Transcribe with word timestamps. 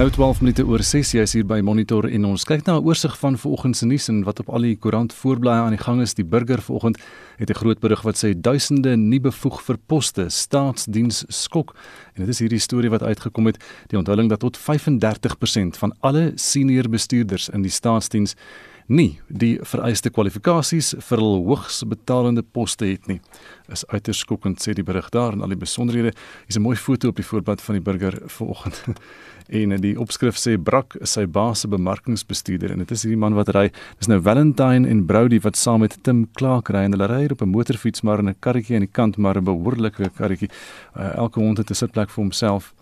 nou 0.00 0.10
12 0.10 0.40
minute 0.40 0.64
oor 0.64 0.80
6 0.80 1.10
jy 1.12 1.22
is 1.26 1.32
hier 1.36 1.44
by 1.44 1.58
Monitor 1.60 2.06
en 2.08 2.22
ons 2.24 2.46
kyk 2.48 2.62
na 2.64 2.78
'n 2.78 2.84
oorsig 2.88 3.12
van 3.20 3.36
vanoggend 3.36 3.76
se 3.76 3.84
nuus 3.84 4.08
en 4.08 4.22
wat 4.24 4.40
op 4.40 4.48
al 4.48 4.64
die 4.64 4.76
koerant 4.76 5.12
voorblaaie 5.12 5.60
aan 5.60 5.76
die 5.76 5.84
gang 5.84 6.00
is. 6.00 6.14
Die 6.14 6.24
burger 6.24 6.62
vanoggend 6.62 6.96
het 7.36 7.50
'n 7.50 7.54
groot 7.54 7.80
berig 7.80 8.02
wat 8.02 8.16
sê 8.16 8.32
duisende 8.32 8.96
nie 8.96 9.20
bevoeg 9.20 9.60
vir 9.60 9.76
poste 9.86 10.30
staatsdiens 10.30 11.24
skok. 11.28 11.74
En 12.14 12.24
dit 12.24 12.28
is 12.28 12.38
hierdie 12.38 12.58
storie 12.58 12.88
wat 12.90 13.02
uitgekom 13.02 13.46
het, 13.46 13.58
die 13.88 13.98
onthulling 13.98 14.28
dat 14.30 14.40
tot 14.40 14.56
35% 14.56 15.76
van 15.76 15.92
alle 16.00 16.32
senior 16.34 16.88
bestuurders 16.88 17.48
in 17.48 17.62
die 17.62 17.70
staatsdiens 17.70 18.34
nie 18.90 19.20
die 19.28 19.58
vereiste 19.62 20.10
kwalifikasies 20.10 20.94
vir 21.06 21.22
hul 21.22 21.44
hoogs 21.46 21.80
betalende 21.86 22.42
poste 22.42 22.88
het 22.90 23.06
nie. 23.06 23.20
Is 23.70 23.84
uiters 23.88 24.18
skokkend 24.24 24.60
sê 24.60 24.74
die 24.74 24.86
berig 24.86 25.10
daar 25.14 25.36
en 25.36 25.42
al 25.46 25.54
die 25.54 25.60
besonderhede. 25.60 26.12
Hier's 26.46 26.58
'n 26.58 26.62
mooi 26.62 26.76
foto 26.76 27.08
op 27.08 27.16
die 27.16 27.24
voorblad 27.24 27.60
van 27.60 27.74
die 27.74 27.82
burger 27.82 28.18
vanoggend. 28.26 28.82
en 29.50 29.74
die 29.82 29.96
opskrif 29.98 30.38
sê 30.38 30.56
Brak 30.62 30.94
is 31.02 31.14
sy 31.16 31.26
baas 31.26 31.64
se 31.64 31.68
bemarkingsbestuurder 31.68 32.70
en 32.70 32.78
dit 32.84 32.90
is 32.94 33.02
hierdie 33.02 33.18
man 33.18 33.34
wat 33.34 33.50
ry 33.56 33.66
dis 33.98 34.10
nou 34.10 34.20
Valentine 34.22 34.88
en 34.88 35.04
Brody 35.06 35.40
wat 35.42 35.58
saam 35.58 35.82
met 35.84 35.96
Tim 36.06 36.26
Clark 36.38 36.70
ry 36.70 36.84
en 36.86 36.94
hulle 36.94 37.08
ry 37.10 37.24
op 37.30 37.42
'n 37.42 37.50
motorfiets 37.50 38.02
maar 38.02 38.20
in 38.20 38.28
'n 38.28 38.36
karretjie 38.40 38.76
aan 38.76 38.86
die 38.86 38.94
kant 38.98 39.16
maar 39.16 39.36
'n 39.36 39.44
behoorlike 39.44 40.10
karretjie 40.16 40.50
uh, 40.96 41.16
elke 41.16 41.40
hond 41.40 41.58
het 41.58 41.70
'n 41.70 41.74
sitplek 41.74 42.10
vir 42.10 42.22
homself 42.22 42.74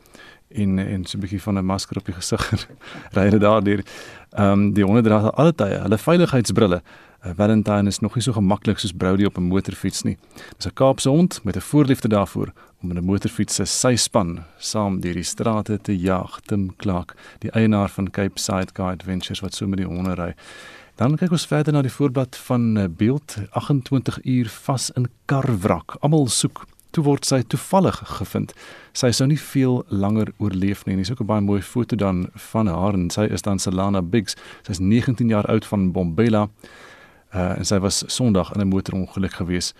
en 0.48 0.78
en 0.78 1.04
so 1.04 1.16
'n 1.16 1.20
bietjie 1.20 1.42
van 1.42 1.58
'n 1.58 1.64
masker 1.64 1.96
op 1.96 2.04
die 2.04 2.14
gesig 2.20 2.66
ry 3.16 3.24
hulle 3.28 3.38
daardeur 3.38 3.84
ehm 4.30 4.52
um, 4.52 4.72
die 4.72 4.84
honde 4.84 5.02
dra 5.02 5.18
al 5.34 5.52
tye 5.52 5.82
hulle 5.82 5.98
veiligheidsbrille 5.98 6.82
Uh, 7.26 7.32
Valentine 7.34 7.88
is 7.88 7.98
nog 7.98 8.14
nie 8.14 8.22
so 8.22 8.32
gemaklik 8.32 8.78
soos 8.78 8.92
Brody 8.94 9.24
op 9.24 9.38
'n 9.38 9.50
motorfiets 9.50 10.02
nie. 10.02 10.16
Dis 10.56 10.66
'n 10.66 10.74
Kaapse 10.74 11.08
hond 11.08 11.40
met 11.44 11.56
'n 11.56 11.60
voorliefde 11.60 12.08
daarvoor 12.08 12.52
om 12.82 12.92
'n 12.92 13.04
motorfiets 13.04 13.54
se 13.54 13.64
syspan 13.64 14.44
saam 14.58 15.00
deur 15.00 15.14
die 15.14 15.22
strate 15.22 15.78
te 15.82 15.98
jaag. 15.98 16.40
Tim 16.40 16.76
Clark, 16.76 17.14
die 17.38 17.50
eienaar 17.50 17.88
van 17.88 18.10
Cape 18.10 18.40
Side 18.40 18.72
Car 18.72 18.92
Adventures 18.92 19.40
wat 19.40 19.54
so 19.54 19.66
met 19.66 19.78
die 19.78 19.86
honde 19.86 20.14
ry. 20.14 20.34
Dan 20.94 21.16
kyk 21.16 21.30
ons 21.30 21.46
verder 21.46 21.72
na 21.72 21.82
die 21.82 21.92
voorblad 21.92 22.36
van 22.36 22.78
uh, 22.78 22.84
beeld 22.88 23.36
28 23.50 24.24
uur 24.24 24.48
vas 24.48 24.90
in 24.90 25.08
karwrak. 25.24 25.96
Almal 26.00 26.26
soek 26.26 26.66
toe 26.90 27.04
word 27.04 27.24
sy 27.24 27.42
toevallig 27.42 27.98
gevind. 28.18 28.54
Sy 28.92 29.10
sou 29.10 29.26
nie 29.28 29.38
veel 29.40 29.84
langer 29.88 30.32
oorleef 30.38 30.84
nie. 30.86 30.96
Dis 30.96 31.10
ook 31.10 31.20
'n 31.20 31.26
baie 31.26 31.40
mooi 31.40 31.62
foto 31.62 31.96
dan 31.96 32.28
van 32.34 32.66
haar 32.66 32.94
en 32.94 33.10
sy 33.10 33.24
is 33.30 33.42
dan 33.42 33.58
Selana 33.58 34.02
Biggs. 34.02 34.36
Sy's 34.62 34.78
19 34.78 35.28
jaar 35.28 35.46
oud 35.46 35.66
van 35.66 35.92
Bombela. 35.92 36.48
Uh, 37.34 37.58
en 37.58 37.64
sy 37.64 37.78
was 37.78 38.04
Sondag 38.06 38.52
in 38.54 38.60
'n 38.60 38.68
motorongeluk 38.68 39.32
gewees 39.32 39.74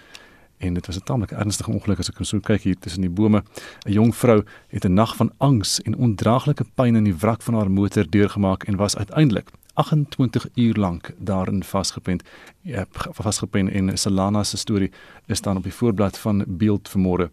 en 0.59 0.75
dit 0.75 0.87
was 0.87 0.97
'n 0.97 1.05
tamelik 1.05 1.31
ernstige 1.31 1.71
ongeluk 1.71 1.99
as 1.99 2.09
ek 2.09 2.17
so 2.21 2.41
kyk 2.41 2.63
hier 2.63 2.79
tussen 2.79 3.01
die 3.01 3.11
bome. 3.11 3.43
'n 3.87 3.93
Jong 3.93 4.15
vrou 4.15 4.43
het 4.69 4.85
'n 4.85 4.95
nag 4.95 5.17
van 5.17 5.33
angs 5.39 5.81
en 5.81 5.97
ondraaglike 5.97 6.65
pyn 6.75 6.97
in 6.97 7.05
die 7.05 7.17
wrak 7.17 7.43
van 7.43 7.55
haar 7.55 7.71
motor 7.71 8.11
deurgemaak 8.11 8.65
en 8.65 8.77
was 8.77 8.97
uiteindelik 8.97 9.51
28 9.79 10.49
uur 10.55 10.75
lank 10.75 11.11
daarin 11.19 11.65
vasgepen. 11.65 12.21
Ja, 12.61 12.87
vasgepen 12.91 13.71
en 13.73 13.99
Salana 13.99 14.43
se 14.45 14.57
storie 14.57 14.91
is 15.27 15.41
dan 15.41 15.57
op 15.57 15.63
die 15.63 15.75
voorblad 15.75 16.19
van 16.19 16.45
Beeld 16.47 16.89
vanmôre. 16.89 17.31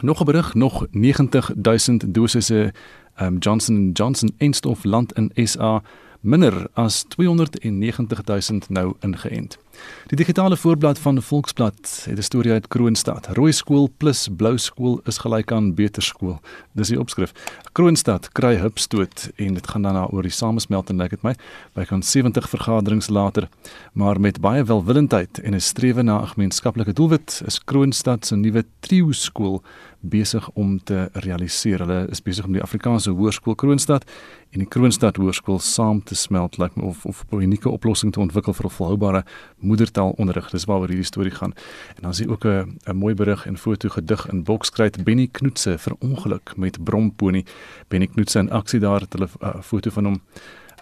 Nog 0.00 0.20
'n 0.20 0.24
berig, 0.24 0.54
nog 0.54 0.86
90000 0.90 2.14
dosisse 2.14 2.72
um, 3.20 3.38
Johnson 3.38 3.90
& 3.90 3.92
Johnson 3.92 4.34
enstof 4.36 4.84
land 4.84 5.12
in 5.12 5.30
SA 5.46 5.82
minder 6.24 6.66
as 6.72 7.04
290 7.08 8.24
000 8.24 8.60
nou 8.68 8.94
ingeënt. 9.00 9.58
Die 10.06 10.16
digitale 10.16 10.56
voorblad 10.56 10.98
van 10.98 11.22
Volksblad 11.22 12.04
het 12.08 12.18
'n 12.18 12.22
storie 12.22 12.52
uit 12.52 12.68
Kroonstad. 12.68 13.26
Rooi 13.26 13.52
skool 13.52 13.90
plus 13.96 14.28
blou 14.36 14.58
skool 14.58 15.00
is 15.04 15.18
gelyk 15.18 15.52
aan 15.52 15.74
beter 15.74 16.02
skool. 16.02 16.40
Dis 16.72 16.88
die 16.88 17.00
opskrif. 17.00 17.32
Kroonstad 17.72 18.32
kry 18.32 18.56
hupstoot 18.56 19.30
en 19.36 19.54
dit 19.54 19.66
gaan 19.66 19.82
dan 19.82 20.10
oor 20.10 20.22
die 20.22 20.30
samesmelting 20.30 20.98
lyk 20.98 21.10
dit 21.10 21.22
my 21.22 21.34
by 21.72 21.84
kan 21.84 22.02
70 22.02 22.48
vergaderings 22.48 23.08
later, 23.08 23.48
maar 23.92 24.20
met 24.20 24.40
baie 24.40 24.64
welwillendheid 24.64 25.38
en 25.38 25.54
'n 25.54 25.60
strewe 25.60 26.02
na 26.02 26.20
'n 26.20 26.28
gemeenskaplike 26.28 26.92
doelwit 26.92 27.42
is 27.46 27.64
Kroonstad 27.64 28.26
se 28.26 28.36
nuwe 28.36 28.64
trio 28.80 29.12
skool 29.12 29.62
besig 30.00 30.50
om 30.54 30.78
te 30.84 31.08
realiseer. 31.12 31.78
Hulle 31.78 32.06
is 32.10 32.22
besig 32.22 32.44
om 32.44 32.52
die 32.52 32.62
Afrikaanse 32.62 33.10
Hoërskool 33.10 33.54
Kroonstad 33.54 34.04
en 34.54 34.62
die 34.62 34.68
Kroonstad 34.70 35.16
Hoërskool 35.18 35.58
saam 35.58 36.00
te 36.06 36.14
smelt 36.14 36.58
like, 36.62 36.80
of 36.80 37.04
of 37.06 37.24
'n 37.30 37.42
unieke 37.42 37.68
oplossing 37.68 38.12
te 38.12 38.20
ontwikkel 38.20 38.54
vir 38.54 38.66
'n 38.66 38.70
volhoubare 38.70 39.24
moedertaalonderrig. 39.58 40.50
Dis 40.50 40.64
waaroor 40.64 40.88
hierdie 40.88 41.04
storie 41.04 41.30
gaan. 41.30 41.52
En 41.96 42.02
dan 42.02 42.10
is 42.10 42.18
hier 42.18 42.30
ook 42.30 42.44
'n 42.44 42.78
'n 42.86 42.96
mooi 42.96 43.14
berig 43.14 43.46
en 43.46 43.58
foto 43.58 43.88
gedig 43.88 44.28
in 44.28 44.44
Bokskruit 44.44 45.04
Benny 45.04 45.28
Knoetse 45.32 45.78
vir 45.78 45.96
ongeluk 45.98 46.56
met 46.56 46.84
Brompony. 46.84 47.44
Benny 47.88 48.06
Knoetse 48.06 48.38
in 48.38 48.50
aksie 48.50 48.80
daar 48.80 49.00
het 49.00 49.12
hulle 49.12 49.28
'n 49.40 49.46
uh, 49.46 49.62
foto 49.62 49.90
van 49.90 50.04
hom 50.04 50.20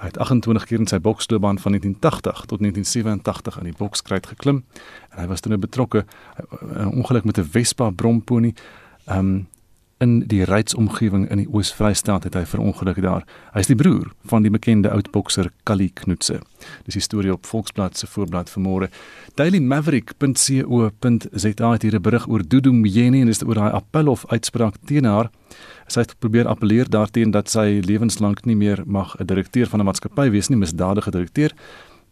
Hy 0.00 0.08
het 0.08 0.18
28 0.18 0.64
keer 0.64 0.78
in 0.78 0.86
sy 0.86 0.98
boksloopbaan 1.00 1.58
van 1.58 1.70
1980 1.70 2.44
tot 2.46 2.58
1987 2.58 3.58
aan 3.58 3.64
die 3.64 3.76
bokskruit 3.76 4.26
geklim 4.26 4.64
en 5.10 5.18
hy 5.18 5.26
was 5.26 5.40
toe 5.40 5.58
betrokke 5.58 6.04
'n 6.74 6.86
ongeluk 6.86 7.24
met 7.24 7.38
'n 7.38 7.44
Vespa 7.44 7.90
Brompony. 7.90 8.54
Ehm 9.06 9.18
um, 9.18 9.46
in 10.02 10.24
die 10.26 10.42
reitsomgewing 10.44 11.30
in 11.30 11.38
die 11.38 11.46
Oos-Vrystaat 11.46 12.24
het 12.26 12.34
hy 12.34 12.42
verongeluk 12.48 12.98
daar. 13.04 13.22
Hy 13.54 13.60
is 13.62 13.68
die 13.70 13.76
broer 13.78 14.10
van 14.30 14.42
die 14.42 14.50
bekende 14.50 14.90
oudbokser 14.90 15.50
Kali 15.68 15.90
Knoetse. 16.02 16.40
Dis 16.86 16.94
die 16.98 17.04
storie 17.04 17.32
op 17.32 17.46
Volksblad 17.46 17.98
se 17.98 18.06
voorblad 18.10 18.50
vanmôre. 18.50 18.88
dailymaverick.co.za 19.38 21.68
het 21.72 21.82
hier 21.82 21.94
'n 21.94 22.02
berig 22.02 22.28
oor 22.28 22.42
Dudu 22.48 22.72
Mjeni 22.72 23.20
en 23.20 23.26
dis 23.26 23.44
oor 23.44 23.54
daai 23.54 23.72
appelhof 23.72 24.26
uitspraak 24.26 24.74
teen 24.84 25.04
haar. 25.04 25.30
Sy 25.86 26.00
het 26.00 26.18
probeer 26.18 26.46
appeleer 26.46 26.90
daarteen 26.90 27.30
dat 27.30 27.50
sy 27.50 27.80
lewenslank 27.84 28.44
nie 28.44 28.56
meer 28.56 28.82
mag 28.86 29.16
'n 29.18 29.26
direkteur 29.26 29.66
van 29.66 29.80
'n 29.80 29.84
maatskappy 29.84 30.30
wees 30.30 30.48
nie, 30.48 30.58
misdadige 30.58 31.10
direkteur 31.10 31.52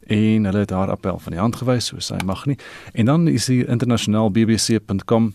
en 0.06 0.44
hulle 0.44 0.58
het 0.58 0.70
haar 0.70 0.90
appel 0.90 1.18
van 1.18 1.32
die 1.32 1.40
hand 1.40 1.56
gewys, 1.56 1.86
so 1.86 1.98
sy 1.98 2.16
mag 2.24 2.46
nie. 2.46 2.58
En 2.92 3.04
dan 3.04 3.28
is 3.28 3.46
hier 3.46 3.68
internasionaal 3.68 4.30
bbc.com 4.30 5.34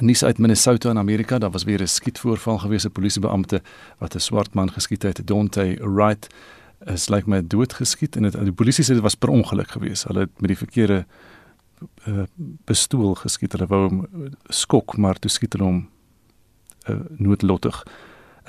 Nuus 0.00 0.24
uit 0.24 0.38
Minnesota 0.38 0.90
in 0.90 0.98
Amerika, 0.98 1.38
daar 1.38 1.50
was 1.50 1.64
weer 1.64 1.80
'n 1.80 1.86
skietvoorval 1.86 2.58
gewees, 2.58 2.84
'n 2.84 2.90
polisiebeampte 2.90 3.62
wat 3.98 4.14
'n 4.14 4.18
swart 4.18 4.54
man 4.54 4.72
geskiet 4.72 5.02
het, 5.02 5.26
Dante 5.26 5.76
Wright, 5.80 6.26
is 6.86 7.08
lyk 7.08 7.26
like 7.26 7.28
my 7.28 7.46
dood 7.46 7.72
geskiet 7.72 8.16
en 8.16 8.22
dit 8.22 8.32
die 8.32 8.52
polisie 8.52 8.84
sê 8.84 8.94
dit 8.94 9.02
was 9.02 9.14
per 9.14 9.28
ongeluk 9.28 9.70
gewees. 9.70 10.04
Hulle 10.04 10.26
het 10.26 10.40
met 10.40 10.48
die 10.48 10.56
verkeerde 10.56 11.04
uh, 12.08 12.22
bestoel 12.64 13.14
geskiet. 13.14 13.52
Hulle 13.52 13.66
wou 13.66 13.88
hom 13.88 14.06
skok, 14.48 14.96
maar 14.96 15.18
toe 15.18 15.30
skiet 15.30 15.52
hulle 15.52 15.64
hom 15.64 15.88
uh, 16.88 16.96
noodlottig. 17.08 17.82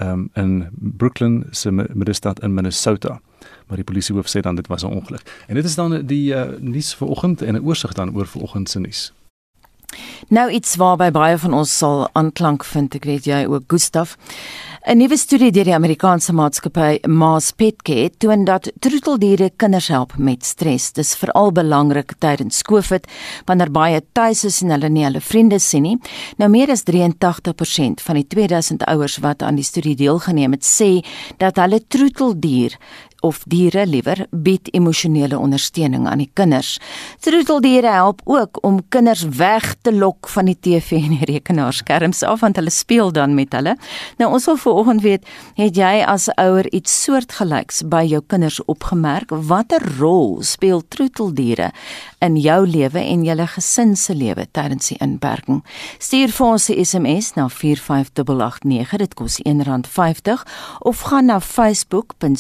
Um, 0.02 0.30
in 0.34 0.68
Brooklyn 0.72 1.46
se 1.52 1.72
middestad 1.72 2.42
in 2.44 2.54
Minnesota. 2.54 3.22
Maar 3.68 3.78
die 3.78 3.88
polisiehoof 3.88 4.28
sê 4.28 4.42
dan 4.42 4.56
dit 4.56 4.68
was 4.68 4.84
'n 4.84 4.92
ongeluk. 4.92 5.44
En 5.48 5.56
dit 5.56 5.66
is 5.66 5.76
dan 5.76 6.06
die 6.06 6.34
uh, 6.34 6.58
nuus 6.60 6.96
vir 6.96 7.08
oggend 7.08 7.42
en 7.42 7.54
'n 7.56 7.64
oorsig 7.64 7.94
dan 7.94 8.16
oor 8.16 8.28
vanoggend 8.28 8.70
se 8.70 8.80
nuus. 8.80 9.14
Nou 10.30 10.50
iets 10.52 10.76
waarby 10.76 11.12
baie 11.12 11.38
van 11.38 11.54
ons 11.54 11.78
sal 11.78 12.08
aanklank 12.14 12.64
vind, 12.66 12.96
ek 12.96 13.06
weet 13.06 13.26
jy 13.26 13.46
ook 13.46 13.64
Gustaf. 13.68 14.18
'n 14.86 14.98
Nuwe 14.98 15.18
studie 15.18 15.50
deur 15.50 15.66
die 15.66 15.74
Amerikaanse 15.74 16.34
maatskappy 16.38 17.00
Mars 17.10 17.48
Petcare 17.58 18.12
toon 18.22 18.44
dat 18.46 18.68
troeteldiere 18.80 19.48
kinders 19.58 19.88
help 19.88 20.14
met 20.18 20.46
stres. 20.46 20.92
Dis 20.94 21.16
veral 21.18 21.50
belangrik 21.52 22.14
tydens 22.22 22.62
COVID 22.62 23.08
wanneer 23.50 23.72
baie 23.72 24.04
tuis 24.14 24.44
is 24.46 24.62
en 24.62 24.76
hulle 24.76 24.92
nie 24.94 25.08
hulle 25.08 25.22
vriende 25.22 25.58
sien 25.60 25.88
nie. 25.88 25.98
Nou 26.38 26.52
meer 26.54 26.70
as 26.70 26.86
83% 26.86 28.04
van 28.06 28.22
die 28.22 28.28
2000 28.30 28.86
ouers 28.86 29.18
wat 29.26 29.42
aan 29.42 29.58
die 29.58 29.66
studie 29.66 29.96
deelgeneem 29.98 30.54
het, 30.54 30.62
sê 30.62 31.02
dat 31.42 31.58
hulle 31.58 31.82
troeteldier 31.88 32.78
of 33.26 33.42
diere 33.50 33.86
liewer 33.90 34.26
bied 34.30 34.70
emosionele 34.78 35.38
ondersteuning 35.40 36.06
aan 36.10 36.22
die 36.22 36.30
kinders. 36.38 36.76
Troeteldiere 37.26 37.90
help 37.96 38.22
ook 38.30 38.60
om 38.66 38.82
kinders 38.94 39.24
weg 39.38 39.72
te 39.82 39.94
lok 39.94 40.30
van 40.30 40.50
die 40.52 40.58
TV 40.60 41.00
en 41.02 41.16
die 41.18 41.30
rekenaarskerms 41.34 42.22
af 42.28 42.44
want 42.46 42.60
hulle 42.62 42.74
speel 42.74 43.12
dan 43.16 43.34
met 43.38 43.54
hulle. 43.58 43.76
Nou 44.22 44.32
ons 44.38 44.46
wil 44.46 44.60
vanoggend 44.62 45.02
weet, 45.06 45.26
het 45.58 45.78
jy 45.78 46.04
as 46.06 46.28
ouer 46.42 46.70
iets 46.76 46.94
soortgelyks 47.06 47.82
by 47.90 48.04
jou 48.10 48.22
kinders 48.28 48.60
opgemerk? 48.70 49.34
Watter 49.50 49.84
rol 49.98 50.44
speel 50.46 50.84
troeteldiere 50.88 51.72
in 52.26 52.38
jou 52.42 52.62
lewe 52.68 53.02
en 53.02 53.26
julle 53.26 53.48
gesin 53.56 53.96
se 53.98 54.14
lewe 54.14 54.46
tydens 54.54 54.92
die 54.94 55.00
inperking? 55.02 55.64
Stuur 55.98 56.30
vir 56.30 56.48
ons 56.48 56.70
'n 56.70 56.86
SMS 56.86 57.34
na 57.36 57.50
45889. 57.50 58.98
Dit 58.98 59.14
kos 59.14 59.40
R1.50 59.42 60.46
of 60.80 61.02
gaan 61.02 61.26
na 61.26 61.40
facebook.com 61.40 62.36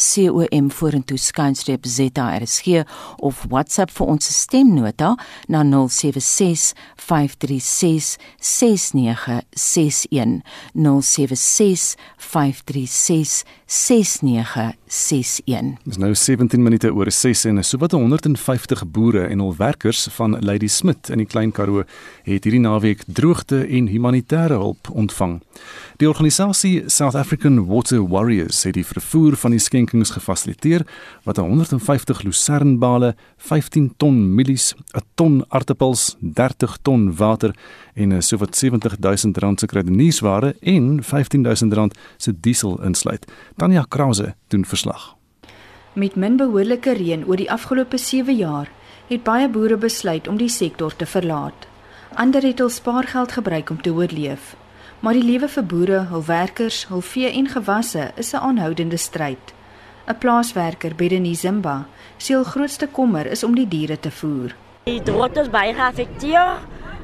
vorentoe 0.75 1.17
skynstreep 1.17 1.87
ZRSG 1.87 2.83
of 3.23 3.45
WhatsApp 3.49 3.91
vir 3.95 4.07
ons 4.15 4.25
stemnota 4.35 5.15
na 5.51 5.63
076 5.63 6.73
536 6.95 8.17
6961 8.39 10.41
076 10.75 11.95
536 12.17 13.43
6961. 13.65 15.77
Dis 15.83 15.97
nou 15.97 16.13
17 16.13 16.61
minute 16.61 16.91
oor 16.93 17.09
6 17.11 17.45
en 17.49 17.63
sowat 17.65 17.91
150 17.97 18.83
boere 18.93 19.25
en 19.31 19.41
hul 19.41 19.55
werkers 19.57 20.05
van 20.17 20.37
Lady 20.45 20.67
Smith 20.67 21.09
in 21.09 21.17
die 21.23 21.29
Klein 21.29 21.51
Karoo 21.55 21.83
het 22.27 22.45
hierdie 22.45 22.61
naweek 22.61 23.01
droogte 23.07 23.63
en 23.65 23.87
humanitêre 23.89 24.59
hulp 24.61 24.89
ontvang. 24.93 25.39
Die 25.95 26.07
organisasie 26.09 26.89
South 26.91 27.15
African 27.15 27.65
Water 27.65 28.01
Warriors 28.07 28.65
het 28.67 28.73
die 28.75 28.83
vervoer 28.83 29.37
van 29.39 29.53
die 29.55 29.61
skenkings 29.63 30.09
gefasiliteer 30.11 30.83
wat 31.23 31.37
150 31.39 32.25
lucernbale, 32.27 33.13
15 33.37 33.93
ton 33.97 34.17
mielies, 34.35 34.73
'n 34.75 35.05
ton 35.15 35.45
aartappels, 35.47 36.17
30 36.19 36.77
ton 36.81 37.15
water 37.15 37.55
en 37.93 38.23
sowat 38.23 38.55
70000 38.57 39.37
rand 39.37 39.59
se 39.59 39.65
kredietnuusware 39.65 40.55
en 40.61 41.03
15000 41.03 41.73
rand 41.73 41.97
se 42.17 42.33
diesel 42.39 42.83
insluit. 42.83 43.25
Tanya 43.55 43.85
Krause 43.87 44.35
doen 44.47 44.65
verslag. 44.65 45.15
Met 45.93 46.15
min 46.15 46.35
behoorlike 46.35 46.93
reën 46.93 47.25
oor 47.25 47.35
die 47.35 47.51
afgelope 47.51 47.97
7 47.97 48.35
jaar 48.35 48.69
het 49.07 49.23
baie 49.23 49.49
boere 49.49 49.77
besluit 49.77 50.27
om 50.27 50.37
die 50.37 50.49
sektor 50.49 50.95
te 50.95 51.05
verlaat. 51.05 51.67
Ander 52.13 52.41
het 52.41 52.59
hul 52.59 52.69
spaargeld 52.69 53.31
gebruik 53.31 53.69
om 53.69 53.81
te 53.81 53.93
oorleef. 53.93 54.55
Maar 55.05 55.19
die 55.19 55.21
lewe 55.21 55.45
vir 55.45 55.65
boere, 55.69 55.97
hul 56.09 56.23
werkers, 56.25 56.79
hul 56.89 57.03
vee 57.05 57.29
en 57.29 57.45
gewasse 57.45 58.07
is 58.17 58.33
'n 58.33 58.41
aanhoudende 58.47 58.97
stryd. 58.97 59.53
'n 60.07 60.17
Plaaswerker, 60.17 60.95
Bedeni 60.95 61.35
Zimba, 61.35 61.85
sê 62.17 62.33
hul 62.33 62.43
grootste 62.43 62.87
kommer 62.87 63.25
is 63.27 63.43
om 63.43 63.53
die 63.55 63.67
diere 63.67 63.99
te 63.99 64.11
voer. 64.11 64.55
Die 64.85 65.01
droogte 65.01 65.41
is 65.41 65.49
baie 65.49 65.73
geaffekteer 65.73 66.57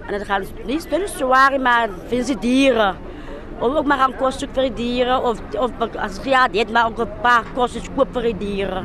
en 0.07 0.18
dit 0.18 0.24
gaan 0.27 0.45
nie 0.65 0.80
spesiaal 0.80 1.07
swaar 1.07 1.59
maar 1.59 1.89
vir 2.09 2.24
die 2.25 2.39
diere 2.39 2.95
of 3.59 3.75
ook 3.75 3.86
maar 3.86 3.98
gaan 3.98 4.18
kos 4.18 4.39
soek 4.39 4.53
vir 4.53 4.63
die 4.69 4.77
diere 4.83 5.19
of 5.21 5.39
of 5.59 5.71
as 5.95 6.19
ja, 6.24 6.48
dit 6.48 6.71
maar 6.71 6.86
ook 6.86 7.00
'n 7.00 7.21
paar 7.21 7.45
kos 7.53 7.77
koop 7.95 8.13
vir 8.13 8.24
die 8.24 8.38
diere. 8.38 8.83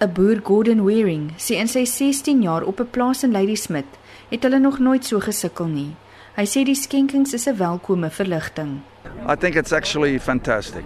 'n 0.00 0.12
Boer 0.12 0.40
Gordon 0.44 0.84
Wearing 0.84 1.32
sê 1.36 1.54
in 1.54 1.68
sy 1.68 1.84
16 1.84 2.42
jaar 2.42 2.62
op 2.62 2.80
'n 2.80 2.90
plaas 2.90 3.24
in 3.24 3.32
Ladysmith 3.32 3.98
het 4.30 4.42
hulle 4.42 4.58
nog 4.58 4.78
nooit 4.78 5.04
so 5.04 5.18
gesukkel 5.18 5.66
nie. 5.66 5.94
Hy 6.36 6.44
sê 6.46 6.62
die 6.64 6.78
skenkings 6.78 7.34
is 7.34 7.46
'n 7.48 7.58
welkome 7.58 8.08
verligting. 8.08 8.82
I 9.26 9.34
think 9.34 9.56
it's 9.56 9.72
actually 9.72 10.18
fantastic 10.18 10.84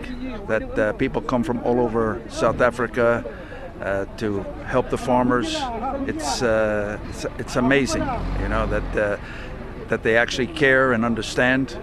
that 0.49 0.79
uh, 0.79 0.93
people 0.95 1.21
come 1.21 1.45
from 1.45 1.61
all 1.65 1.81
over 1.81 2.21
South 2.29 2.61
Africa 2.61 3.23
uh, 3.83 4.07
to 4.17 4.45
help 4.65 4.89
the 4.89 4.97
farmers. 4.97 5.57
It's, 6.07 6.43
uh, 6.43 6.99
it's 7.11 7.27
it's 7.39 7.57
amazing, 7.57 8.03
you 8.41 8.49
know 8.49 8.67
that 8.67 8.89
uh, 8.97 9.17
that 9.89 10.03
they 10.03 10.17
actually 10.17 10.49
care 10.49 10.93
and 10.95 11.05
understand 11.05 11.77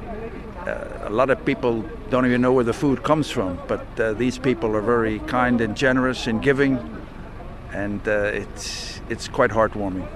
uh, 0.68 1.08
a 1.08 1.10
lot 1.10 1.30
of 1.30 1.46
people 1.46 1.84
don't 2.10 2.26
even 2.26 2.42
know 2.42 2.52
where 2.52 2.66
the 2.66 2.74
food 2.74 3.04
comes 3.04 3.30
from, 3.30 3.60
but 3.68 3.86
uh, 4.00 4.14
these 4.14 4.40
people 4.40 4.76
are 4.76 4.82
very 4.82 5.20
kind 5.28 5.62
and 5.62 5.78
generous 5.78 6.28
in 6.28 6.40
giving, 6.40 6.80
and 7.74 8.08
it's 8.08 9.02
it's 9.10 9.28
quite 9.28 9.52
heartwarming. 9.52 10.08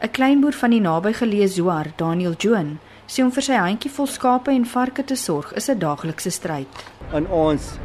'n 0.00 0.10
Klein 0.10 0.40
boer 0.40 0.56
van 0.56 0.70
die 0.70 0.80
nabygeleë 0.80 1.46
Zoar, 1.46 1.86
Daniel 1.96 2.34
Joen, 2.38 2.78
sê 3.06 3.20
om 3.22 3.30
vir 3.30 3.44
sy 3.44 3.56
handjievol 3.60 4.06
skape 4.08 4.50
en 4.50 4.64
varke 4.64 5.04
te 5.04 5.16
sorg 5.16 5.52
is 5.52 5.68
'n 5.68 5.78
daaglikse 5.78 6.30
stryd. 6.30 6.72
In 7.12 7.26
ons 7.28 7.78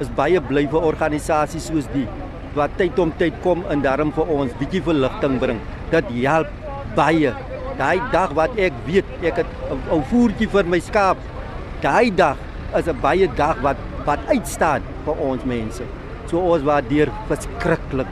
is 0.00 0.08
baie 0.08 0.40
bly 0.40 0.66
vir 0.68 0.82
organisasies 0.82 1.66
soos 1.66 1.86
die 1.94 2.06
wat 2.54 2.76
tyd 2.76 2.98
om 2.98 3.12
tyd 3.16 3.34
kom 3.42 3.64
en 3.70 3.80
daarom 3.80 4.12
vir 4.12 4.28
ons 4.28 4.52
bietjie 4.60 4.82
verligting 4.82 5.38
bring. 5.38 5.60
Dit 5.90 6.04
help 6.24 6.48
baie 6.94 7.32
Daai 7.78 8.00
dag 8.10 8.32
wat 8.34 8.56
ek 8.58 8.74
weet 8.86 9.06
ek 9.22 9.36
het 9.38 9.50
'n 9.70 9.78
ou 9.94 10.02
voertjie 10.10 10.48
vir 10.50 10.64
my 10.66 10.80
skaap. 10.80 11.16
Daai 11.80 12.10
dag 12.10 12.36
is 12.74 12.88
'n 12.88 13.00
baie 13.00 13.28
dag 13.36 13.56
wat 13.62 13.76
wat 14.04 14.18
uitstaan 14.26 14.82
vir 15.04 15.14
ons 15.14 15.44
mense. 15.44 15.84
So 16.26 16.38
ons 16.38 16.62
waardeer 16.62 17.08
verskriklik. 17.28 18.06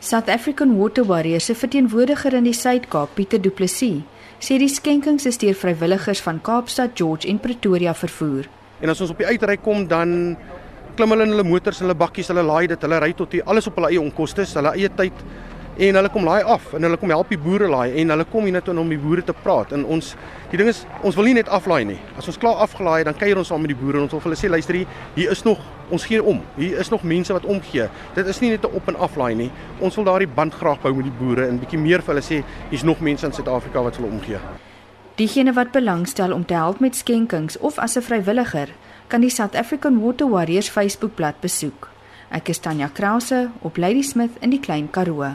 South 0.00 0.28
African 0.28 0.78
Water 0.78 1.04
Warriors 1.04 1.44
se 1.44 1.54
verteenwoordiger 1.54 2.32
in 2.32 2.46
die 2.48 2.54
Suid-Kaap, 2.56 3.10
Pieter 3.18 3.38
Du 3.38 3.50
Plessis, 3.52 4.00
sê 4.40 4.56
die 4.56 4.70
skenkings 4.72 5.26
is 5.28 5.36
deur 5.36 5.52
vrywilligers 5.52 6.22
van 6.24 6.38
Kaapstad, 6.40 6.94
George 6.96 7.28
en 7.28 7.36
Pretoria 7.36 7.92
vervoer. 7.92 8.48
En 8.80 8.88
as 8.88 9.02
ons 9.04 9.12
op 9.12 9.20
die 9.20 9.28
uitry 9.28 9.58
kom 9.60 9.84
dan 9.90 10.38
klim 10.96 11.12
hulle 11.12 11.26
in 11.28 11.34
hulle 11.34 11.44
motors, 11.44 11.82
hulle 11.84 11.92
bakkies, 11.92 12.30
hulle 12.32 12.46
laai 12.48 12.70
dit, 12.72 12.80
hulle 12.80 13.00
ry 13.04 13.10
tot 13.18 13.36
hier 13.36 13.44
alles 13.44 13.68
op 13.68 13.76
hulle 13.76 13.90
eie 13.92 14.00
onkoste, 14.00 14.48
hulle 14.56 14.72
eie 14.72 14.88
tyd 14.96 15.20
en 15.80 15.96
hulle 15.96 16.10
kom 16.12 16.26
laai 16.28 16.42
af 16.44 16.74
en 16.76 16.84
hulle 16.84 16.98
kom 17.00 17.12
help 17.12 17.30
die 17.32 17.38
boere 17.40 17.68
laai 17.72 17.94
en 18.02 18.12
hulle 18.12 18.24
kom 18.28 18.44
hier 18.44 18.52
net 18.52 18.66
om 18.68 18.88
die 18.92 18.98
boere 19.00 19.22
te 19.24 19.32
praat. 19.32 19.72
En 19.72 19.86
ons 19.88 20.12
die 20.50 20.58
ding 20.60 20.68
is 20.68 20.82
ons 21.06 21.16
wil 21.16 21.30
nie 21.30 21.38
net 21.38 21.48
aflaai 21.48 21.84
nie. 21.88 21.98
As 22.20 22.28
ons 22.28 22.36
klaar 22.40 22.60
afgelaai 22.66 23.04
dan 23.08 23.16
kuier 23.16 23.38
ons 23.40 23.48
saam 23.48 23.64
met 23.64 23.72
die 23.72 23.78
boere 23.78 23.96
en 23.96 24.04
ons 24.04 24.12
wil 24.12 24.20
vir 24.20 24.30
hulle 24.30 24.40
sê 24.40 24.50
luister 24.52 24.76
hier 24.76 24.98
hier 25.16 25.32
is 25.32 25.44
nog 25.46 25.62
ons 25.90 26.04
gee 26.06 26.20
om. 26.22 26.42
Hier 26.58 26.78
is 26.82 26.92
nog 26.92 27.02
mense 27.02 27.32
wat 27.32 27.48
omgee. 27.48 27.88
Dit 28.14 28.28
is 28.28 28.40
nie 28.40 28.50
net 28.50 28.64
'n 28.64 28.76
op 28.76 28.88
en 28.88 28.96
aflaai 28.96 29.34
nie. 29.34 29.50
Ons 29.80 29.96
wil 29.96 30.04
daardie 30.04 30.28
band 30.28 30.54
graag 30.54 30.80
bou 30.82 30.94
met 30.94 31.04
die 31.04 31.18
boere 31.18 31.46
en 31.48 31.58
bietjie 31.58 31.78
meer 31.78 32.02
vir 32.02 32.14
hulle 32.14 32.26
sê 32.28 32.44
hier's 32.70 32.84
nog 32.84 33.00
mense 33.00 33.26
in 33.26 33.32
Suid-Afrika 33.32 33.82
wat 33.82 33.96
hulle 33.96 34.08
omgee. 34.08 34.38
Diegene 35.16 35.52
wat 35.52 35.72
belangstel 35.72 36.32
om 36.32 36.44
te 36.44 36.54
help 36.54 36.80
met 36.80 36.96
skenkings 36.96 37.58
of 37.58 37.78
as 37.78 37.96
'n 37.96 38.02
vrywilliger 38.02 38.68
kan 39.08 39.20
die 39.20 39.30
South 39.30 39.56
African 39.56 40.00
Water 40.00 40.28
Warriors 40.28 40.68
Facebookblad 40.68 41.40
besoek 41.40 41.89
Ek 42.30 42.52
is 42.52 42.60
Tanya 42.62 42.86
Krause 42.94 43.48
op 43.66 43.76
Ladysmith 43.76 44.36
in 44.40 44.52
die 44.54 44.60
Klein 44.62 44.86
Karoo. 44.94 45.32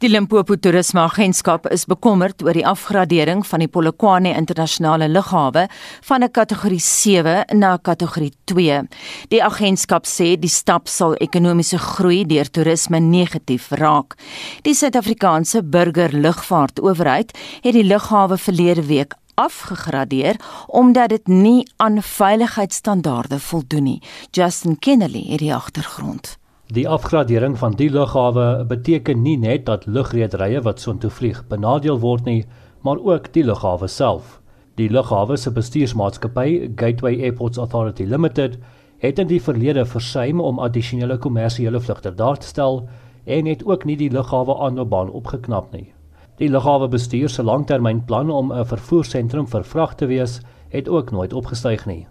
Die 0.00 0.08
Limpopo 0.08 0.56
Toerisme 0.56 1.02
Agentskap 1.04 1.66
is 1.70 1.84
bekommerd 1.86 2.40
oor 2.42 2.56
die 2.56 2.64
afgradering 2.66 3.44
van 3.46 3.60
die 3.62 3.68
Polokwane 3.68 4.32
Internasionale 4.38 5.10
Lughawe 5.12 5.66
van 6.08 6.24
'n 6.24 6.30
kategorie 6.30 6.80
7 6.80 7.44
na 7.58 7.74
'n 7.74 7.82
kategorie 7.82 8.32
2. 8.46 8.88
Die 9.28 9.42
agentskap 9.42 10.06
sê 10.06 10.38
die 10.38 10.48
stap 10.48 10.88
sal 10.88 11.14
ekonomiese 11.14 11.78
groei 11.78 12.24
deur 12.24 12.50
toerisme 12.50 12.98
negatief 13.00 13.70
raak. 13.70 14.16
Die 14.62 14.74
Suid-Afrikaanse 14.74 15.62
Burger 15.62 16.10
Lugvaartowerheid 16.12 17.38
het 17.62 17.74
die 17.74 17.84
lughawe 17.84 18.38
verlede 18.38 18.86
week 18.86 19.14
afgegradeer 19.34 20.36
omdat 20.66 21.08
dit 21.08 21.26
nie 21.26 21.70
aan 21.76 22.02
veiligheidsstandaarde 22.02 23.38
voldoen 23.38 23.82
nie. 23.82 24.02
Justin 24.30 24.78
Kennedy 24.78 25.30
het 25.30 25.38
die 25.38 25.54
agtergrond. 25.54 26.38
Die 26.72 26.88
afgradering 26.88 27.58
van 27.58 27.74
die 27.76 27.90
lughawe 27.90 28.64
beteken 28.64 29.22
nie 29.22 29.38
net 29.38 29.66
dat 29.66 29.86
lugrederye 29.86 30.62
wat 30.62 30.80
soontoe 30.80 31.10
vlieg 31.10 31.42
benadeel 31.48 31.98
word 32.00 32.24
nie, 32.24 32.44
maar 32.80 32.98
ook 32.98 33.32
die 33.32 33.44
lughawe 33.44 33.88
self. 33.88 34.40
Die 34.80 34.88
lughawe 34.88 35.36
se 35.36 35.50
bestuursmaatskappy, 35.52 36.70
Gateway 36.76 37.20
Airports 37.20 37.58
Authority 37.58 38.02
Limited, 38.08 38.56
het 38.98 39.18
in 39.18 39.28
die 39.28 39.42
verlede 39.42 39.84
versuim 39.84 40.40
om 40.40 40.58
addisionele 40.58 41.18
kommersiële 41.18 41.80
vlugte 41.80 42.14
daar 42.14 42.38
te 42.38 42.46
stel 42.46 42.88
en 43.24 43.46
het 43.46 43.66
ook 43.66 43.84
nie 43.84 43.96
die 43.96 44.10
lughawe 44.10 44.56
aanloopbaan 44.58 45.10
opgeknap 45.10 45.72
nie. 45.72 45.92
Die 46.42 46.50
lughawe 46.50 46.88
bestuur 46.90 47.30
se 47.30 47.42
langtermynplan 47.46 48.30
om 48.30 48.48
'n 48.52 48.64
vervoersentrum 48.66 49.46
vir 49.46 49.64
vrag 49.64 49.94
te 49.94 50.06
wees, 50.06 50.40
het 50.68 50.88
ook 50.88 51.10
nooit 51.10 51.32
opgestyg 51.32 51.86
nie. 51.86 52.06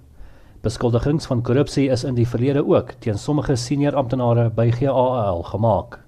Beskuldigings 0.62 1.26
van 1.26 1.42
korrupsie 1.42 1.90
is 1.90 2.04
in 2.04 2.16
die 2.16 2.28
verlede 2.28 2.64
ook 2.66 2.94
teen 3.00 3.18
sommige 3.18 3.56
senior 3.56 3.96
amptenare 3.96 4.50
by 4.50 4.72
GAL 4.72 5.44
gemaak. 5.44 6.00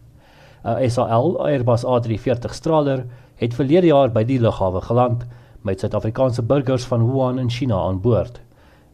'n 0.63 0.89
SAL 0.89 1.45
Airbus 1.45 1.83
A340 1.83 2.53
straler 2.53 3.05
het 3.36 3.53
verlede 3.53 3.88
jaar 3.88 4.12
by 4.12 4.24
die 4.24 4.39
lughawe 4.39 4.81
geland 4.81 5.25
met 5.62 5.79
Suid-Afrikaanse 5.79 6.43
burgers 6.43 6.86
van 6.86 7.12
Wuhan 7.12 7.39
in 7.39 7.50
China 7.50 7.75
aan 7.75 8.01
boord. 8.01 8.39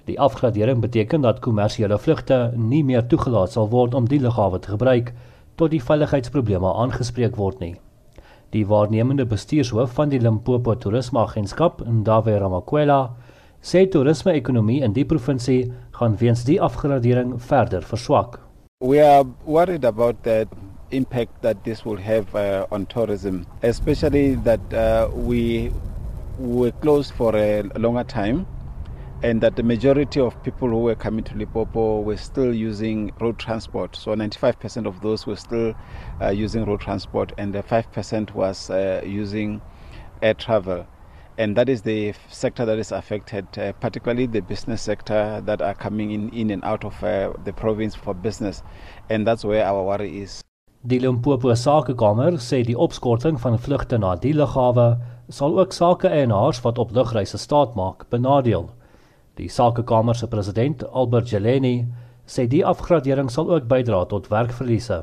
Die 0.05 0.19
afgradering 0.19 0.81
beteken 0.81 1.21
dat 1.21 1.39
kommersiële 1.39 1.99
vlugte 1.99 2.51
nie 2.55 2.83
meer 2.83 3.07
toegelaat 3.07 3.51
sal 3.51 3.69
word 3.69 3.93
om 3.93 4.07
die 4.07 4.19
lughawe 4.19 4.59
te 4.59 4.69
gebruik 4.69 5.13
tot 5.55 5.69
die 5.69 5.83
veiligheidsprobleme 5.83 6.73
aangespreek 6.73 7.35
word 7.35 7.59
nie. 7.59 7.75
Die 8.49 8.65
waarnemende 8.65 9.25
bestuurshoof 9.29 9.91
van 9.93 10.09
die 10.09 10.19
Limpopo 10.19 10.73
Toerisme 10.75 11.19
Agentskap, 11.21 11.83
Ndawe 11.85 12.33
Ramakwela, 12.41 13.11
sê 13.61 13.83
toerisme-ekonomie 13.93 14.79
in 14.81 14.95
die 14.95 15.05
provinsie 15.05 15.67
gaan 15.99 16.15
weens 16.17 16.41
die 16.47 16.57
afgradering 16.57 17.35
verder 17.37 17.85
verswak. 17.85 18.39
We 18.81 19.03
are 19.05 19.27
worried 19.45 19.85
about 19.85 20.23
the 20.23 20.47
impact 20.89 21.43
that 21.43 21.61
this 21.63 21.85
will 21.85 22.01
have 22.01 22.33
uh, 22.33 22.65
on 22.71 22.87
tourism, 22.87 23.45
especially 23.61 24.33
that 24.47 24.73
uh, 24.73 25.09
we 25.13 25.71
were 26.39 26.71
closed 26.81 27.13
for 27.13 27.35
a 27.35 27.61
longer 27.77 28.05
time 28.05 28.47
and 29.21 29.41
that 29.41 29.55
the 29.55 29.63
majority 29.63 30.19
of 30.19 30.41
people 30.43 30.69
who 30.69 30.79
were 30.79 30.95
coming 30.95 31.23
to 31.25 31.33
Lipopo 31.33 32.03
were 32.03 32.15
still 32.15 32.53
using 32.53 33.11
road 33.19 33.37
transport. 33.37 33.95
So 33.95 34.15
95% 34.15 34.85
of 34.85 35.01
those 35.01 35.27
were 35.27 35.35
still 35.35 35.75
uh, 36.21 36.29
using 36.29 36.63
road 36.65 36.79
transport, 36.79 37.33
and 37.37 37.53
the 37.53 37.61
5% 37.61 38.33
was 38.33 38.69
uh, 38.69 39.01
using 39.05 39.61
air 40.21 40.33
travel. 40.33 40.87
And 41.37 41.55
that 41.55 41.69
is 41.69 41.81
the 41.81 42.13
sector 42.29 42.65
that 42.65 42.77
is 42.79 42.91
affected, 42.91 43.45
uh, 43.57 43.73
particularly 43.73 44.25
the 44.25 44.41
business 44.41 44.81
sector 44.81 45.41
that 45.45 45.61
are 45.61 45.73
coming 45.73 46.11
in, 46.11 46.29
in 46.29 46.49
and 46.49 46.63
out 46.63 46.83
of 46.83 47.01
uh, 47.03 47.33
the 47.43 47.53
province 47.53 47.95
for 47.95 48.13
business. 48.13 48.63
And 49.09 49.27
that's 49.27 49.43
where 49.43 49.65
our 49.65 49.83
worry 49.83 50.21
is. 50.21 50.43
Die 50.87 50.97
Limpopo 50.97 51.53
Sakekamer 51.55 52.37
sê 52.39 52.63
die 52.63 52.75
opskorting 52.75 53.39
van 53.39 53.57
vlugte 53.59 53.97
na 53.99 54.15
die 54.15 54.31
lughawe 54.31 54.85
sal 55.27 55.59
ook 55.59 55.75
sake-eienaars 55.75 56.61
wat 56.63 56.79
op 56.79 56.93
lugreise 56.95 57.37
staat 57.37 57.75
maak 57.75 58.05
benadeel. 58.09 58.69
Die 59.39 59.47
Sakekamer 59.47 60.15
se 60.15 60.27
president, 60.27 60.83
Albert 60.83 61.29
Jeleni, 61.31 61.85
sê 62.27 62.43
die 62.51 62.65
afgradering 62.67 63.29
sal 63.31 63.47
ook 63.55 63.69
bydra 63.71 64.01
tot 64.11 64.27
werkverliese. 64.27 64.97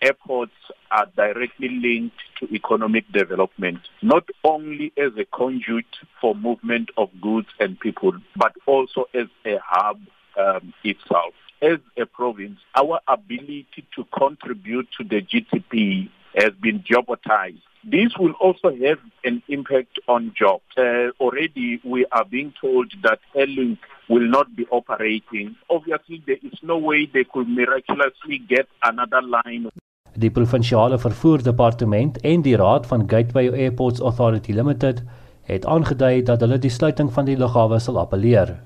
Airports 0.00 0.70
are 0.88 1.10
directly 1.14 1.68
linked 1.68 2.22
to 2.38 2.48
economic 2.54 3.04
development, 3.12 3.90
not 4.00 4.24
only 4.44 4.92
as 4.96 5.12
a 5.18 5.26
conduit 5.36 6.00
for 6.20 6.34
movement 6.34 6.88
of 6.96 7.10
goods 7.20 7.52
and 7.60 7.78
people, 7.80 8.16
but 8.34 8.56
also 8.64 9.04
as 9.12 9.28
a 9.44 9.58
hub 9.60 10.00
um, 10.40 10.72
itself. 10.84 11.34
As 11.60 11.78
a 11.98 12.06
province, 12.06 12.60
our 12.74 12.98
ability 13.08 13.84
to 13.94 14.06
contribute 14.18 14.88
to 14.96 15.04
the 15.04 15.20
GDP 15.20 16.08
has 16.34 16.52
been 16.60 16.82
jeopardized. 16.84 17.62
This 17.84 18.16
will 18.16 18.32
also 18.40 18.70
have 18.70 19.00
an 19.24 19.42
impact 19.48 19.98
on 20.06 20.32
jobs. 20.38 20.62
Uh, 20.76 21.10
already, 21.18 21.80
we 21.82 22.06
are 22.12 22.24
being 22.24 22.52
told 22.60 22.92
that 23.02 23.18
Airlink 23.34 23.78
will 24.08 24.28
not 24.28 24.54
be 24.54 24.66
operating. 24.70 25.56
Obviously, 25.68 26.22
there 26.26 26.38
is 26.42 26.58
no 26.62 26.78
way 26.78 27.06
they 27.06 27.24
could 27.24 27.48
miraculously 27.48 28.38
get 28.38 28.68
another 28.82 29.22
line. 29.22 29.66
Die 30.14 30.30
provinsiale 30.30 30.98
vervoerdepartement 30.98 32.20
en 32.20 32.42
die 32.42 32.56
raad 32.56 32.86
van 32.86 33.08
Gateway 33.08 33.48
Airports 33.48 34.00
Authority 34.00 34.52
Limited 34.52 35.02
het 35.42 35.66
aangedui 35.66 36.22
dat 36.22 36.40
hulle 36.44 36.58
die 36.58 36.70
sluiting 36.70 37.08
van 37.12 37.24
die 37.24 37.36
lughawe 37.36 37.78
sal 37.80 37.98
appeleer. 37.98 38.58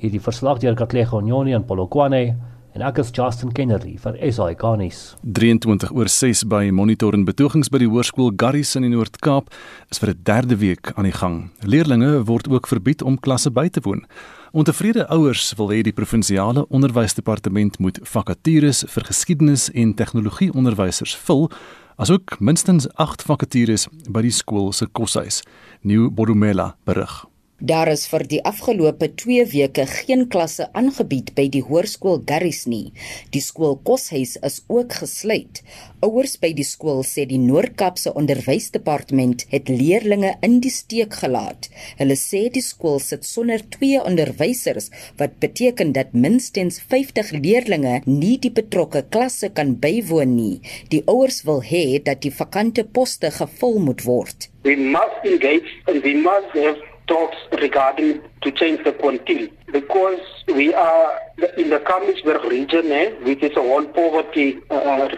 Hierdie 0.00 0.20
verslag 0.22 0.62
deur 0.62 0.76
Katlego 0.78 1.20
Nyoni 1.20 1.52
en 1.56 1.64
Polokwane 1.66 2.36
en 2.76 2.82
ek 2.84 2.98
is 3.00 3.10
Justin 3.16 3.52
Kennedy 3.56 3.94
vir 4.02 4.16
SA 4.28 4.50
Garnis. 4.60 5.14
23 5.24 5.94
oor 5.96 6.10
6 6.12 6.42
by 6.50 6.68
Monitor 6.76 7.14
en 7.16 7.24
betogings 7.24 7.70
by 7.72 7.80
die 7.80 7.88
hoërskool 7.88 8.34
Garris 8.36 8.74
in 8.76 8.84
Noord-Kaap 8.92 9.48
is 9.92 10.00
vir 10.02 10.12
'n 10.12 10.20
derde 10.28 10.56
week 10.60 10.92
aan 10.96 11.08
die 11.08 11.16
gang. 11.16 11.50
Leerlinge 11.64 12.24
word 12.24 12.48
ook 12.48 12.66
verbied 12.68 13.02
om 13.02 13.18
klasse 13.18 13.50
by 13.50 13.68
te 13.68 13.80
woon. 13.80 14.04
Ontevrede 14.52 15.08
ouers 15.08 15.54
wil 15.56 15.70
hê 15.70 15.82
die 15.82 15.92
provinsiale 15.92 16.66
onderwysdepartement 16.68 17.78
moet 17.78 17.98
vakatures 18.02 18.84
vir 18.88 19.04
geskiedenis 19.04 19.70
en 19.72 19.94
tegnologie 19.94 20.52
onderwysers 20.52 21.16
vul, 21.16 21.50
asook 21.96 22.36
minstens 22.40 22.86
8 22.96 23.22
vakatures 23.22 23.88
by 24.08 24.20
die 24.20 24.30
skool 24.30 24.72
se 24.72 24.86
koshuis. 24.86 25.42
Nieuw 25.82 26.10
Bodumela 26.10 26.76
berig. 26.84 27.26
Daar 27.58 27.88
is 27.88 28.02
vir 28.04 28.20
die 28.28 28.42
afgelope 28.44 29.06
2 29.16 29.46
weke 29.48 29.86
geen 29.88 30.26
klasse 30.28 30.66
aangebied 30.76 31.30
by 31.38 31.46
die 31.48 31.62
hoërskool 31.64 32.18
Garris 32.28 32.66
nie. 32.68 32.92
Die 33.32 33.40
skool 33.40 33.78
koshuis 33.80 34.34
is 34.44 34.58
ook 34.68 34.92
gesluit. 35.00 35.62
Ouers 36.04 36.34
by 36.36 36.50
die 36.52 36.66
skool 36.68 37.00
sê 37.00 37.24
die 37.24 37.40
Noord-Kaapse 37.40 38.12
Onderwysdepartement 38.12 39.46
het 39.48 39.70
leerdlinge 39.72 40.34
in 40.44 40.58
die 40.60 40.72
steek 40.74 41.16
gelaat. 41.16 41.70
Hulle 41.96 42.18
sê 42.20 42.42
die 42.52 42.60
skool 42.60 43.00
sit 43.00 43.24
sonder 43.24 43.64
twee 43.72 44.02
onderwysers, 44.04 44.90
wat 45.16 45.38
beteken 45.40 45.94
dat 45.96 46.12
minstens 46.12 46.76
50 46.90 47.32
leerdlinge 47.38 48.02
nie 48.04 48.36
die 48.36 48.52
betrokke 48.52 49.00
klasse 49.08 49.48
kan 49.48 49.78
bywoon 49.80 50.36
nie. 50.36 50.60
Die 50.92 51.00
ouers 51.08 51.40
wil 51.48 51.64
hê 51.64 52.02
dat 52.04 52.20
die 52.20 52.34
vakante 52.36 52.84
poste 52.84 53.32
gevul 53.32 53.80
moet 53.80 54.04
word. 54.04 54.50
We 54.68 54.76
must 54.76 55.24
engage 55.24 55.72
and 55.88 56.04
we 56.04 56.12
must 56.20 56.52
have 56.52 56.84
talks 57.06 57.36
regarding 57.60 58.20
to 58.42 58.50
change 58.50 58.82
the 58.84 58.92
quantity 58.92 59.52
because 59.72 60.20
we 60.48 60.74
are 60.74 61.20
in 61.56 61.70
the 61.70 61.80
Kamisberg 61.80 62.48
region, 62.48 62.90
eh, 62.92 63.10
which 63.22 63.42
is 63.42 63.56
a 63.56 63.62
one 63.62 63.88
poverty 63.92 64.58
uh, 64.70 65.08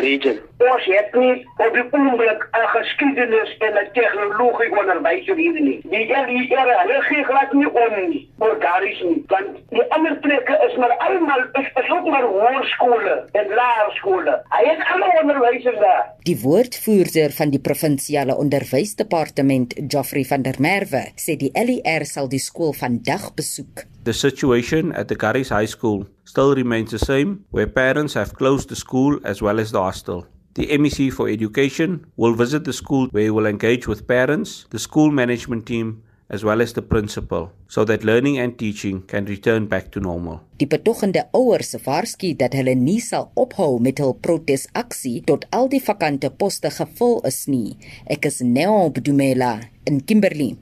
region. 0.00 0.38
Ons 0.58 0.86
het 0.90 1.12
nie 1.14 1.46
op 1.62 1.74
die 1.76 1.84
oomblik 1.94 2.40
'n 2.50 2.66
geskiedenis 2.74 3.50
en 3.58 3.74
'n 3.78 3.90
tegnologie 3.92 4.70
onderwys 4.80 5.26
hier 5.26 5.60
nie. 5.60 5.80
Die 5.90 6.06
LER, 6.06 6.70
hulle 6.82 7.02
gee 7.08 7.24
glad 7.24 7.52
nie 7.52 7.70
om 7.70 8.08
nie. 8.08 8.30
Maar 8.38 8.58
daar 8.60 8.84
is 8.84 9.02
nie. 9.02 9.24
Want 9.26 9.48
die 9.70 9.92
ander 9.92 10.16
plekke 10.16 10.54
is 10.68 10.76
maar 10.76 10.96
almal 10.96 11.42
is, 11.52 11.68
is 11.82 11.90
ook 11.90 12.06
maar 12.06 12.22
hoërskole 12.22 13.28
en 13.32 13.46
laerskole. 13.48 14.42
Hy 14.48 14.64
het 14.68 14.82
almal 14.92 15.12
onderwysers 15.22 15.78
daar. 15.78 16.04
Die 16.22 16.38
woordvoerder 16.42 17.30
van 17.30 17.50
die 17.50 17.60
provinsiale 17.60 18.36
onderwysdepartement, 18.36 19.74
Geoffrey 19.88 20.24
van 20.24 20.42
der 20.42 20.56
Merwe, 20.58 21.04
sê 21.14 21.36
die 21.36 21.50
LER 21.52 22.04
sal 22.04 22.28
die 22.28 22.42
skool 22.42 22.72
vandag 22.72 23.34
besoek. 23.34 23.86
The 24.08 24.14
situation 24.14 24.92
at 24.92 25.08
the 25.08 25.16
Garris 25.16 25.50
High 25.50 25.68
School 25.68 26.06
still 26.24 26.54
remains 26.54 26.92
the 26.92 26.98
same, 26.98 27.44
where 27.50 27.66
parents 27.66 28.14
have 28.14 28.32
closed 28.32 28.70
the 28.70 28.74
school 28.74 29.20
as 29.22 29.42
well 29.42 29.60
as 29.60 29.70
the 29.70 29.82
hostel. 29.82 30.24
The 30.54 30.64
MEC 30.78 31.12
for 31.12 31.28
Education 31.28 32.06
will 32.16 32.32
visit 32.32 32.64
the 32.64 32.72
school 32.72 33.08
where 33.08 33.24
he 33.24 33.28
will 33.28 33.44
engage 33.44 33.86
with 33.86 34.08
parents, 34.08 34.64
the 34.70 34.78
school 34.78 35.10
management 35.10 35.66
team, 35.66 36.04
as 36.30 36.42
well 36.42 36.62
as 36.62 36.72
the 36.72 36.80
principal, 36.80 37.52
so 37.68 37.84
that 37.84 38.02
learning 38.02 38.38
and 38.38 38.58
teaching 38.58 39.02
can 39.02 39.26
return 39.26 39.66
back 39.66 39.90
to 39.92 40.00
normal. 40.00 40.40
Die 40.56 40.64
betogende 40.64 41.26
ouers 41.36 41.76
waarsku 41.84 42.32
dat 42.40 42.56
hulle 42.56 42.72
nie 42.80 43.04
sal 43.04 43.28
ophou 43.36 43.76
met 43.76 44.00
hul 44.00 44.16
protesaksie 44.16 45.20
tot 45.28 45.44
al 45.52 45.68
die 45.68 45.84
vakante 45.84 46.32
poste 46.32 46.72
gevul 46.72 47.20
is 47.28 47.44
nie. 47.44 47.76
Ek 48.08 48.24
is 48.32 48.40
Neo 48.40 48.88
Bdumela 48.88 49.58
in 49.84 50.00
Kimberley. 50.00 50.56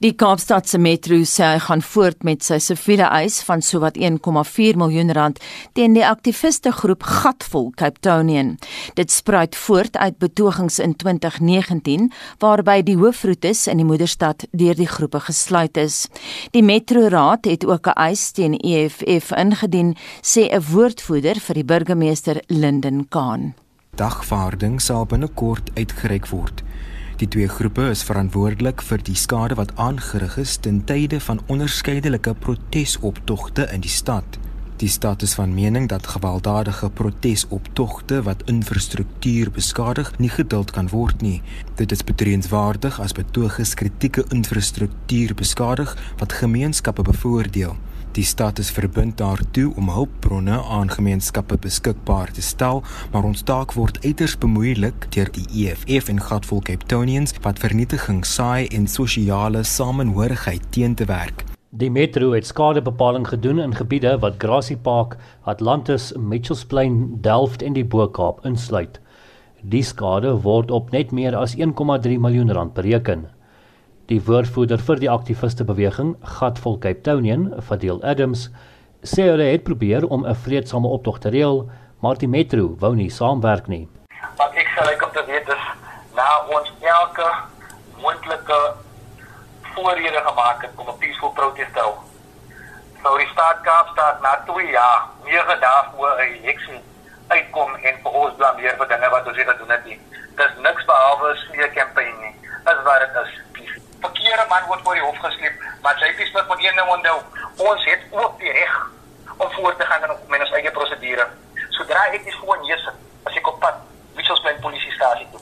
Die 0.00 0.12
Kaapstadse 0.16 0.78
Metro 0.78 1.18
sê 1.28 1.44
hy 1.44 1.58
gaan 1.66 1.82
voort 1.84 2.24
met 2.24 2.44
sy 2.46 2.56
siviele 2.62 3.08
eis 3.12 3.40
van 3.44 3.60
sowat 3.60 3.98
1,4 4.00 4.78
miljoen 4.80 5.12
rand 5.12 5.40
teen 5.76 5.92
die 5.96 6.04
aktiviste 6.06 6.72
groep 6.72 7.04
Gatvol 7.04 7.70
Capetonian. 7.76 8.54
Dit 8.96 9.12
spruit 9.12 9.56
voort 9.56 9.96
uit 9.96 10.18
betogings 10.18 10.78
in 10.80 10.96
2019 10.96 12.08
waarby 12.40 12.80
die 12.86 12.96
hoofroetes 12.96 13.66
in 13.68 13.82
die 13.82 13.88
moederstad 13.88 14.46
deur 14.52 14.78
die 14.78 14.88
groepe 14.88 15.20
gesluit 15.28 15.76
is. 15.76 16.06
Die 16.56 16.64
Metro 16.64 17.08
Raad 17.12 17.44
het 17.44 17.66
ook 17.66 17.86
'n 17.86 18.00
eis 18.00 18.30
teen 18.32 18.54
EFF 18.54 19.32
ingedien, 19.36 19.96
sê 20.22 20.48
'n 20.48 20.64
woordvoerder 20.72 21.40
vir 21.40 21.54
die 21.54 21.64
burgemeester 21.64 22.40
Linden 22.46 23.08
Kaan. 23.08 23.54
Dagvaarding 23.96 24.80
sal 24.80 25.04
binnekort 25.04 25.70
uitgereik 25.74 26.26
word. 26.28 26.62
Die 27.20 27.28
twee 27.28 27.48
groepe 27.52 27.82
is 27.92 28.00
verantwoordelik 28.08 28.80
vir 28.88 29.02
die 29.04 29.16
skade 29.22 29.56
wat 29.58 29.74
aangerig 29.76 30.38
is 30.40 30.54
ten 30.64 30.78
tye 30.88 31.18
van 31.20 31.42
onderskeidelike 31.52 32.32
protesoptogte 32.44 33.66
in 33.74 33.82
die 33.84 33.92
stad. 33.92 34.38
Die 34.80 34.88
stad 34.88 35.20
is 35.26 35.34
van 35.36 35.52
mening 35.52 35.88
dat 35.92 36.08
gewelddadige 36.14 36.88
protesoptogte 36.88 38.22
wat 38.24 38.46
infrastruktuur 38.48 39.50
beskadig 39.52 40.14
nie 40.18 40.32
geduld 40.32 40.72
kan 40.72 40.88
word 40.88 41.20
nie. 41.20 41.42
Dit 41.76 41.92
is 41.92 42.04
betreenswaardig 42.04 42.96
as 43.04 43.12
betogers 43.12 43.74
kritieke 43.76 44.24
infrastruktuur 44.32 45.36
beskadig 45.36 45.92
wat 46.24 46.40
gemeenskappe 46.40 47.02
bevoordeel. 47.02 47.76
Die 48.12 48.24
stad 48.26 48.58
is 48.58 48.72
verbind 48.74 49.20
daartoe 49.20 49.68
om 49.78 49.90
hulpbronne 49.94 50.56
aan 50.66 50.88
gemeenskappe 50.90 51.54
beskikbaar 51.62 52.32
te 52.34 52.42
stel, 52.42 52.82
maar 53.12 53.28
ons 53.28 53.44
taak 53.46 53.76
word 53.78 54.00
uiters 54.02 54.34
bemoeilik 54.42 55.06
deur 55.14 55.30
die 55.36 55.46
EFF 55.60 56.10
en 56.10 56.18
Gatvol 56.18 56.64
Capetonians 56.66 57.36
wat 57.46 57.62
vernietiging 57.62 58.24
saai 58.26 58.66
en 58.74 58.90
sosiale 58.90 59.62
samehorigheid 59.62 60.66
teen 60.74 60.98
te 60.98 61.06
werk. 61.06 61.46
Die 61.70 61.90
metro 61.90 62.32
het 62.34 62.50
skadebepaling 62.50 63.28
gedoen 63.30 63.62
in 63.62 63.78
gebiede 63.78 64.16
wat 64.18 64.42
Grassy 64.42 64.74
Park, 64.74 65.14
Atlantis, 65.46 66.10
Mitchells 66.18 66.64
Plain, 66.64 67.20
Delft 67.22 67.62
en 67.62 67.78
die 67.78 67.86
Bo-Kaap 67.86 68.42
insluit. 68.44 68.98
Die 69.62 69.86
skade 69.86 70.34
word 70.42 70.74
op 70.74 70.90
net 70.90 71.12
meer 71.14 71.38
as 71.38 71.54
1,3 71.54 72.18
miljoen 72.18 72.50
rand 72.50 72.74
bereken. 72.74 73.28
Die 74.10 74.18
woordvoerder 74.26 74.80
vir 74.82 74.98
die 74.98 75.06
aktiviste 75.06 75.62
beweging, 75.62 76.16
Gatvol 76.26 76.80
Capetonian, 76.82 77.44
Fadil 77.62 78.00
Adams, 78.02 78.48
sê 79.06 79.28
hulle 79.28 79.44
het 79.52 79.62
probeer 79.62 80.02
om 80.16 80.24
'n 80.26 80.34
vredesame 80.34 80.88
optog 80.96 81.20
te 81.22 81.30
reël, 81.30 81.70
maar 82.02 82.18
die 82.18 82.28
metro 82.28 82.74
wou 82.80 82.94
nie 82.96 83.08
saamwerk 83.08 83.68
nie. 83.68 83.86
Wat 84.36 84.52
ek 84.54 84.66
sê 84.74 84.82
ek 84.94 85.04
om 85.06 85.12
te 85.12 85.22
weet 85.26 85.48
is 85.48 85.64
na 86.16 86.26
ons 86.56 86.72
elke 86.80 87.28
moontlike 88.02 88.58
voorrede 89.74 90.20
gemaak 90.26 90.62
het 90.62 90.72
om 90.76 90.88
'n 90.88 90.98
peaceful 90.98 91.30
protest 91.30 91.72
te 91.72 91.80
hou. 91.80 91.94
Nou 93.04 93.18
die 93.18 93.28
staat 93.28 93.60
Kaapstad 93.62 94.20
na 94.22 94.42
2 94.46 94.70
jaar, 94.70 95.06
nege 95.24 95.56
dae 95.60 95.84
voor 95.94 96.10
'n 96.18 96.20
election 96.20 96.82
uitkom 97.28 97.74
en 97.74 97.94
vir 98.02 98.12
ons 98.12 98.34
blameer 98.34 98.74
vir 98.76 98.88
dinge 98.88 99.10
wat 99.10 99.26
ons 99.26 99.36
nie 99.36 99.46
gedoen 99.46 99.70
het 99.70 99.84
nie. 99.84 100.00
Dis 100.36 100.52
niks 100.62 100.84
behalwe 100.84 101.30
'n 101.30 101.36
smeer 101.36 101.70
kampanje 101.70 102.14
nie. 102.20 102.34
Dis 102.64 102.82
wat 102.84 103.00
dit 103.00 103.22
is 103.22 103.49
verkeerde 104.00 104.46
man 104.48 104.66
word 104.66 104.80
voor 104.84 104.94
die 104.94 105.04
hof 105.04 105.18
gesleep, 105.18 105.62
maar 105.82 105.94
het 105.98 106.18
net 106.18 106.48
met 106.48 106.64
een 106.64 106.76
ding 106.76 106.90
onthou. 106.96 107.18
Ons 107.56 107.84
het 107.84 108.02
ook 108.10 108.38
die 108.38 108.52
reg 108.52 108.74
om 109.36 109.50
voort 109.50 109.78
te 109.78 109.84
gaan 109.84 110.16
met 110.28 110.40
ons 110.40 110.56
eie 110.58 110.70
prosedure. 110.70 111.26
Sodra 111.76 112.06
ek 112.12 112.24
dis 112.24 112.34
gewoon 112.34 112.64
sit, 112.66 112.96
as 113.24 113.36
ek 113.36 113.48
op 113.48 113.60
pad 113.60 113.80
Mitchells 114.16 114.42
Plain 114.44 114.60
polisiestasie 114.60 115.26
toe 115.32 115.40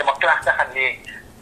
om 0.00 0.08
'n 0.08 0.18
klag 0.18 0.42
te 0.42 0.50
gaan 0.58 0.72
lê, 0.74 0.88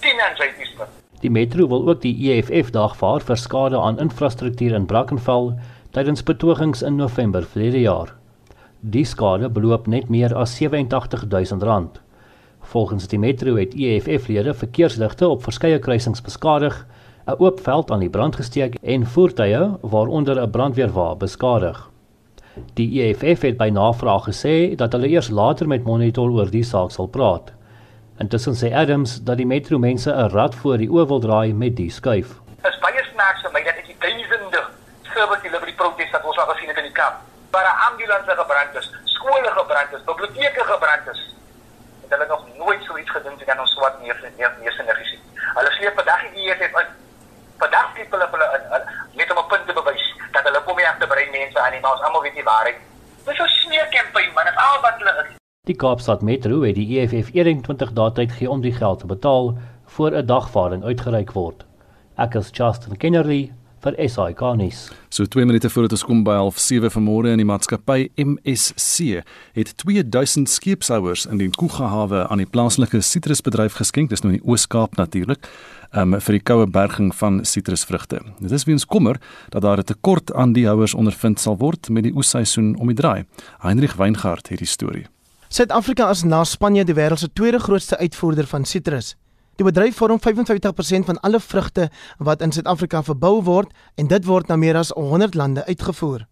teen 0.00 0.20
aan 0.20 0.36
sy 0.36 0.50
dispuut. 0.58 0.88
Die 1.20 1.30
metro 1.30 1.68
wil 1.68 1.88
ook 1.88 2.00
die 2.00 2.16
EFF 2.30 2.70
dagvaar 2.70 3.20
vir 3.20 3.36
skade 3.36 3.78
aan 3.80 3.98
infrastruktuur 3.98 4.74
in 4.74 4.86
Brackenfell 4.86 5.54
tydens 5.90 6.22
betogings 6.22 6.82
in 6.82 6.96
November 6.96 7.46
verlede 7.46 7.80
jaar. 7.80 8.14
Die 8.80 9.04
skade 9.04 9.48
beloop 9.48 9.86
net 9.86 10.08
meer 10.08 10.34
as 10.36 10.56
87000 10.58 11.62
rand. 11.62 12.03
Volgens 12.64 13.06
die 13.08 13.18
metro 13.18 13.54
het 13.56 13.74
EFF-lede 13.74 14.54
verkeersligte 14.54 15.28
op 15.28 15.42
verskeie 15.42 15.78
kruisings 15.78 16.20
beskadig, 16.20 16.86
'n 17.26 17.36
oop 17.38 17.60
veld 17.60 17.90
aan 17.90 18.00
die 18.00 18.10
brand 18.10 18.36
gesteek 18.36 18.74
en 18.82 19.06
voertuie 19.06 19.78
waaronder 19.80 20.40
'n 20.40 20.50
brandweerwa 20.50 21.14
beskadig. 21.14 21.90
Die 22.74 23.02
EFF 23.02 23.42
het 23.42 23.56
by 23.56 23.68
navraag 23.72 24.24
gesê 24.28 24.74
dat 24.76 24.92
hulle 24.92 25.08
eers 25.08 25.28
later 25.28 25.66
met 25.66 25.84
Monitor 25.84 26.30
oor 26.30 26.50
die 26.50 26.62
saak 26.62 26.90
sal 26.90 27.06
praat. 27.06 27.52
Intussen 28.22 28.54
sê 28.54 28.70
Adams 28.70 29.16
dat 29.26 29.36
die 29.36 29.46
metro 29.46 29.78
mense 29.78 30.10
'n 30.10 30.30
rad 30.30 30.54
voor 30.54 30.78
die 30.78 30.88
oë 30.88 31.06
wil 31.06 31.20
draai 31.20 31.52
met 31.52 31.76
die 31.76 31.90
skuif. 31.90 32.28
Dit 32.62 32.72
is 32.72 32.78
baie 32.80 33.02
snaaks 33.12 33.40
vir 33.42 33.52
my 33.52 33.62
dat 33.62 33.74
ek 33.74 33.86
die 33.86 33.96
duisende 33.98 34.60
service 35.02 35.42
delivery 35.42 35.74
proteste 35.74 36.12
wat 36.12 36.24
ons 36.24 36.38
al 36.38 36.54
gesien 36.54 36.68
het 36.68 36.78
in 36.78 36.88
die 36.90 36.98
kamp, 37.02 37.16
waar 37.50 37.66
ambulanses 37.90 38.38
gebrand 38.42 38.74
is, 38.78 38.90
skole 39.04 39.50
gebrand 39.58 39.92
is, 39.92 40.02
biblioteke 40.04 40.62
gebrand 40.72 41.06
is. 41.12 41.20
Het 42.14 42.22
hulle 42.22 42.34
nog 42.34 42.66
nooit 42.66 42.82
so 42.84 42.98
iets 42.98 43.10
gedoen 43.10 43.36
teen 43.36 43.60
ons 43.60 43.72
swart 43.74 43.96
neef 44.02 44.22
en 44.22 44.32
neef 44.38 44.52
neef 44.62 44.78
en 44.78 44.86
neef. 44.86 44.98
Hulle 45.54 45.70
sleep 45.76 45.94
vandag 45.98 46.20
die 46.34 46.44
EFF 46.50 46.76
in. 46.82 46.90
Vandag 47.62 47.88
sleep 47.94 48.12
hulle 48.14 48.28
hulle 48.34 48.48
in 48.54 49.18
net 49.18 49.30
om 49.32 49.38
'n 49.42 49.48
punt 49.52 49.66
te 49.66 49.74
bewys 49.78 50.04
dat 50.36 50.44
hulle 50.46 50.60
kom 50.66 50.78
hier 50.78 50.86
agter 50.86 51.08
brei 51.08 51.26
mense 51.30 51.58
aan, 51.58 51.80
maar 51.80 51.96
ons 51.96 52.06
almal 52.06 52.22
weet 52.22 52.34
die 52.34 52.46
waarheid. 52.50 52.78
Dis 53.24 53.36
so 53.36 53.46
smeerkampanje 53.46 54.32
man, 54.34 54.44
dit 54.44 54.62
al 54.66 54.80
wat 54.86 54.94
hulle 54.98 55.14
is. 55.24 55.34
Die 55.66 55.76
Kaapstad 55.76 56.22
Metro 56.22 56.62
het 56.62 56.74
die 56.74 57.00
EFF 57.00 57.32
21 57.32 57.92
dae 57.98 58.12
tyd 58.12 58.32
gee 58.32 58.50
om 58.50 58.60
die 58.60 58.74
geld 58.74 58.98
te 58.98 59.06
betaal 59.06 59.58
voor 59.96 60.10
'n 60.10 60.26
dagvaarding 60.26 60.84
uitgereik 60.84 61.32
word. 61.32 61.64
Ek 62.16 62.34
is 62.34 62.50
Justin 62.52 62.96
Kennerly 62.96 63.52
vir 63.84 64.08
SAK 64.08 64.42
nuus. 64.56 64.88
So 65.12 65.26
2 65.26 65.44
minute 65.46 65.70
voor 65.70 65.86
dit 65.86 65.92
ons 65.92 66.04
kom 66.04 66.22
by 66.24 66.36
07:30 66.48 66.94
vanmôre 66.96 67.32
in 67.32 67.42
die 67.42 67.48
maatskappy 67.48 68.08
MSC 68.16 69.22
het 69.54 69.76
2000 69.76 70.48
skeepshouers 70.48 71.26
in 71.26 71.38
die 71.38 71.50
Kugahawe 71.50 72.26
aan 72.28 72.42
die 72.42 72.48
plaaslike 72.48 73.00
sitrusbedryf 73.00 73.76
geskenk, 73.80 74.10
dis 74.10 74.22
nou 74.22 74.32
in 74.34 74.40
die 74.40 74.48
Oos-Kaap 74.48 74.96
natuurlik, 74.96 75.48
um, 75.92 76.18
vir 76.20 76.38
die 76.38 76.42
koue 76.42 76.66
berging 76.66 77.12
van 77.14 77.44
sitrusvrugte. 77.44 78.20
Dit 78.40 78.52
is 78.52 78.64
weens 78.64 78.86
kommer 78.86 79.20
dat 79.50 79.62
daar 79.62 79.78
'n 79.78 79.84
tekort 79.84 80.32
aan 80.34 80.52
die 80.52 80.66
houers 80.66 80.94
ondervind 80.94 81.40
sal 81.40 81.56
word 81.56 81.88
met 81.88 82.02
die 82.02 82.14
oesseisoen 82.14 82.76
om 82.78 82.86
die 82.86 82.96
draai. 82.96 83.24
Heinrich 83.58 83.96
Weingart 83.96 84.48
het 84.48 84.58
die 84.58 84.66
storie. 84.66 85.06
Suid-Afrika 85.48 86.10
is 86.10 86.24
na 86.24 86.44
Spanje 86.44 86.84
die 86.84 86.94
wêreld 86.94 87.18
se 87.18 87.28
tweede 87.32 87.58
grootste 87.58 87.98
uitvoerder 87.98 88.46
van 88.46 88.64
sitrus. 88.64 89.16
Die 89.54 89.64
bedryf 89.64 89.96
vorm 89.96 90.18
55% 90.18 91.06
van 91.06 91.20
alle 91.20 91.40
vrugte 91.40 91.90
wat 92.18 92.40
in 92.42 92.52
Suid-Afrika 92.52 93.02
verbou 93.02 93.42
word 93.42 93.70
en 93.94 94.08
dit 94.10 94.24
word 94.26 94.48
na 94.50 94.56
meer 94.56 94.76
as 94.76 94.90
100 94.90 95.34
lande 95.34 95.66
uitgevoer. 95.66 96.26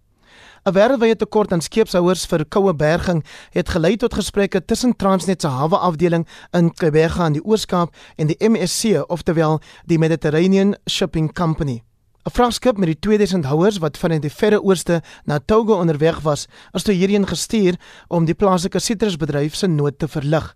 'n 0.67 0.75
Wêreldwye 0.75 1.17
tekort 1.17 1.53
aan 1.53 1.61
skeepshouers 1.61 2.27
vir 2.27 2.45
koue 2.45 2.75
berging 2.75 3.25
het 3.51 3.69
gelei 3.69 3.97
tot 3.97 4.15
gesprekke 4.15 4.65
tussen 4.65 4.97
Transnet 4.97 5.43
se 5.43 5.49
hawe 5.49 5.79
afdeling 5.79 6.27
in 6.51 6.71
Kebega 6.75 7.27
in 7.27 7.33
die 7.33 7.45
Oos-Kaap 7.45 7.95
en 8.17 8.27
die 8.27 8.39
MSC, 8.39 9.03
oftewel 9.07 9.61
die 9.87 9.99
Mediterranean 9.99 10.75
Shipping 10.91 11.33
Company. 11.33 11.83
'n 12.27 12.31
Vragskip 12.31 12.77
met 12.79 12.87
die 12.87 12.99
2000 12.99 13.45
houers 13.45 13.79
wat 13.79 13.99
van 13.99 14.21
die 14.21 14.31
verre 14.31 14.63
ooste 14.63 15.03
na 15.25 15.39
Togo 15.39 15.75
onderweg 15.75 16.21
was, 16.21 16.47
is 16.73 16.83
toe 16.83 16.95
hierheen 16.95 17.27
gestuur 17.27 17.75
om 18.09 18.25
die 18.25 18.35
plaaslike 18.35 18.79
sitrusbedryf 18.79 19.55
se 19.55 19.67
nood 19.67 19.99
te 19.99 20.09
verlig. 20.09 20.55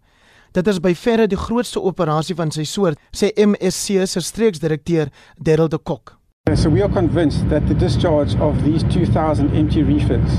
Dit 0.56 0.70
is 0.72 0.78
by 0.80 0.94
verre 0.96 1.26
die 1.28 1.36
grootste 1.36 1.82
operasie 1.84 2.32
van 2.36 2.48
sy 2.48 2.62
soort, 2.64 2.96
sê 3.12 3.28
MSC 3.36 4.06
se 4.08 4.22
streeksdirekteur 4.24 5.10
Daryl 5.36 5.68
de 5.68 5.76
Kok. 5.76 6.14
So 6.54 6.70
we 6.72 6.80
are 6.80 6.88
convinced 6.88 7.50
that 7.50 7.66
the 7.68 7.74
discharge 7.76 8.32
of 8.40 8.56
these 8.64 8.80
2000 8.88 9.52
empty 9.52 9.82
refits 9.84 10.38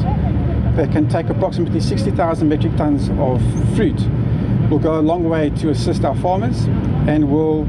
that 0.73 0.89
can 0.89 1.05
take 1.07 1.29
approximately 1.29 1.79
60,000 1.79 2.49
metric 2.49 2.73
tons 2.77 3.11
of 3.19 3.43
fruit 3.75 4.01
will 4.71 4.81
go 4.81 4.97
a 4.97 5.05
long 5.05 5.29
way 5.29 5.51
to 5.61 5.69
assist 5.69 6.03
our 6.03 6.17
farmers 6.17 6.65
and 7.05 7.29
will 7.29 7.67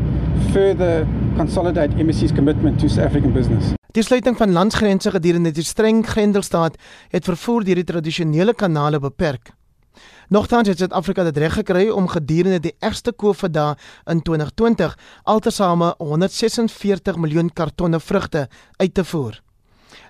further 0.54 1.04
consolidate 1.36 1.90
MSC's 2.00 2.32
commitment 2.32 2.80
to 2.80 2.88
South 2.88 3.10
African 3.10 3.36
business. 3.36 3.74
Die 3.92 4.02
sluiting 4.02 4.36
van 4.40 4.56
landsgrense 4.56 5.12
gedurende 5.12 5.52
die 5.52 5.68
streng 5.68 6.00
grendelstaat 6.06 6.80
het 7.12 7.28
vervoer 7.28 7.68
deur 7.68 7.84
die 7.84 7.88
tradisionele 7.92 8.56
kanale 8.56 9.04
beperk. 9.04 9.57
Nogtans 10.28 10.68
het 10.68 10.76
Suid-Afrika 10.76 11.24
dit 11.24 11.38
reg 11.40 11.54
gekry 11.56 11.86
om 11.88 12.08
gedurende 12.08 12.60
die 12.60 12.74
ergste 12.84 13.14
COVID-dae 13.16 13.78
in 14.12 14.20
2020 14.22 14.96
altesaame 15.24 15.94
146 15.98 17.16
miljoen 17.16 17.48
kartonne 17.48 18.00
vrugte 18.00 18.48
uit 18.76 18.94
te 18.94 19.04
voer. 19.04 19.40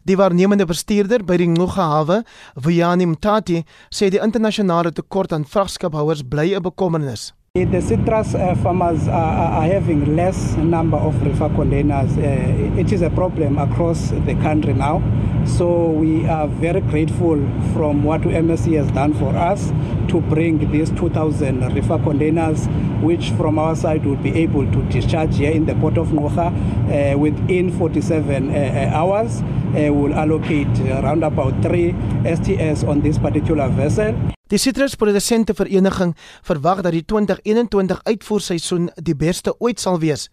Die 0.03 0.17
waarnemende 0.19 0.67
bestuurder 0.67 1.23
by 1.23 1.37
die 1.39 1.47
Ngoga 1.47 1.87
hawe, 1.93 2.23
Vuyani 2.59 3.07
Mtati, 3.07 3.63
sê 3.95 4.11
die 4.11 4.19
internasionale 4.19 4.91
tekort 4.93 5.33
aan 5.33 5.47
vragskiphouers 5.47 6.27
bly 6.27 6.55
'n 6.55 6.67
bekommernis. 6.67 7.33
The 7.67 7.81
citrus 7.81 8.37
uh, 8.37 8.55
farmers 8.63 9.09
are, 9.09 9.63
having 9.63 10.15
less 10.15 10.55
number 10.57 10.97
of 10.97 11.21
reefer 11.27 11.49
containers. 11.49 12.17
Uh, 12.17 12.79
it 12.79 12.93
is 12.93 13.03
a 13.03 13.11
problem 13.11 13.59
across 13.59 14.11
the 14.11 14.35
country 14.43 14.75
now. 14.75 15.03
So 15.45 15.91
we 15.91 16.25
are 16.29 16.47
very 16.47 16.81
grateful 16.83 17.37
from 17.73 18.05
what 18.05 18.21
MSC 18.21 18.77
has 18.77 18.89
done 18.93 19.13
for 19.15 19.35
us 19.37 19.71
to 20.09 20.21
bring 20.21 20.71
these 20.71 20.91
2,000 20.91 21.75
reefer 21.75 21.99
containers, 21.99 22.69
which 23.03 23.31
from 23.33 23.59
our 23.59 23.75
side 23.75 24.07
will 24.07 24.17
be 24.17 24.33
able 24.37 24.71
to 24.71 24.83
discharge 24.91 25.37
here 25.37 25.51
in 25.51 25.67
the 25.67 25.75
port 25.75 25.99
of 25.99 26.09
Noha 26.09 26.53
uh, 26.53 27.19
within 27.19 27.77
47 27.77 28.51
uh, 28.51 28.55
uh, 28.55 28.97
hours. 28.97 29.41
Uh, 29.43 29.93
we'll 29.93 30.15
allocate 30.15 30.81
around 30.81 31.25
about 31.25 31.61
three 31.61 31.93
STS 32.25 32.85
on 32.85 33.01
this 33.01 33.19
particular 33.19 33.69
vessel. 33.69 34.15
Die 34.49 34.57
sitrusprodusente 34.57 35.53
vereniging 35.55 36.15
verwag 36.43 36.81
dat 36.81 36.95
die 36.97 37.05
2021 37.05 38.01
uitvoerseisoen 38.05 38.89
die 38.97 39.17
beste 39.17 39.53
ooit 39.61 39.81
sal 39.81 39.99
wees 40.01 40.29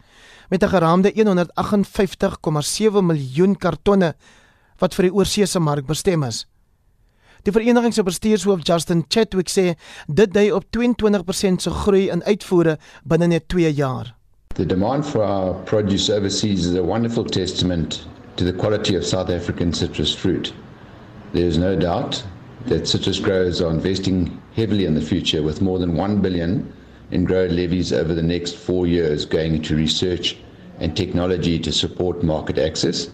met 0.49 0.63
'n 0.63 0.71
geraamde 0.71 1.11
158,7 1.11 3.03
miljoen 3.03 3.57
kartonne 3.57 4.15
wat 4.79 4.95
vir 4.95 5.03
die 5.03 5.13
oorseese 5.13 5.59
mark 5.59 5.85
bestem 5.85 6.23
is. 6.23 6.45
Die 7.43 7.51
vereniging 7.51 7.93
se 7.93 8.03
bestuurshoof 8.03 8.59
Justin 8.63 9.05
Chetwick 9.07 9.49
sê 9.49 9.75
dit 10.07 10.33
dui 10.33 10.51
op 10.51 10.63
22% 10.71 11.61
se 11.61 11.69
groei 11.69 12.09
in 12.09 12.23
uitvoere 12.23 12.77
binne 13.03 13.27
net 13.27 13.47
2 13.47 13.73
jaar. 13.73 14.15
The 14.55 14.65
demand 14.65 15.05
for 15.05 15.23
our 15.23 15.53
produce 15.63 16.15
overseas 16.15 16.65
is 16.65 16.75
a 16.75 16.81
wonderful 16.81 17.23
testament 17.23 18.07
to 18.35 18.45
the 18.45 18.53
quality 18.53 18.95
of 18.95 19.03
South 19.03 19.29
African 19.29 19.73
citrus 19.73 20.15
fruit. 20.15 20.53
There 21.33 21.47
is 21.47 21.57
no 21.57 21.75
doubt 21.75 22.23
that 22.67 22.87
citrus 22.87 23.19
growers 23.19 23.61
are 23.61 23.71
investing 23.71 24.41
heavily 24.55 24.85
in 24.85 24.95
the 24.95 25.01
future 25.01 25.43
with 25.43 25.61
more 25.61 25.79
than 25.79 25.95
1 25.95 26.21
billion 26.21 26.73
in 27.11 27.25
grower 27.25 27.49
levies 27.49 27.93
over 27.93 28.13
the 28.13 28.21
next 28.21 28.55
4 28.55 28.87
years 28.87 29.25
going 29.25 29.53
into 29.53 29.75
research 29.75 30.37
and 30.79 30.95
technology 30.95 31.59
to 31.59 31.71
support 31.71 32.23
market 32.23 32.57
access 32.57 33.09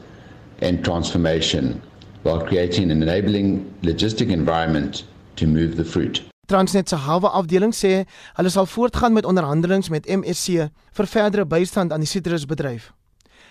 and 0.62 0.84
transformation 0.84 1.82
while 2.24 2.46
creating 2.46 2.92
an 2.92 3.02
enabling 3.02 3.66
logistic 3.82 4.30
environment 4.30 5.04
to 5.36 5.48
move 5.48 5.76
the 5.76 5.86
fruit. 5.86 6.22
Transnet 6.48 6.90
se 6.90 6.96
hawe 6.96 7.30
afdeling 7.32 7.74
sê 7.74 8.06
hulle 8.36 8.50
sal 8.50 8.66
voortgaan 8.66 9.14
met 9.14 9.26
onderhandelinge 9.26 9.90
met 9.90 10.08
MSC 10.08 10.68
vir 10.98 11.08
verdere 11.08 11.46
bystand 11.46 11.92
aan 11.92 12.04
die 12.04 12.10
sitrusbedryf. 12.10 12.92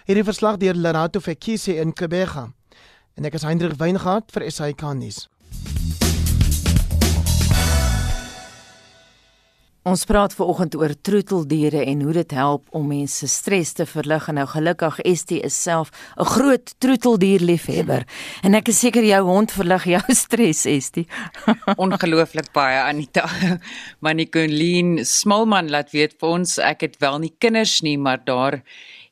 Hierdie 0.04 0.24
verslag 0.24 0.58
deur 0.60 0.74
Lerato 0.74 1.20
Fekise 1.20 1.76
in 1.80 1.92
Kebega. 1.92 2.50
En 3.16 3.24
ek 3.24 3.36
is 3.38 3.44
Hendrik 3.46 3.78
Weingart 3.80 4.32
vir 4.34 4.50
SAK 4.50 4.84
nuus. 4.96 5.26
Ons 9.90 10.03
praat 10.05 10.35
ver 10.37 10.46
oggend 10.53 10.75
oor 10.77 10.92
troeteldiere 11.03 11.81
en 11.88 12.03
hoe 12.05 12.12
dit 12.12 12.33
help 12.37 12.66
om 12.77 12.85
mense 12.87 13.27
stres 13.33 13.73
te 13.75 13.87
verlig. 13.88 14.27
En 14.29 14.37
nou 14.37 14.44
gelukkig 14.53 14.99
Estie 15.09 15.40
is 15.40 15.57
self 15.57 15.88
'n 16.20 16.29
groot 16.35 16.75
troeteldierliefhebber 16.79 18.05
en 18.44 18.55
ek 18.55 18.68
is 18.68 18.79
seker 18.79 19.03
jou 19.03 19.23
hond 19.25 19.51
verlig 19.51 19.85
jou 19.85 20.03
stres 20.25 20.66
Estie. 20.66 21.07
Ongelooflik 21.85 22.53
baie 22.53 22.79
Anita. 22.79 23.25
Manikolien 24.01 25.05
Smolman 25.05 25.70
laat 25.70 25.90
weet 25.90 26.14
vir 26.20 26.29
ons 26.29 26.59
ek 26.59 26.81
het 26.81 27.01
wel 27.01 27.18
nie 27.18 27.35
kinders 27.38 27.81
nie, 27.81 27.96
maar 27.99 28.20
daar 28.25 28.62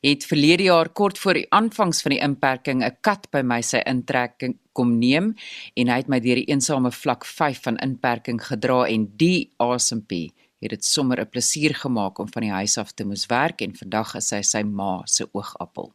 het 0.01 0.25
verlede 0.25 0.63
jaar 0.63 0.89
kort 0.89 1.19
voor 1.19 1.35
die 1.35 1.47
aanvangs 1.55 2.03
van 2.03 2.15
die 2.15 2.23
inperking 2.23 2.85
'n 2.85 2.97
kat 3.01 3.31
by 3.31 3.43
my 3.43 3.61
sy 3.63 3.81
intrekking 3.87 4.57
kom 4.73 4.99
neem 4.99 5.35
en 5.75 5.89
hy 5.89 5.97
het 5.97 6.09
my 6.09 6.21
deur 6.21 6.37
die 6.37 6.51
eensame 6.53 6.91
vlak 6.91 7.25
5 7.25 7.63
van 7.63 7.77
inperking 7.77 8.41
gedra 8.43 8.87
en 8.87 9.11
die 9.17 9.51
asempie 9.57 10.33
het 10.61 10.71
dit 10.71 10.85
sommer 10.85 11.21
'n 11.21 11.29
plesier 11.31 11.75
gemaak 11.75 12.19
om 12.19 12.29
van 12.33 12.43
die 12.43 12.51
huis 12.51 12.79
af 12.79 12.93
te 12.93 13.05
moes 13.05 13.27
werk 13.27 13.61
en 13.61 13.77
vandag 13.77 14.15
is 14.15 14.31
hy 14.31 14.43
sy 14.43 14.63
ma 14.63 15.03
se 15.05 15.29
oogappel. 15.33 15.93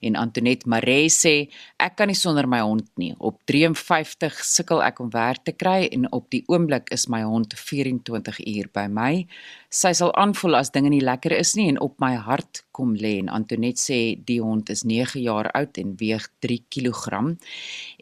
En 0.00 0.16
Antoinette 0.16 0.68
Maree 0.68 1.08
sê 1.08 1.48
ek 1.78 1.96
kan 1.96 2.06
nie 2.06 2.14
sonder 2.14 2.48
my 2.48 2.60
hond 2.60 2.88
nie. 2.96 3.14
Op 3.18 3.40
53 3.44 4.44
sukkel 4.44 4.82
ek 4.82 5.00
om 5.00 5.10
werk 5.10 5.44
te 5.44 5.52
kry 5.52 5.88
en 5.92 6.12
op 6.12 6.30
die 6.30 6.44
oomblik 6.46 6.90
is 6.90 7.08
my 7.08 7.22
hond 7.22 7.54
24 7.54 8.38
uur 8.46 8.68
by 8.72 8.86
my. 8.86 9.26
Sy 9.72 9.94
sal 9.96 10.10
aanvoel 10.20 10.58
as 10.58 10.68
dinge 10.74 10.90
nie 10.92 11.00
lekker 11.00 11.32
is 11.32 11.54
nie 11.56 11.70
en 11.70 11.78
op 11.80 11.94
my 12.02 12.10
hart 12.20 12.60
kom 12.76 12.90
lê 13.00 13.14
en 13.22 13.30
Antoinette 13.32 13.80
sê 13.80 14.00
die 14.28 14.36
hond 14.44 14.68
is 14.74 14.82
9 14.84 15.22
jaar 15.24 15.48
oud 15.56 15.80
en 15.80 15.94
weeg 15.96 16.26
3 16.44 16.58
kg 16.68 17.20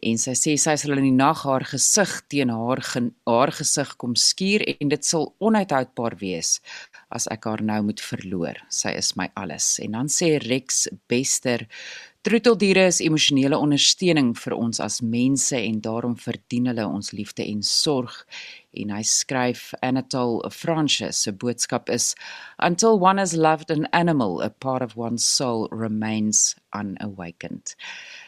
en 0.09 0.19
sy 0.19 0.33
sê 0.35 0.57
sy 0.59 0.75
sal 0.81 0.97
in 0.97 1.07
die 1.07 1.15
nag 1.15 1.45
haar 1.47 1.63
gesig 1.69 2.11
teen 2.27 2.51
haar 2.51 2.83
haar 3.29 3.53
gesig 3.55 3.95
kom 4.03 4.17
skuur 4.19 4.67
en 4.73 4.91
dit 4.91 5.07
sal 5.07 5.29
onuithoudbaar 5.39 6.17
wees 6.19 6.57
as 7.11 7.27
ek 7.31 7.47
haar 7.47 7.63
nou 7.63 7.79
moet 7.87 8.03
verloor. 8.03 8.59
Sy 8.71 8.93
is 8.99 9.13
my 9.19 9.27
alles. 9.39 9.77
En 9.83 9.97
dan 9.97 10.11
sê 10.11 10.37
Rex 10.43 10.87
Bester 11.11 11.67
Troeteldiere 12.21 12.83
is 12.85 12.99
emosionele 13.01 13.57
ondersteuning 13.57 14.35
vir 14.37 14.53
ons 14.53 14.77
as 14.85 14.99
mense 15.01 15.57
en 15.57 15.79
daarom 15.81 16.11
verdien 16.21 16.67
hulle 16.69 16.83
ons 16.85 17.07
liefde 17.17 17.41
en 17.41 17.63
sorg. 17.65 18.13
En 18.77 18.91
hy 18.93 18.99
skryf 19.09 19.71
Anatole 19.81 20.51
Francis 20.53 21.23
se 21.25 21.33
boodskap 21.33 21.89
is 21.89 22.11
until 22.61 23.01
one 23.01 23.17
has 23.17 23.33
loved 23.33 23.73
an 23.73 23.87
animal 23.97 24.37
a 24.45 24.51
part 24.53 24.85
of 24.85 24.93
one's 24.95 25.25
soul 25.25 25.65
remains 25.71 26.53
unawakened. 26.77 27.73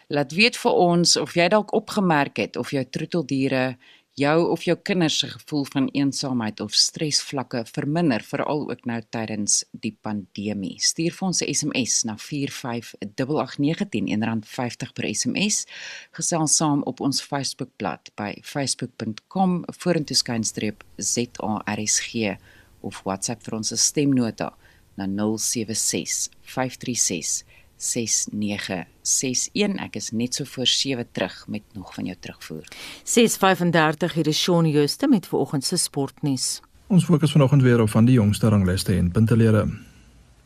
Laat 0.09 0.33
weet 0.33 0.57
vir 0.57 0.73
ons 0.89 1.13
of 1.21 1.37
jy 1.37 1.45
dalk 1.53 1.69
opgemerk 1.77 2.41
het 2.41 2.57
of 2.57 2.73
jou 2.73 2.81
troeteldiere 2.89 3.75
jou 4.13 4.51
of 4.53 4.61
jou 4.63 4.77
kinders 4.85 5.17
se 5.19 5.27
gevoel 5.27 5.65
van 5.73 5.89
eensaamheid 5.93 6.59
of 6.61 6.73
stresvlakke 6.77 7.63
verminder 7.65 8.21
veral 8.21 8.69
ook 8.69 8.85
nou 8.85 9.01
tydens 9.09 9.65
die 9.71 9.97
pandemie. 10.01 10.79
Stuur 10.79 11.11
vir 11.11 11.27
ons 11.27 11.41
'n 11.41 11.53
SMS 11.53 12.03
na 12.03 12.17
4588910 12.17 14.43
R50 14.43 14.93
per 14.93 15.15
SMS. 15.15 15.65
Gesels 16.11 16.55
saam 16.55 16.83
op 16.83 16.99
ons 16.99 17.21
Facebookblad 17.21 18.11
by 18.15 18.37
facebook.com 18.41 19.63
vorentoeskynstreep 19.67 20.83
ZARSG 20.97 22.37
of 22.81 23.01
WhatsApp 23.03 23.43
vir 23.43 23.55
ons 23.55 23.73
stemnota 23.75 24.53
na 24.95 25.07
076 25.07 26.29
536 26.41 27.43
6961 27.83 29.83
ek 29.85 29.95
is 29.99 30.11
net 30.11 30.35
so 30.35 30.43
voor 30.55 30.67
7 30.67 31.07
terug 31.11 31.45
met 31.47 31.61
nog 31.73 31.93
van 31.93 32.05
jou 32.05 32.17
terugvoer 32.19 32.67
635 33.03 34.13
hier 34.13 34.27
is 34.27 34.41
Shaun 34.41 34.69
Jooste 34.69 35.07
met 35.07 35.27
vanoggend 35.27 35.65
se 35.65 35.77
sportnuus 35.77 36.61
Ons 36.87 37.05
fokus 37.05 37.31
vanoggend 37.31 37.61
weer 37.61 37.81
op 37.81 37.89
van 37.89 38.05
die 38.05 38.19
jongste 38.19 38.47
rangliste 38.47 38.95
en 38.95 39.11
puntelere 39.11 39.67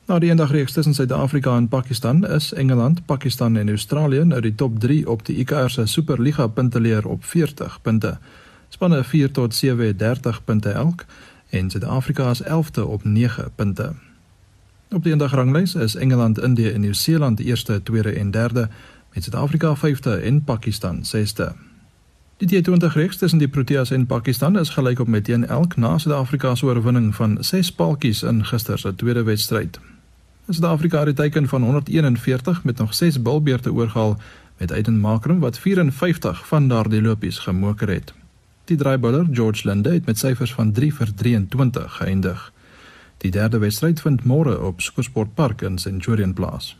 Na 0.07 0.21
die 0.23 0.29
eendagreeks 0.31 0.71
tussen 0.71 0.93
Suid-Afrika 0.95 1.57
en 1.57 1.67
Pakistan 1.67 2.27
is 2.27 2.53
Engeland, 2.53 3.05
Pakistan 3.05 3.57
en 3.57 3.69
Australië 3.69 4.23
nou 4.23 4.39
die 4.41 4.55
top 4.55 4.79
3 4.79 5.01
op 5.11 5.25
die 5.27 5.35
ICR 5.43 5.67
se 5.67 5.85
Superliga 5.85 6.47
punteleer 6.47 7.07
op 7.07 7.25
40 7.25 7.81
punte. 7.81 8.17
Spanne 8.69 9.03
4 9.03 9.31
tot 9.31 9.55
7 9.55 9.97
30 9.97 10.43
punte 10.43 10.69
elk 10.69 11.05
en 11.49 11.69
Suid-Afrika 11.69 12.29
is 12.29 12.43
11de 12.43 12.87
op 12.87 13.03
9 13.03 13.51
punte. 13.55 13.93
Op 14.89 15.03
die 15.03 15.11
eendagranglys 15.11 15.75
is 15.75 15.95
Engeland, 15.95 16.39
Indië 16.39 16.69
en 16.69 16.81
Nieu-Seeland 16.81 17.39
eerste, 17.39 17.83
tweede 17.83 18.11
en 18.11 18.31
derde 18.31 18.69
met 19.13 19.23
Suid-Afrika 19.23 19.75
vyfde 19.75 20.15
en 20.15 20.43
Pakistan 20.43 21.05
sesde. 21.05 21.55
Die 22.37 22.47
T20 22.47 22.93
reeks 22.93 23.17
tussen 23.17 23.39
die 23.39 23.47
Proteas 23.47 23.91
en 23.91 24.05
Pakistan 24.05 24.59
is 24.59 24.69
gelyk 24.69 24.99
op 24.99 25.07
met 25.07 25.29
1 25.29 25.47
elk 25.47 25.75
na 25.75 25.97
Suid-Afrika 25.97 26.55
se 26.55 26.65
oorwinning 26.65 27.15
van 27.15 27.37
6 27.39 27.71
paaltjies 27.71 28.23
in 28.23 28.45
gister 28.45 28.79
se 28.79 28.95
tweede 28.95 29.23
wedstryd. 29.23 29.79
Suid-Afrika 30.49 31.05
het 31.05 31.15
teiken 31.15 31.47
van 31.47 31.63
141 31.63 32.63
met 32.63 32.77
nog 32.77 32.93
6 32.93 33.21
bilbeerte 33.21 33.73
oorgehaal 33.73 34.17
met 34.57 34.71
Aiden 34.71 34.99
Makram 34.99 35.39
wat 35.39 35.59
54 35.59 36.47
van 36.47 36.67
daardie 36.67 37.01
lopies 37.01 37.37
gemoker 37.39 37.89
het. 37.89 38.13
Die 38.65 38.77
draaibouler 38.77 39.27
George 39.31 39.67
Linde 39.67 39.89
het 39.89 40.05
met 40.05 40.17
syfers 40.17 40.53
van 40.53 40.71
3 40.71 40.93
vir 40.93 41.13
23 41.13 41.95
geëindig. 41.95 42.51
Die 43.17 43.31
derde 43.31 43.57
wedstryd 43.57 44.01
vind 44.01 44.25
môre 44.25 44.59
op 44.61 44.81
Supersport 44.81 45.33
Park 45.33 45.61
in 45.61 45.77
Centurion 45.77 46.33
plaas. 46.33 46.75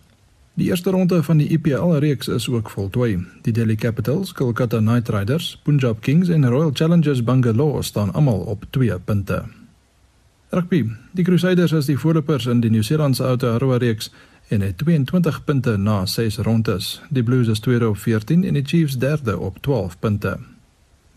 Die 0.58 0.70
eerste 0.70 0.90
ronde 0.90 1.24
van 1.24 1.38
die 1.38 1.48
IPL 1.54 1.98
reeks 2.02 2.28
is 2.28 2.50
ook 2.50 2.70
voltooi. 2.70 3.26
Die 3.42 3.54
Delhi 3.54 3.76
Capitals, 3.76 4.32
Kolkata 4.34 4.78
Knight 4.78 5.10
Riders, 5.10 5.60
Punjab 5.64 6.02
Kings 6.02 6.30
en 6.30 6.50
Royal 6.50 6.72
Challengers 6.74 7.24
Bangalore 7.24 7.84
staan 7.84 8.14
almal 8.14 8.40
op 8.40 8.66
2 8.70 9.00
punte. 9.00 9.44
Rugby. 10.50 10.86
Die 11.12 11.24
Crusaders 11.24 11.72
is 11.72 11.86
die 11.86 11.98
voorlopers 11.98 12.46
in 12.46 12.60
die 12.60 12.70
Nieu-Seelandse 12.70 13.24
Aotearoa 13.24 13.78
reeks 13.78 14.12
en 14.48 14.62
het 14.62 14.78
22 14.78 15.44
punte 15.44 15.78
na 15.78 16.06
6 16.06 16.38
rondes. 16.38 17.02
Die 17.10 17.24
Blues 17.24 17.48
is 17.48 17.60
tweede 17.60 17.90
op 17.90 17.98
14 17.98 18.44
en 18.44 18.54
die 18.54 18.66
Chiefs 18.66 18.98
derde 18.98 19.40
op 19.40 19.62
12 19.62 20.00
punte. 20.00 20.38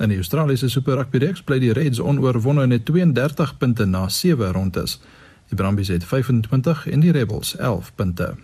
In 0.00 0.08
die 0.08 0.16
Australiese 0.16 0.68
Super 0.68 0.96
Rugby 0.96 1.18
reeks 1.18 1.42
bly 1.44 1.58
die 1.60 1.72
Reds 1.76 1.98
onoorwonde 2.00 2.66
met 2.66 2.86
32 2.88 3.56
punte 3.58 3.84
na 3.84 4.08
7 4.08 4.52
rondes. 4.52 5.00
Die 5.48 5.56
Brumbies 5.56 5.88
het 5.88 6.04
25 6.04 6.86
en 6.88 7.00
die 7.00 7.12
Rebels 7.12 7.56
11 7.56 7.92
punte. 7.94 8.36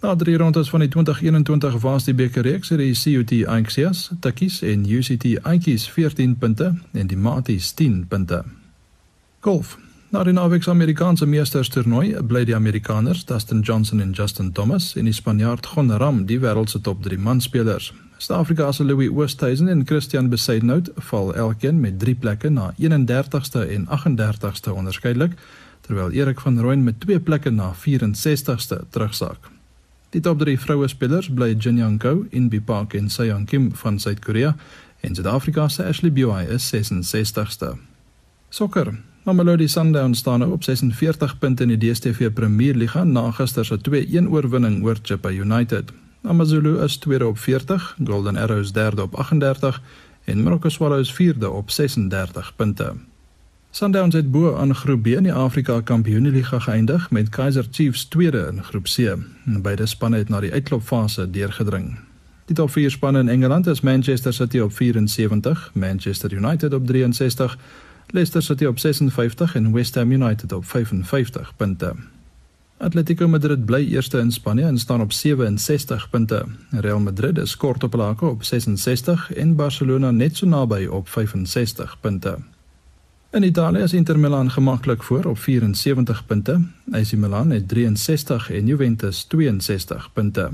Na 0.00 0.16
drie 0.16 0.36
rondes 0.36 0.70
van 0.70 0.80
die 0.80 0.88
2021 0.88 1.76
Varsity 1.80 2.14
beker 2.14 2.42
reeks 2.42 2.68
het 2.68 2.78
die 2.78 2.94
CUT 2.94 3.46
Anxious, 3.46 4.10
Takis 4.20 4.62
en 4.62 4.86
UCT 4.88 5.42
Anxious 5.42 5.90
14 5.90 6.36
punte 6.38 6.74
en 6.92 7.06
die 7.06 7.16
Maties 7.16 7.72
10 7.72 8.06
punte. 8.08 8.44
Golf. 9.40 9.76
Na 10.08 10.24
die 10.24 10.32
naweek 10.32 10.62
se 10.62 10.70
Amerikaanse 10.70 11.26
Meesters 11.26 11.68
toernooi 11.68 12.16
bly 12.22 12.46
die 12.48 12.56
Amerikaners 12.56 13.26
Dustin 13.28 13.60
Johnson 13.60 14.00
en 14.00 14.16
Justin 14.16 14.52
Thomas 14.52 14.94
en 14.96 15.04
die 15.04 15.12
Spanjaard 15.12 15.66
Gon 15.66 15.92
Ram 15.92 16.24
die 16.26 16.40
wêreld 16.40 16.70
se 16.70 16.80
top 16.80 17.02
3 17.02 17.18
manspelers. 17.18 17.92
Suid-Afrika 18.18 18.72
se 18.72 18.84
Louis 18.84 19.08
Oosthuizen 19.08 19.68
en 19.68 19.86
Christian 19.86 20.28
Besaidnout 20.28 20.90
val 20.94 21.34
elkeen 21.34 21.80
met 21.80 21.98
3 21.98 22.14
plekke 22.14 22.48
na 22.50 22.72
31ste 22.78 23.60
en 23.70 23.86
38ste 23.86 24.70
onderskeidelik, 24.74 25.36
terwyl 25.80 26.10
Erik 26.10 26.40
van 26.40 26.58
Rooyen 26.60 26.82
met 26.84 27.00
2 27.00 27.20
plekke 27.20 27.50
na 27.50 27.72
64ste 27.74 28.80
terugsak. 28.90 29.50
Die 30.10 30.20
top 30.20 30.38
3 30.38 30.58
vroue 30.58 30.88
spelers 30.88 31.28
bly 31.30 31.54
Jin 31.58 31.76
Young 31.76 31.98
Ko, 31.98 32.24
Inbi 32.30 32.60
Park 32.60 32.94
en 32.94 33.10
Seong 33.10 33.46
Kim 33.46 33.70
van 33.74 34.00
Suid-Korea 34.00 34.56
en 35.00 35.14
Suid-Afrika 35.14 35.68
se 35.68 35.84
Ashley 35.84 36.12
Buy 36.12 36.42
is 36.50 36.74
66ste. 36.74 37.76
Sokker. 38.48 38.98
Mamelodi 39.22 39.68
Sundowns 39.68 40.18
staan 40.18 40.40
nou 40.40 40.52
op 40.52 40.64
46 40.64 41.38
punte 41.38 41.62
in 41.62 41.76
die 41.76 41.78
DStv 41.78 42.32
Premier 42.34 42.74
Liga 42.74 43.04
na 43.04 43.30
gister 43.30 43.64
se 43.64 43.78
2-1 43.90 44.26
oorwinning 44.28 44.82
oor 44.84 44.98
Chippa 45.02 45.30
United. 45.30 45.92
AmaZulu 46.28 46.82
is 46.82 46.96
tweede 46.96 47.26
op 47.26 47.38
40, 47.38 47.96
Golden 48.04 48.36
Arrows 48.36 48.72
derde 48.72 49.02
op 49.02 49.14
38 49.14 49.82
en 50.24 50.42
Marokko 50.42 50.68
Swallows 50.68 51.12
vierde 51.12 51.50
op 51.50 51.70
36 51.70 52.52
punte. 52.56 52.92
Sundowns 53.70 54.14
het 54.14 54.30
bo 54.30 54.56
aan 54.56 54.74
Groep 54.74 55.02
B 55.02 55.06
in 55.06 55.22
die 55.22 55.32
Afrika 55.32 55.80
Kampioenligga 55.80 56.58
geëindig 56.58 57.10
met 57.10 57.28
Kaizer 57.28 57.66
Chiefs 57.70 58.04
tweede 58.04 58.48
in 58.52 58.64
Groep 58.64 58.84
C. 58.84 59.16
Beide 59.44 59.86
spanne 59.86 60.16
het 60.16 60.28
na 60.28 60.40
die 60.40 60.52
uitklopfase 60.52 61.30
deurgedring. 61.30 61.98
Die 62.44 62.56
top 62.56 62.70
4 62.70 62.90
spanne 62.90 63.18
in 63.18 63.28
Engeland 63.28 63.66
is 63.66 63.80
Manchester 63.80 64.32
City 64.32 64.58
op 64.58 64.72
74, 64.72 65.70
Manchester 65.74 66.32
United 66.32 66.74
op 66.74 66.86
63, 66.86 67.58
Leicester 68.06 68.42
City 68.42 68.64
op 68.64 68.78
56 68.78 69.54
en 69.54 69.72
West 69.72 69.94
Ham 69.94 70.12
United 70.12 70.52
op 70.52 70.64
55 70.64 71.56
punte. 71.56 71.94
Atletico 72.78 73.28
Madrid 73.28 73.64
bly 73.66 73.88
eerste 73.90 74.18
in 74.18 74.30
Spanje 74.30 74.62
en 74.62 74.78
staan 74.78 75.00
op 75.00 75.12
67 75.12 76.10
punte. 76.10 76.44
Real 76.70 77.00
Madrid 77.00 77.38
is 77.38 77.56
kort 77.56 77.84
op 77.84 77.92
hulle 77.92 78.14
op 78.20 78.44
66 78.44 79.32
en 79.32 79.56
Barcelona 79.56 80.10
net 80.10 80.36
so 80.36 80.46
naby 80.46 80.86
op 80.86 81.08
65 81.08 82.00
punte. 82.00 82.38
In 83.30 83.42
Italië 83.42 83.82
is 83.82 83.92
Inter 83.92 84.18
Milan 84.18 84.50
gemaklik 84.50 85.02
voor 85.02 85.24
op 85.24 85.38
74 85.38 86.26
punte. 86.26 86.60
AC 86.90 87.12
Milan 87.12 87.50
het 87.50 87.68
63 87.68 88.50
en 88.50 88.66
Juventus 88.66 89.24
62 89.24 90.12
punte. 90.12 90.50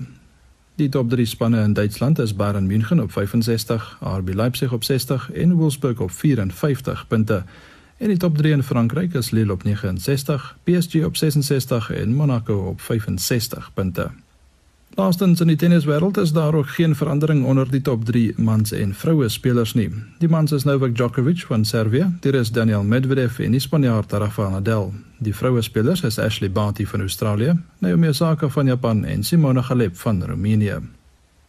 Die 0.75 0.89
top 0.89 1.11
3 1.11 1.27
spanne 1.27 1.63
in 1.63 1.73
Duitsland 1.73 2.19
is 2.19 2.37
Bayern 2.37 2.67
München 2.67 3.01
op 3.01 3.13
65, 3.13 3.99
RB 4.01 4.35
Leipzig 4.35 4.73
op 4.73 4.85
60 4.85 5.33
en 5.33 5.53
Wolfsburg 5.53 6.01
op 6.01 6.11
54 6.11 7.07
punte. 7.07 7.45
In 7.97 8.09
die 8.09 8.17
top 8.17 8.37
3 8.37 8.53
in 8.53 8.63
Frankryk 8.63 9.15
is 9.15 9.31
Lille 9.31 9.53
op 9.53 9.63
69, 9.63 10.57
PSG 10.65 11.05
op 11.05 11.17
66 11.17 11.91
en 11.91 12.15
Monaco 12.15 12.55
op 12.55 12.81
65 12.81 13.71
punte. 13.75 14.11
Laastens 14.95 15.41
in 15.41 15.51
die 15.51 15.57
tenniswêreld 15.57 16.19
is 16.19 16.33
daar 16.33 16.55
ook 16.55 16.69
geen 16.69 16.95
verandering 16.95 17.45
onder 17.45 17.71
die 17.71 17.83
top 17.83 18.05
3 18.05 18.35
mans 18.37 18.73
en 18.73 18.95
vroue 18.95 19.29
spelers 19.29 19.75
nie. 19.75 19.89
Die 20.19 20.29
mans 20.29 20.53
is 20.53 20.65
Novak 20.65 20.95
Djokovic 20.95 21.43
van 21.47 21.65
Servië, 21.65 22.07
dit 22.21 22.35
is 22.35 22.51
Daniel 22.51 22.83
Medvedev 22.83 23.39
en 23.39 23.51
die 23.51 23.61
Spanjaard 23.61 24.13
Rafael 24.13 24.51
Nadal. 24.51 24.93
Die 25.19 25.35
vroue 25.35 25.63
spelers 25.63 26.03
is 26.03 26.19
Ashley 26.19 26.51
Barty 26.51 26.87
van 26.87 27.01
Australië, 27.01 27.59
Naomi 27.79 28.09
Osaka 28.09 28.49
van 28.49 28.67
Japan 28.67 29.05
en 29.05 29.25
Simona 29.25 29.61
Halep 29.61 29.97
van 29.97 30.25
Roemenië. 30.25 30.79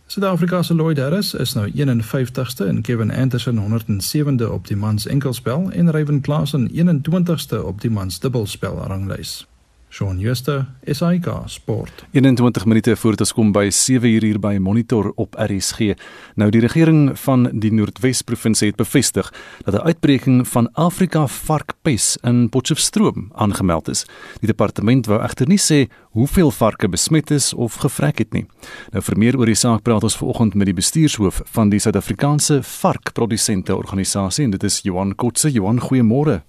Suid-Afrika 0.07 0.63
se 0.63 0.73
Lloyd 0.73 0.97
Harris 0.97 1.33
is 1.33 1.53
nou 1.53 1.71
51ste 1.71 2.67
en 2.67 2.81
Kevin 2.81 3.11
Anderson 3.11 3.57
107de 3.57 4.49
op 4.49 4.67
die 4.67 4.77
mans 4.77 5.07
enkelspel 5.07 5.71
en 5.71 5.91
Ryan 5.91 6.21
Klassen 6.21 6.69
21ste 6.71 7.57
op 7.63 7.81
die 7.81 7.89
mans 7.89 8.19
dubbelspel 8.19 8.77
ranglys. 8.77 9.47
Shaun 9.95 10.19
Schuster, 10.19 10.65
SAK 10.83 11.27
Sport. 11.45 12.05
21 12.11 12.65
minute 12.65 12.95
voor 12.95 13.15
dit 13.15 13.33
kom 13.33 13.51
by 13.51 13.69
7 13.69 14.09
uur 14.09 14.21
hier 14.21 14.39
by 14.39 14.57
Monitor 14.59 15.13
op 15.15 15.37
RSG. 15.39 15.93
Nou 16.35 16.49
die 16.51 16.59
regering 16.59 17.13
van 17.19 17.47
die 17.63 17.71
Noordwes 17.71 18.19
provinsie 18.27 18.67
het 18.73 18.75
bevestig 18.75 19.29
dat 19.63 19.73
'n 19.73 19.87
uitbreking 19.87 20.47
van 20.47 20.67
Afrika 20.73 21.27
varkpes 21.27 22.17
in 22.23 22.49
Potchefstroom 22.49 23.31
aangemeld 23.33 23.87
is. 23.87 24.05
Die 24.39 24.47
departement 24.47 25.05
wou 25.05 25.21
egter 25.21 25.47
nie 25.47 25.59
sê 25.59 25.87
hoeveel 26.11 26.51
varke 26.51 26.89
besmet 26.89 27.31
is 27.31 27.53
of 27.53 27.75
gevrek 27.75 28.17
het 28.17 28.33
nie. 28.33 28.45
Nou 28.91 29.03
vir 29.03 29.17
meer 29.17 29.37
oor 29.37 29.45
die 29.45 29.55
saak 29.55 29.81
praat 29.81 30.03
ons 30.03 30.17
vanoggend 30.17 30.53
met 30.55 30.65
die 30.65 30.75
bestuurshoof 30.75 31.41
van 31.45 31.69
die 31.69 31.79
Suid-Afrikaanse 31.79 32.63
Varkprodusente 32.63 33.75
Organisasie 33.75 34.43
en 34.43 34.51
dit 34.51 34.63
is 34.63 34.81
Johan 34.81 35.15
Kotse. 35.15 35.51
Johan, 35.51 35.79
goeiemôre. 35.79 36.41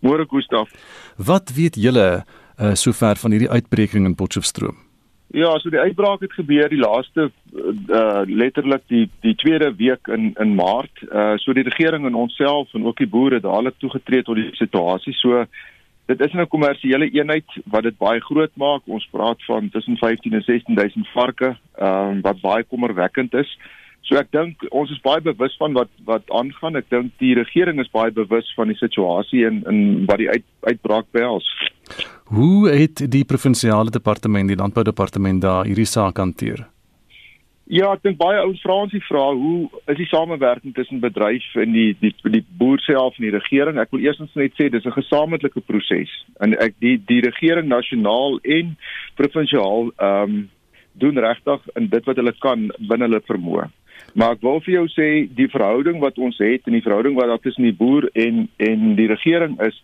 Môre 0.00 0.26
Gustaf. 0.28 0.70
Wat 1.16 1.50
weet 1.54 1.74
julle 1.74 2.24
uh, 2.60 2.74
sover 2.74 3.16
van 3.16 3.30
hierdie 3.30 3.50
uitbreking 3.50 4.06
in 4.06 4.14
Potchefstroom? 4.14 4.76
Ja, 5.34 5.50
so 5.58 5.70
die 5.70 5.80
uitbraak 5.82 6.20
het 6.22 6.32
gebeur 6.32 6.68
die 6.70 6.78
laaste 6.78 7.30
uh 7.54 8.22
letterlik 8.26 8.84
die 8.86 9.08
die 9.26 9.34
tweede 9.34 9.72
week 9.74 10.06
in 10.06 10.30
in 10.38 10.54
Maart. 10.54 11.02
Uh 11.10 11.34
so 11.42 11.52
die 11.52 11.66
regering 11.66 12.06
en 12.06 12.14
onsself 12.14 12.74
en 12.74 12.86
ook 12.86 13.02
die 13.02 13.10
boere 13.10 13.40
dadelik 13.40 13.74
toegetree 13.78 14.22
tot 14.22 14.38
die 14.38 14.50
situasie. 14.54 15.14
So 15.18 15.44
dit 16.06 16.20
is 16.20 16.32
'n 16.32 16.46
kommersiële 16.46 17.10
eenheid 17.10 17.50
wat 17.64 17.82
dit 17.82 17.98
baie 17.98 18.20
groot 18.20 18.54
maak. 18.54 18.82
Ons 18.86 19.08
praat 19.10 19.44
van 19.44 19.70
tussen 19.70 19.96
15 19.96 20.32
en 20.32 20.42
16000 20.42 21.08
varke, 21.08 21.56
ehm 21.78 22.16
uh, 22.16 22.22
wat 22.22 22.40
baie 22.40 22.62
kommerwekkend 22.62 23.34
is. 23.34 23.58
So 24.04 24.18
ek 24.20 24.28
dink 24.36 24.66
ons 24.70 24.90
is 24.92 25.00
baie 25.04 25.22
bewus 25.24 25.54
van 25.60 25.72
wat 25.76 25.88
wat 26.04 26.28
aangaan. 26.28 26.76
Ek 26.76 26.90
dink 26.92 27.14
die 27.22 27.32
regering 27.38 27.80
is 27.80 27.92
baie 27.92 28.12
bewus 28.12 28.50
van 28.58 28.68
die 28.68 28.76
situasie 28.76 29.46
en 29.48 29.62
en 29.70 29.80
wat 30.10 30.20
die 30.20 30.28
uit, 30.28 30.44
uitbraak 30.68 31.08
behels. 31.16 31.48
Hoe 32.34 32.68
het 32.68 33.04
die 33.10 33.24
provinsiale 33.24 33.92
departement, 33.92 34.48
die 34.48 34.60
landboudepartement 34.60 35.42
daar 35.44 35.68
hierdie 35.68 35.88
saak 35.88 36.20
hanteer? 36.20 36.66
Ja, 37.64 37.94
ek 37.96 38.02
dink 38.04 38.18
baie 38.20 38.42
ouens 38.42 38.60
vra 38.60 38.74
ons 38.84 38.92
die 38.92 39.00
vraag, 39.06 39.38
hoe 39.40 39.70
is 39.88 39.96
die 39.96 40.08
samewerking 40.10 40.74
tussen 40.76 41.00
bedryf 41.00 41.46
en 41.56 41.72
die 41.72 41.94
die 41.96 42.12
die 42.34 42.42
boer 42.60 42.82
self 42.84 43.16
en 43.16 43.24
die 43.24 43.32
regering? 43.32 43.80
Ek 43.80 43.94
wil 43.94 44.04
eerstens 44.04 44.34
net 44.36 44.52
sê 44.58 44.68
dis 44.68 44.84
'n 44.84 44.92
gesamentlike 44.98 45.64
proses 45.64 46.12
en 46.44 46.52
ek 46.60 46.76
die 46.84 46.98
die 47.00 47.22
regering 47.24 47.72
nasionaal 47.72 48.36
en 48.44 48.76
provinsiaal 49.16 49.92
ehm 49.96 50.28
um, 50.28 50.50
doen 50.94 51.18
regtig 51.18 51.60
in 51.74 51.88
dit 51.88 52.04
wat 52.06 52.16
hulle 52.16 52.32
kan 52.38 52.68
binne 52.78 53.08
hulle 53.08 53.20
vermoë. 53.26 53.64
Maar 54.14 54.36
ek 54.36 54.42
wil 54.46 54.60
vir 54.60 54.74
jou 54.74 54.86
sê 54.94 55.08
die 55.34 55.50
verhouding 55.50 56.00
wat 56.00 56.18
ons 56.18 56.38
het 56.38 56.66
en 56.66 56.72
die 56.72 56.84
verhouding 56.84 57.14
wat 57.18 57.28
daar 57.32 57.42
tussen 57.42 57.66
die 57.66 57.76
boer 57.76 58.08
en 58.14 58.48
en 58.56 58.94
die 58.96 59.10
regering 59.10 59.60
is 59.60 59.82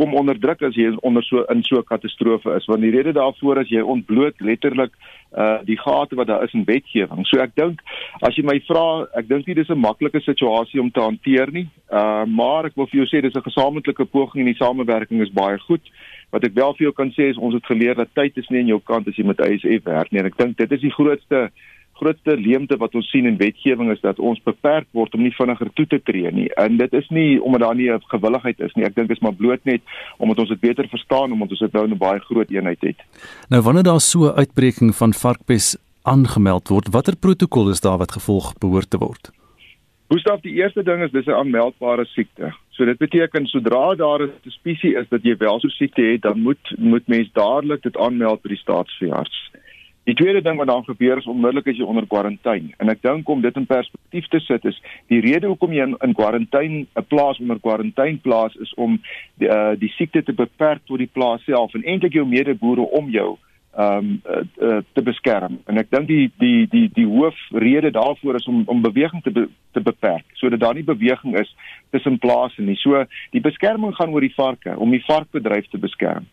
kom 0.00 0.14
onder 0.16 0.38
druk 0.40 0.62
as 0.64 0.76
jy 0.78 0.90
onder 1.04 1.24
so 1.26 1.42
in 1.52 1.62
so 1.66 1.76
'n 1.78 1.84
katastrofe 1.84 2.54
is 2.56 2.66
want 2.70 2.80
die 2.80 2.92
rede 2.94 3.12
daarvoor 3.12 3.60
is 3.60 3.68
jy 3.68 3.80
ontbloot 3.80 4.40
letterlik 4.40 4.92
uh 5.36 5.58
die 5.64 5.76
gate 5.76 6.16
wat 6.16 6.26
daar 6.26 6.44
is 6.44 6.54
in 6.54 6.64
wetgewing. 6.64 7.26
So 7.26 7.40
ek 7.40 7.54
dink 7.54 7.80
as 8.22 8.36
jy 8.36 8.44
my 8.44 8.58
vra, 8.68 9.06
ek 9.14 9.28
dink 9.28 9.46
nie 9.46 9.54
dis 9.54 9.68
'n 9.68 9.78
maklike 9.78 10.20
situasie 10.20 10.80
om 10.80 10.90
te 10.90 11.00
hanteer 11.00 11.52
nie. 11.52 11.68
Uh 11.92 12.24
maar 12.26 12.66
ek 12.66 12.76
wil 12.76 12.86
vir 12.86 13.04
jou 13.04 13.08
sê 13.08 13.22
dis 13.22 13.36
'n 13.36 13.48
gesamentlike 13.50 14.04
poging 14.04 14.40
en 14.40 14.52
die 14.52 14.62
samewerking 14.64 15.20
is 15.20 15.32
baie 15.42 15.58
goed. 15.58 15.84
Wat 16.30 16.44
ek 16.44 16.54
wel 16.54 16.72
vir 16.74 16.84
jou 16.86 16.92
kan 16.92 17.10
sê 17.10 17.28
is 17.30 17.36
ons 17.36 17.54
het 17.54 17.66
geleer 17.66 17.94
dat 17.94 18.14
tyd 18.14 18.36
is 18.38 18.48
nie 18.48 18.60
in 18.60 18.72
jou 18.72 18.80
kant 18.80 19.08
as 19.08 19.16
jy 19.16 19.24
met 19.24 19.40
ISF 19.40 19.84
werk 19.84 20.12
nie 20.12 20.20
en 20.20 20.26
ek 20.26 20.36
dink 20.36 20.56
dit 20.56 20.72
is 20.72 20.80
die 20.80 20.96
grootste 20.98 21.50
grootste 22.00 22.36
leemte 22.36 22.78
wat 22.80 22.94
ons 22.98 23.10
sien 23.12 23.28
in 23.28 23.38
wetgewing 23.40 23.90
is 23.92 24.00
dat 24.00 24.18
ons 24.18 24.40
beperk 24.44 24.88
word 24.96 25.14
om 25.14 25.22
nie 25.22 25.34
vinniger 25.36 25.70
toe 25.78 25.86
te 25.86 26.00
tree 26.02 26.30
nie. 26.34 26.48
En 26.60 26.78
dit 26.80 26.96
is 26.96 27.08
nie 27.08 27.42
omdat 27.42 27.60
daar 27.66 27.76
nie 27.76 27.90
'n 27.90 28.00
gewilligheid 28.14 28.60
is 28.60 28.74
nie. 28.74 28.84
Ek 28.84 28.94
dink 28.94 29.08
dit 29.08 29.16
is 29.16 29.22
maar 29.22 29.34
bloot 29.42 29.64
net 29.64 29.82
omdat 30.18 30.38
ons 30.38 30.48
dit 30.48 30.60
beter 30.60 30.88
verstaan 30.88 31.32
omdat 31.32 31.50
ons 31.50 31.60
dit 31.60 31.72
nou 31.72 31.86
'n 31.86 31.98
baie 31.98 32.20
groot 32.20 32.50
eenheid 32.50 32.80
het. 32.80 32.98
Nou 33.48 33.62
wanneer 33.62 33.84
daar 33.84 34.00
so 34.00 34.26
'n 34.26 34.38
uitbreking 34.38 34.94
van 34.94 35.12
varkpes 35.12 35.76
aangemeld 36.02 36.68
word, 36.68 36.88
watter 36.88 37.16
protokol 37.16 37.70
is 37.70 37.80
daar 37.80 37.98
wat 37.98 38.12
gevolg 38.12 38.54
behoort 38.58 38.90
te 38.90 38.98
word? 38.98 39.30
Gustav, 40.08 40.40
die 40.42 40.56
eerste 40.58 40.82
ding 40.82 41.02
is 41.02 41.12
dis 41.12 41.26
'n 41.26 41.38
aanmeldbare 41.38 42.04
siekte. 42.04 42.52
So 42.70 42.84
dit 42.84 42.98
beteken 42.98 43.46
sodra 43.46 43.94
daar 43.94 44.22
'n 44.22 44.32
spesie 44.48 44.96
is 44.96 45.08
dat 45.08 45.22
jy 45.22 45.36
wel 45.36 45.60
so 45.60 45.68
siekte 45.68 46.02
het, 46.02 46.22
dan 46.22 46.40
moet 46.40 46.74
moet 46.78 47.06
mens 47.06 47.32
dadelik 47.32 47.82
dit 47.82 47.96
aanmeld 47.96 48.42
by 48.42 48.48
die 48.48 48.56
staatsveearts. 48.56 49.50
Die 50.10 50.16
tweede 50.18 50.42
ding 50.42 50.56
wat 50.58 50.66
dan 50.66 50.84
gebeur 50.84 51.18
is 51.18 51.26
onmiddellik 51.30 51.68
as 51.70 51.76
jy 51.78 51.86
onder 51.86 52.06
kwarantyne. 52.10 52.72
En 52.82 52.90
ek 52.90 53.02
dink 53.04 53.28
om 53.30 53.42
dit 53.44 53.58
in 53.60 53.66
perspektief 53.70 54.26
te 54.32 54.40
sit 54.42 54.64
is 54.66 54.80
die 55.12 55.20
rede 55.22 55.46
hoekom 55.46 55.76
jy 55.76 55.84
in, 55.86 56.14
kwarantyne 56.18 56.80
'n 56.98 57.04
plaas 57.06 57.38
onder 57.38 57.60
kwarantyne 57.62 58.18
plaas 58.24 58.56
is 58.58 58.72
om 58.74 58.96
die, 59.38 59.46
uh, 59.46 59.76
die 59.78 59.92
siekte 59.94 60.24
te 60.26 60.34
beperk 60.34 60.82
tot 60.90 60.98
die 60.98 61.06
plaas 61.12 61.44
self 61.46 61.76
en 61.78 61.86
eintlik 61.86 62.18
jou 62.18 62.26
medeboere 62.26 62.88
om 62.98 63.12
jou 63.14 63.36
ehm 63.78 63.98
um, 63.98 64.08
uh, 64.26 64.42
uh, 64.66 64.80
te 64.98 65.02
beskerm. 65.02 65.60
En 65.70 65.78
ek 65.78 65.90
dink 65.94 66.08
die 66.08 66.26
die 66.42 66.66
die 66.66 66.88
die 66.90 67.06
hoofrede 67.06 67.94
daarvoor 67.94 68.34
is 68.34 68.50
om 68.50 68.64
om 68.66 68.82
beweging 68.82 69.22
te 69.22 69.30
be, 69.30 69.46
te 69.70 69.80
beperk 69.80 70.26
sodat 70.34 70.60
daar 70.60 70.74
nie 70.74 70.90
beweging 70.90 71.38
is 71.38 71.54
tussen 71.94 72.18
plase 72.18 72.62
nie. 72.62 72.76
So 72.82 73.04
die 73.30 73.46
beskerming 73.46 73.94
gaan 73.94 74.10
oor 74.10 74.26
die 74.26 74.34
varke 74.34 74.74
om 74.76 74.90
die 74.90 75.04
varkbedryf 75.06 75.70
te 75.70 75.78
beskerm. 75.78 76.26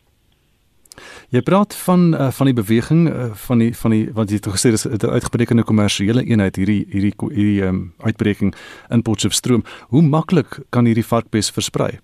Jy 1.30 1.42
praat 1.42 1.76
van 1.76 2.14
uh, 2.14 2.32
van 2.32 2.46
die 2.46 2.56
beweging 2.56 3.08
uh, 3.10 3.30
van 3.48 3.64
die 3.64 3.72
van 3.76 3.92
die 3.92 4.04
wat 4.14 4.30
jy 4.30 4.40
het 4.42 4.48
gesê 4.48 4.72
dis 4.72 4.86
'n 4.86 5.10
uitgebreekende 5.10 5.64
kommersiële 5.64 6.24
eenheid 6.26 6.56
hierdie 6.56 6.86
hierdie 6.90 7.14
hierdie 7.20 7.64
um, 7.68 7.94
uitbreking 7.98 8.56
in 8.90 9.02
Potchefstroom. 9.02 9.64
Hoe 9.90 10.02
maklik 10.02 10.60
kan 10.70 10.86
hierdie 10.86 11.06
varkpes 11.06 11.52
versprei? 11.52 12.00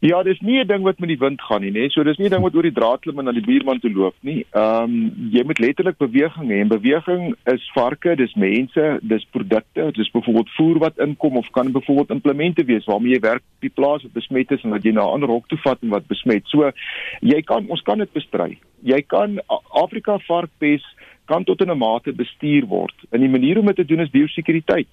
Ja, 0.00 0.22
dis 0.22 0.40
nie 0.40 0.60
'n 0.60 0.66
ding 0.66 0.82
wat 0.82 0.98
met 0.98 1.08
die 1.08 1.18
wind 1.18 1.42
gaan 1.42 1.60
nie, 1.60 1.70
nê. 1.70 1.90
So 1.90 2.02
dis 2.02 2.16
nie 2.16 2.26
'n 2.26 2.30
ding 2.30 2.42
wat 2.42 2.54
oor 2.54 2.62
die 2.62 2.72
draad 2.72 3.00
klim 3.00 3.18
en 3.18 3.24
na 3.24 3.32
die 3.32 3.44
buurman 3.44 3.80
toe 3.80 3.92
loop 3.92 4.14
nie. 4.22 4.46
Ehm 4.52 4.84
um, 4.84 5.30
jy 5.30 5.44
moet 5.44 5.58
letterlik 5.58 5.98
beweging 5.98 6.48
hê 6.48 6.60
en 6.60 6.68
beweging 6.68 7.34
is 7.44 7.70
varke, 7.74 8.16
dis 8.16 8.34
mense, 8.34 8.98
dis 9.02 9.26
produkte, 9.30 9.92
dis 9.92 10.10
byvoorbeeld 10.10 10.50
voer 10.56 10.78
wat 10.78 10.98
inkom 10.98 11.36
of 11.36 11.50
kan 11.50 11.72
byvoorbeeld 11.72 12.10
implemente 12.10 12.64
wees 12.64 12.84
waarmee 12.84 13.12
jy 13.12 13.20
werk 13.20 13.42
op 13.42 13.60
die 13.60 13.74
plaas 13.74 14.02
wat 14.02 14.12
besmet 14.12 14.50
is 14.50 14.62
en 14.64 14.70
wat 14.70 14.82
jy 14.82 14.92
na 14.92 15.04
'n 15.04 15.12
ander 15.12 15.28
hok 15.28 15.48
toe 15.48 15.58
vat 15.58 15.78
en 15.82 15.88
wat 15.88 16.06
besmet. 16.06 16.46
So 16.46 16.72
jy 17.20 17.42
kan 17.42 17.68
ons 17.68 17.82
kan 17.82 17.98
dit 17.98 18.12
bestry. 18.12 18.58
Jy 18.82 19.02
kan 19.02 19.38
Afrika 19.68 20.18
varkpes 20.18 20.82
kan 21.26 21.44
tot 21.44 21.60
'n 21.60 21.78
mate 21.78 22.12
bestuur 22.12 22.66
word. 22.66 22.96
En 23.12 23.20
die 23.20 23.28
manier 23.28 23.58
om 23.58 23.66
dit 23.66 23.76
te 23.76 23.84
doen 23.84 24.00
is 24.00 24.10
biosekuriteit. 24.10 24.88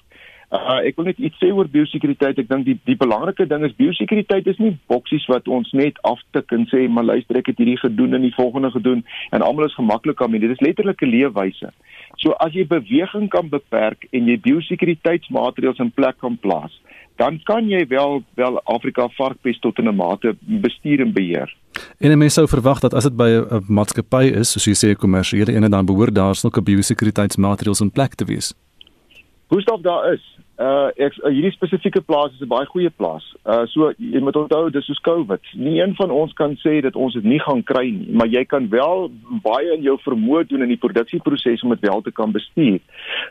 Uh, 0.48 0.80
ek 0.88 0.96
wil 0.96 1.10
net 1.10 1.18
iets 1.20 1.36
sê 1.42 1.50
oor 1.52 1.68
biosekuriteit. 1.68 2.38
Ek 2.40 2.48
dink 2.48 2.64
die 2.64 2.78
die 2.88 2.96
belangrike 2.96 3.44
ding 3.52 3.66
is 3.68 3.74
biosekuriteit 3.76 4.46
is 4.48 4.60
nie 4.64 4.78
boksies 4.88 5.26
wat 5.28 5.48
ons 5.52 5.74
net 5.76 5.98
aftik 6.08 6.54
en 6.56 6.64
sê 6.72 6.86
maar 6.88 7.04
luister 7.04 7.36
ek 7.36 7.50
het 7.52 7.58
hierdie 7.60 7.80
gedoen 7.82 8.16
en 8.16 8.24
die 8.24 8.36
volgende 8.36 8.72
gedoen 8.72 9.02
en 9.36 9.44
almal 9.44 9.68
is 9.68 9.76
gemaklik 9.76 10.22
daarmee. 10.24 10.46
Dit 10.46 10.56
is 10.56 10.64
letterlik 10.64 11.04
'n 11.04 11.12
leefwyse. 11.12 11.72
So 12.24 12.32
as 12.40 12.56
jy 12.56 12.64
beweging 12.64 13.28
kan 13.28 13.50
beperk 13.50 14.08
en 14.14 14.28
jy 14.32 14.38
biosekuriteitsmaatreëls 14.40 15.84
in 15.84 15.92
plek 15.92 16.18
kan 16.24 16.38
plaas, 16.40 16.72
dan 17.18 17.42
kan 17.44 17.68
jy 17.68 17.84
wel 17.88 18.24
wel 18.36 18.62
Afrika 18.64 19.10
varkpes 19.18 19.60
tot 19.60 19.80
'n 19.80 19.96
mate 19.96 20.36
bestuur 20.40 21.02
en 21.02 21.12
beheer. 21.12 21.52
En 22.00 22.12
'n 22.12 22.18
mens 22.18 22.34
sou 22.34 22.48
verwag 22.48 22.80
dat 22.80 22.94
as 22.94 23.04
dit 23.04 23.16
by 23.18 23.30
'n 23.30 23.64
maatskappy 23.68 24.32
is, 24.32 24.52
soos 24.52 24.66
jy 24.66 24.76
sê 24.76 24.92
'n 24.92 24.96
kommersiële 24.96 25.52
eenheid 25.52 25.72
dan 25.72 25.86
behoort 25.86 26.16
daar 26.16 26.36
sulke 26.36 26.62
biosekuriteitsmaatreëls 26.62 27.82
in 27.82 27.92
plek 27.92 28.16
te 28.16 28.26
wees. 28.26 28.54
Gustav 29.48 29.82
daar 29.82 30.14
is. 30.14 30.24
Uh 30.58 30.90
ek 30.98 31.14
uh, 31.22 31.30
hierdie 31.30 31.54
spesifieke 31.54 32.02
plaas 32.02 32.34
is 32.34 32.42
'n 32.42 32.50
baie 32.50 32.66
goeie 32.66 32.90
plaas. 32.90 33.26
Uh 33.46 33.66
so 33.70 33.92
jy 33.98 34.20
moet 34.20 34.36
onthou 34.36 34.70
dis 34.70 34.86
soos 34.86 35.00
COVID. 35.06 35.44
Nie 35.54 35.82
een 35.82 35.94
van 35.96 36.12
ons 36.12 36.34
kan 36.34 36.58
sê 36.66 36.82
dat 36.82 36.96
ons 36.96 37.14
dit 37.14 37.24
nie 37.24 37.40
gaan 37.40 37.64
kry 37.64 37.86
nie, 37.90 38.12
maar 38.12 38.28
jy 38.28 38.44
kan 38.46 38.70
wel 38.70 39.12
baie 39.44 39.76
in 39.76 39.82
jou 39.82 39.98
vermoë 40.02 40.48
doen 40.48 40.66
in 40.66 40.74
die 40.74 40.82
produksieproses 40.82 41.64
om 41.64 41.70
dit 41.70 41.86
wel 41.90 42.02
te 42.02 42.12
kan 42.12 42.32
bestuur. 42.32 42.80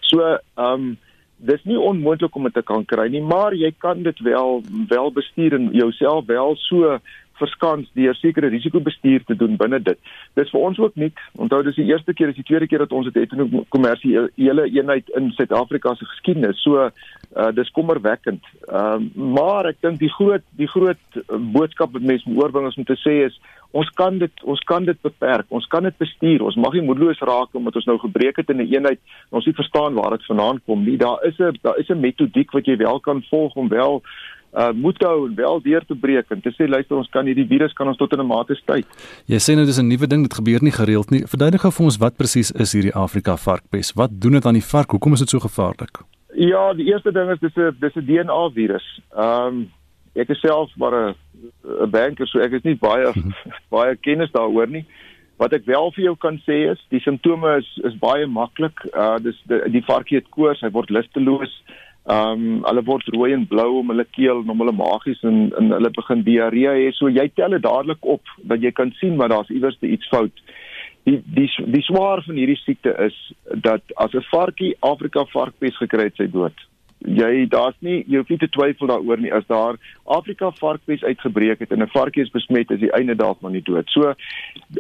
So 0.01 0.39
um 0.55 0.97
dis 1.37 1.65
nie 1.65 1.79
onmoontlik 1.79 2.37
om 2.37 2.43
dit 2.49 2.55
te 2.55 2.63
kan 2.63 2.85
kry 2.85 3.09
nie, 3.09 3.23
maar 3.23 3.53
jy 3.55 3.75
kan 3.79 4.03
dit 4.03 4.19
wel 4.21 4.63
wel 4.89 5.13
bestuur 5.13 5.53
en 5.53 5.69
jouself 5.73 6.27
wel 6.27 6.57
so 6.57 6.99
verskans 7.39 7.91
deur 7.95 8.15
sekere 8.15 8.51
risikobestuur 8.53 9.25
te 9.25 9.37
doen 9.37 9.57
binne 9.57 9.81
dit. 9.83 9.99
Dis 10.35 10.51
vir 10.51 10.61
ons 10.61 10.79
ook 10.79 10.97
nie. 10.97 11.13
Onthou 11.39 11.63
dis 11.63 11.79
die 11.79 11.89
eerste 11.91 12.15
keer, 12.15 12.33
dis 12.33 12.43
die 12.43 12.49
tweede 12.51 12.67
keer 12.67 12.85
dat 12.85 12.93
ons 12.93 13.09
dit 13.11 13.15
het 13.15 13.33
in 13.33 13.45
'n 13.45 13.65
kommersiële 13.69 14.69
eenheid 14.71 15.09
in 15.17 15.31
Suid-Afrika 15.33 15.95
se 15.95 16.05
geskiedenis. 16.05 16.63
So 16.63 16.91
uh 17.37 17.53
dis 17.55 17.71
kommerwekkend. 17.71 18.43
Ehm 18.69 19.11
uh, 19.17 19.35
maar 19.37 19.67
ek 19.67 19.81
dink 19.81 19.99
die 19.99 20.13
groot 20.13 20.43
die 20.57 20.69
groot 20.69 21.03
boodskap 21.53 21.93
wat 21.93 22.03
mense 22.03 22.29
moet 22.29 22.45
oorbring 22.45 22.69
is 22.69 22.77
om 22.77 22.85
te 22.85 22.97
sê 22.97 23.25
is 23.27 23.41
ons 23.73 23.89
kan 23.99 24.19
dit 24.19 24.45
ons 24.45 24.61
kan 24.71 24.85
dit 24.85 25.01
beperk. 25.03 25.47
Ons 25.49 25.67
kan 25.67 25.83
dit 25.83 25.97
bestuur. 25.99 26.45
Ons 26.49 26.57
mag 26.57 26.73
nie 26.73 26.85
moedeloos 26.87 27.21
raak 27.31 27.55
omdat 27.59 27.77
ons 27.81 27.89
nou 27.91 27.99
gebreek 27.99 28.37
het 28.37 28.51
in 28.51 28.63
'n 28.63 28.73
eenheid 28.73 29.01
en 29.31 29.41
ons 29.41 29.47
nie 29.47 29.61
verstaan 29.61 29.95
waar 29.95 30.17
dit 30.17 30.27
vandaan 30.27 30.61
kom 30.67 30.85
nie. 30.85 30.97
Daar 30.97 31.19
is 31.25 31.39
'n 31.39 31.59
daar 31.63 31.79
is 31.79 31.91
'n 31.91 32.01
metodiek 32.01 32.51
wat 32.53 32.67
jy 32.67 32.77
wel 32.77 33.01
kan 33.01 33.23
volg 33.31 33.55
om 33.55 33.69
wel 33.69 34.03
uh 34.57 34.73
moet 34.73 35.03
hou 35.05 35.29
en 35.29 35.35
wel 35.37 35.61
deur 35.63 35.85
te 35.85 35.95
breek 35.95 36.31
en 36.33 36.41
te 36.41 36.51
sê 36.57 36.69
luister 36.69 36.97
ons 36.97 37.11
kan 37.13 37.27
hierdie 37.29 37.47
virus 37.47 37.75
kan 37.77 37.89
ons 37.89 37.99
tot 38.01 38.13
in 38.13 38.21
'n 38.21 38.27
mate 38.27 38.55
stay. 38.57 38.85
Jy 39.29 39.41
sê 39.41 39.57
nou 39.57 39.67
dis 39.67 39.79
'n 39.79 39.89
nuwe 39.89 40.07
ding, 40.07 40.23
dit 40.23 40.35
gebeur 40.35 40.63
nie 40.63 40.73
gereeld 40.73 41.11
nie. 41.11 41.27
Verduidelik 41.27 41.61
gou 41.61 41.73
vir 41.73 41.85
ons 41.85 41.99
wat 41.99 42.17
presies 42.17 42.51
is 42.53 42.73
hierdie 42.73 42.95
Afrika 42.95 43.37
varkpes? 43.37 43.93
Wat 43.93 44.11
doen 44.21 44.33
dit 44.33 44.47
aan 44.47 44.59
die 44.61 44.71
vark? 44.73 44.91
Hoekom 44.91 45.13
is 45.13 45.21
dit 45.21 45.29
so 45.29 45.39
gevaarlik? 45.39 46.01
Ja, 46.37 46.73
die 46.73 46.87
eerste 46.93 47.13
ding 47.13 47.31
is 47.31 47.41
dis 47.41 47.57
'n 47.57 47.77
dis 47.81 47.97
'n 47.97 48.07
DNA 48.07 48.51
virus. 48.55 49.01
Ehm 49.17 49.47
um, 49.47 49.71
ek 50.15 50.29
is 50.29 50.41
self 50.41 50.71
maar 50.77 50.95
'n 50.95 51.15
'n 51.85 51.91
banker, 51.91 52.27
so 52.27 52.39
ek 52.39 52.53
is 52.53 52.63
nie 52.63 52.77
baie 52.77 53.13
baie 53.75 53.97
kennis 53.97 54.31
daaroor 54.31 54.69
nie. 54.69 54.87
Wat 55.37 55.53
ek 55.53 55.67
wel 55.67 55.91
vir 55.93 56.05
jou 56.05 56.17
kan 56.17 56.39
sê 56.49 56.71
is 56.73 56.81
die 56.89 57.01
simptome 57.01 57.59
is 57.59 57.69
is 57.85 57.99
baie 57.99 58.27
maklik. 58.27 58.85
Uh 58.95 59.19
dis 59.19 59.37
die, 59.45 59.71
die 59.71 59.85
varkie 59.85 60.17
het 60.17 60.31
koors, 60.31 60.61
hy 60.61 60.71
word 60.71 60.91
lusteloos. 60.91 61.63
Ehm 62.07 62.43
um, 62.43 62.59
hulle 62.63 62.83
word 62.87 63.09
rooi 63.11 63.33
en 63.35 63.49
blou 63.51 63.81
om 63.81 63.89
hulle 63.91 64.05
keel 64.15 64.45
en 64.45 64.51
om 64.53 64.61
hulle 64.63 64.75
magies 64.79 65.23
en 65.27 65.49
en 65.59 65.73
hulle 65.75 65.91
begin 65.97 66.23
diarree 66.29 66.75
hê. 66.77 66.93
So 66.95 67.11
jy 67.11 67.27
tel 67.35 67.57
dit 67.57 67.65
dadelik 67.65 68.07
op 68.07 68.23
dat 68.53 68.63
jy 68.63 68.71
kan 68.71 68.93
sien 69.01 69.17
maar 69.19 69.33
daar's 69.33 69.51
iewers 69.51 69.81
iets 69.83 70.07
fout. 70.13 70.45
Die 71.09 71.19
die 71.39 71.49
die 71.75 71.83
swaar 71.83 72.23
van 72.23 72.39
hierdie 72.39 72.61
siekte 72.61 72.95
is 73.09 73.17
dat 73.67 73.83
as 73.97 74.15
'n 74.15 74.23
varkie 74.31 74.77
Afrika 74.81 75.25
varkpes 75.33 75.83
gekry 75.83 76.07
het, 76.11 76.17
sy 76.17 76.31
dood. 76.31 76.55
Jy 77.07 77.47
daar's 77.49 77.77
nie 77.81 78.03
jy 78.11 78.19
hoef 78.19 78.31
nie 78.33 78.39
te 78.43 78.49
twyfel 78.51 78.91
daaroor 78.91 79.21
nie 79.23 79.33
as 79.33 79.47
daar 79.47 79.79
Afrika 80.05 80.51
varkpes 80.59 81.05
uitgebreek 81.05 81.63
het 81.63 81.73
en 81.73 81.83
'n 81.83 81.95
varkie 81.95 82.23
is 82.23 82.31
besmet 82.35 82.71
is 82.71 82.81
die 82.81 82.93
einde 82.93 83.15
daarvan 83.15 83.53
nie 83.53 83.63
dood. 83.63 83.89
So 83.91 84.15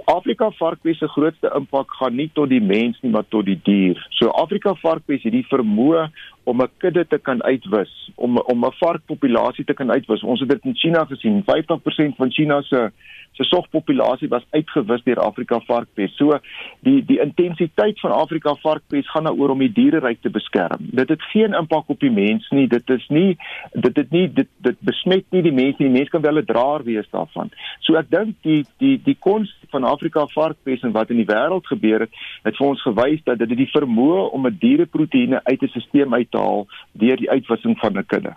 Afrika 0.04 0.50
varkpes 0.50 0.98
se 0.98 1.08
grootste 1.08 1.50
impak 1.54 1.90
gaan 1.90 2.16
nie 2.16 2.30
tot 2.34 2.48
die 2.48 2.60
mens 2.60 2.98
nie, 3.02 3.10
maar 3.10 3.28
tot 3.28 3.44
die 3.44 3.60
dier. 3.62 4.06
So 4.10 4.28
Afrika 4.28 4.74
varkpes 4.74 5.22
het 5.22 5.32
die 5.32 5.46
vermoë 5.46 6.10
om 6.44 6.62
'n 6.62 6.70
kudde 6.78 7.06
te 7.06 7.18
kan 7.18 7.42
uitwis, 7.42 8.10
om 8.14 8.38
om 8.38 8.64
'n 8.64 8.78
varkpopulasie 8.78 9.64
te 9.64 9.74
kan 9.74 9.90
uitwis. 9.90 10.22
Ons 10.22 10.40
het 10.40 10.48
dit 10.48 10.64
in 10.64 10.76
China 10.76 11.04
gesien. 11.04 11.42
50% 11.44 12.16
van 12.16 12.30
China 12.30 12.62
se 12.62 12.90
se 13.32 13.44
sogpopulasie 13.44 14.28
was 14.28 14.46
uitgewis 14.50 15.02
deur 15.02 15.20
Afrika 15.20 15.60
varkpes. 15.60 16.16
So 16.16 16.38
die 16.80 17.04
die 17.04 17.20
intensiteit 17.20 18.00
van 18.00 18.12
Afrika 18.12 18.54
varkpes 18.54 19.10
gaan 19.10 19.24
daaroor 19.24 19.50
om 19.50 19.58
die 19.58 19.72
diereryk 19.72 20.20
te 20.20 20.30
beskerm. 20.30 20.88
Dit 21.00 21.08
het 21.08 21.22
geen 21.22 21.52
impak 21.52 21.88
op 21.88 22.00
die 22.00 22.10
mens 22.16 22.48
nie. 22.50 22.66
Dit 22.72 22.90
is 22.90 23.06
nie 23.08 23.36
dit 23.72 23.96
het 23.96 24.10
nie 24.10 24.26
dit 24.32 24.48
dit 24.66 24.80
besmet 24.80 25.24
nie 25.34 25.42
die 25.46 25.52
mens 25.52 25.78
nie. 25.78 25.88
Die 25.88 25.98
mens 25.98 26.12
kan 26.14 26.24
wel 26.24 26.40
'n 26.40 26.48
draer 26.48 26.84
wees 26.84 27.08
daarvan. 27.10 27.50
So 27.80 27.94
ek 27.94 28.10
dink 28.10 28.34
die 28.42 28.64
die 28.78 28.96
die 29.04 29.16
kons 29.20 29.52
van 29.70 29.84
Afrika 29.84 30.26
varkpes 30.34 30.82
en 30.82 30.92
wat 30.92 31.10
in 31.10 31.16
die 31.16 31.30
wêreld 31.34 31.66
gebeur 31.66 32.00
het, 32.00 32.12
het 32.42 32.56
vir 32.56 32.66
ons 32.66 32.82
gewys 32.82 33.20
dat 33.24 33.38
dit 33.38 33.56
die 33.56 33.70
vermoë 33.70 34.30
om 34.32 34.46
'n 34.46 34.56
diereproteïene 34.60 35.40
uit 35.44 35.62
'n 35.62 35.68
stelsel 35.68 36.12
uit 36.12 36.30
te 36.30 36.38
haal 36.38 36.66
deur 36.92 37.16
die 37.16 37.30
uitwissing 37.30 37.78
van 37.78 37.98
'n 37.98 38.06
kudde. 38.06 38.32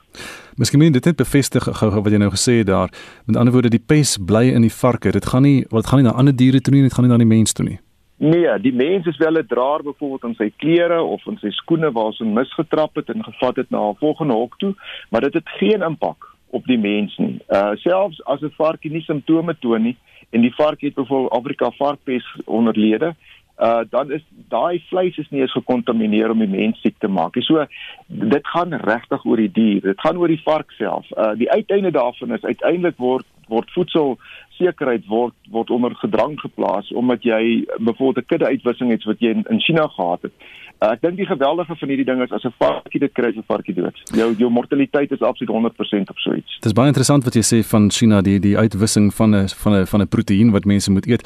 Miskien 0.56 0.80
moet 0.80 0.94
dit 0.94 1.06
net 1.06 1.16
bevestig 1.16 1.64
gou-gou 1.64 2.02
wat 2.02 2.12
jy 2.12 2.18
nou 2.18 2.32
gesê 2.32 2.58
het 2.58 2.68
daar. 2.68 2.90
Met 3.26 3.36
ander 3.36 3.54
woorde, 3.54 3.70
die 3.70 3.86
pes 3.86 4.18
bly 4.18 4.50
in 4.52 4.62
die 4.62 4.74
varke. 4.74 5.12
Dit 5.12 5.26
gaan 5.26 5.42
nie 5.42 5.66
wat 5.70 5.88
gaan 5.88 6.00
nie 6.00 6.08
na 6.10 6.16
ander 6.16 6.36
diere 6.36 6.62
toe 6.62 6.74
nie, 6.74 6.82
dit 6.82 6.94
gaan 6.94 7.04
nie 7.04 7.12
na 7.12 7.18
die 7.18 7.36
mens 7.38 7.54
toe 7.54 7.66
nie. 7.66 7.80
Nee, 8.22 8.60
die 8.60 8.74
mens 8.74 9.06
is 9.06 9.18
wel 9.18 9.38
'n 9.38 9.48
draer 9.48 9.84
byvoorbeeld 9.84 10.24
aan 10.24 10.36
sy 10.36 10.52
klere 10.56 11.02
of 11.02 11.28
aan 11.28 11.38
sy 11.38 11.50
skoene 11.50 11.92
waar 11.92 12.12
hy 12.18 12.26
misgetrap 12.26 12.96
het 12.96 13.10
en 13.10 13.24
gevat 13.24 13.56
het 13.56 13.70
na 13.70 13.90
'n 13.90 13.96
volgende 13.96 14.34
hok 14.34 14.58
toe, 14.58 14.76
maar 15.10 15.22
dit 15.22 15.34
het 15.34 15.50
geen 15.50 15.82
impak 15.82 16.36
op 16.50 16.66
die 16.66 16.78
mens 16.78 17.18
nie. 17.18 17.40
Uh 17.48 17.72
selfs 17.76 18.24
as 18.26 18.42
'n 18.42 18.52
varkie 18.58 18.92
nie 18.92 19.02
simptome 19.02 19.56
toon 19.60 19.82
nie 19.82 19.98
en 20.30 20.42
die 20.42 20.56
varkie 20.56 20.88
het 20.88 20.96
byvoorbeeld 20.96 21.32
Afrika 21.32 21.72
varkpes 21.72 22.36
onderlede, 22.46 23.16
uh 23.60 23.82
dan 23.90 24.12
is 24.12 24.24
daai 24.48 24.84
vleis 24.90 25.18
is 25.18 25.30
nie 25.30 25.42
eens 25.42 25.52
gekontamineer 25.52 26.30
om 26.30 26.40
die 26.40 26.48
mens 26.48 26.82
siek 26.82 26.96
te 27.00 27.08
maak 27.08 27.36
nie. 27.36 27.44
So 27.44 27.66
dit 28.08 28.48
gaan 28.48 28.74
regtig 28.74 29.26
oor 29.26 29.38
die 29.38 29.52
dier. 29.52 29.82
Dit 29.82 30.00
gaan 30.00 30.18
oor 30.18 30.28
die 30.28 30.44
vark 30.44 30.72
self. 30.72 31.06
Uh 31.18 31.36
die 31.36 31.52
uiteinde 31.52 31.92
daarvan 31.92 32.34
is 32.34 32.44
uiteindelik 32.44 32.98
word 32.98 33.26
word 33.50 33.72
voedsel 33.76 34.18
sekerheid 34.60 35.06
word 35.08 35.36
word 35.52 35.70
onder 35.70 35.96
gedrang 35.96 36.40
geplaas 36.40 36.92
omdat 36.94 37.24
jy 37.24 37.66
byvoorbeeld 37.78 38.26
'n 38.26 38.30
kudde 38.32 38.46
uitwissing 38.46 38.92
het 38.92 39.04
wat 39.04 39.20
jy 39.20 39.30
in, 39.30 39.46
in 39.50 39.62
China 39.62 39.88
gehad 39.88 40.22
het. 40.22 40.34
Uh, 40.80 40.94
ek 40.96 41.02
dink 41.04 41.18
die 41.20 41.28
geweldige 41.28 41.76
van 41.76 41.90
hierdie 41.92 42.06
ding 42.08 42.22
is 42.24 42.32
as 42.32 42.46
'n 42.48 42.56
varkie 42.58 43.00
dit 43.00 43.12
kry, 43.12 43.30
'n 43.36 43.44
varkie 43.48 43.76
dood. 43.76 43.98
Jou 44.16 44.34
jou 44.38 44.50
mortaliteit 44.50 45.12
is 45.12 45.22
absoluut 45.22 45.52
100% 45.52 46.10
of 46.10 46.20
so 46.20 46.34
iets. 46.34 46.54
Dit 46.56 46.66
is 46.72 46.74
baie 46.74 46.88
interessant 46.88 47.24
wat 47.24 47.36
jy 47.36 47.44
sê 47.44 47.60
van 47.68 47.92
China 47.92 48.22
die 48.22 48.40
die 48.40 48.58
uitwissing 48.58 49.14
van 49.14 49.36
'n 49.36 49.48
van 49.48 49.74
'n 49.74 49.86
van 49.86 50.02
'n 50.02 50.08
proteïen 50.08 50.52
wat 50.52 50.66
mense 50.66 50.92
moet 50.92 51.08
eet. 51.08 51.24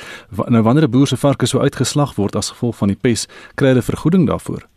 Nou 0.47 0.63
wanneer 0.63 0.88
'n 0.88 0.91
boer 0.91 1.07
se 1.07 1.17
varke 1.17 1.45
so 1.45 1.59
uitgeslag 1.59 2.15
word 2.15 2.36
as 2.36 2.49
gevolg 2.49 2.75
van 2.77 2.88
die 2.88 2.97
pes, 3.01 3.27
kry 3.55 3.67
hulle 3.67 3.81
vergoeding 3.81 4.27
daarvoor. 4.27 4.72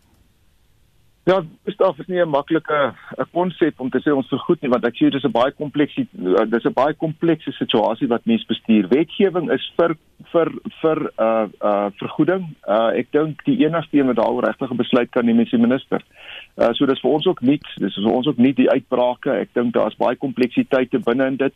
Ja, 1.26 1.40
staf 1.74 1.98
is 1.98 2.06
nie 2.06 2.20
'n 2.22 2.28
maklike 2.28 2.94
'n 3.18 3.26
konsep 3.32 3.80
om 3.80 3.90
te 3.90 3.98
sê 3.98 4.14
ons 4.14 4.28
vergoed 4.28 4.60
nie 4.62 4.70
want 4.70 4.84
ek 4.86 4.94
sê 4.94 5.10
dis 5.10 5.24
'n 5.24 5.32
baie 5.32 5.50
komplekse 5.50 6.06
dis 6.50 6.64
'n 6.64 6.72
baie 6.72 6.94
komplekse 6.94 7.52
situasie 7.52 8.06
wat 8.06 8.26
mens 8.26 8.44
bestuur. 8.46 8.86
Wetgewing 8.88 9.50
is 9.50 9.72
vir 9.76 9.96
vir 10.32 10.48
vir 10.82 10.98
uh 11.18 11.48
uh 11.60 11.90
vergoeding. 11.98 12.44
Uh 12.68 12.90
ek 12.94 13.10
dink 13.10 13.44
die 13.44 13.66
enigste 13.66 13.98
een 13.98 14.06
wat 14.06 14.16
daaroor 14.16 14.44
regtig 14.44 14.70
'n 14.70 14.76
besluit 14.76 15.10
kan 15.10 15.24
neem 15.24 15.40
is 15.40 15.50
die 15.50 15.58
minister. 15.58 16.00
Uh 16.56 16.72
so 16.72 16.86
dis 16.86 17.00
vir 17.00 17.10
ons 17.10 17.26
ook 17.26 17.42
nie, 17.42 17.58
dis 17.76 17.94
vir 17.94 18.12
ons 18.12 18.26
ook 18.26 18.38
nie 18.38 18.52
die 18.52 18.70
uitbrake. 18.70 19.30
Ek 19.30 19.48
dink 19.52 19.74
daar's 19.74 19.98
baie 19.98 20.16
kompleksiteite 20.16 20.98
binne 20.98 21.26
in 21.26 21.36
dit. 21.36 21.54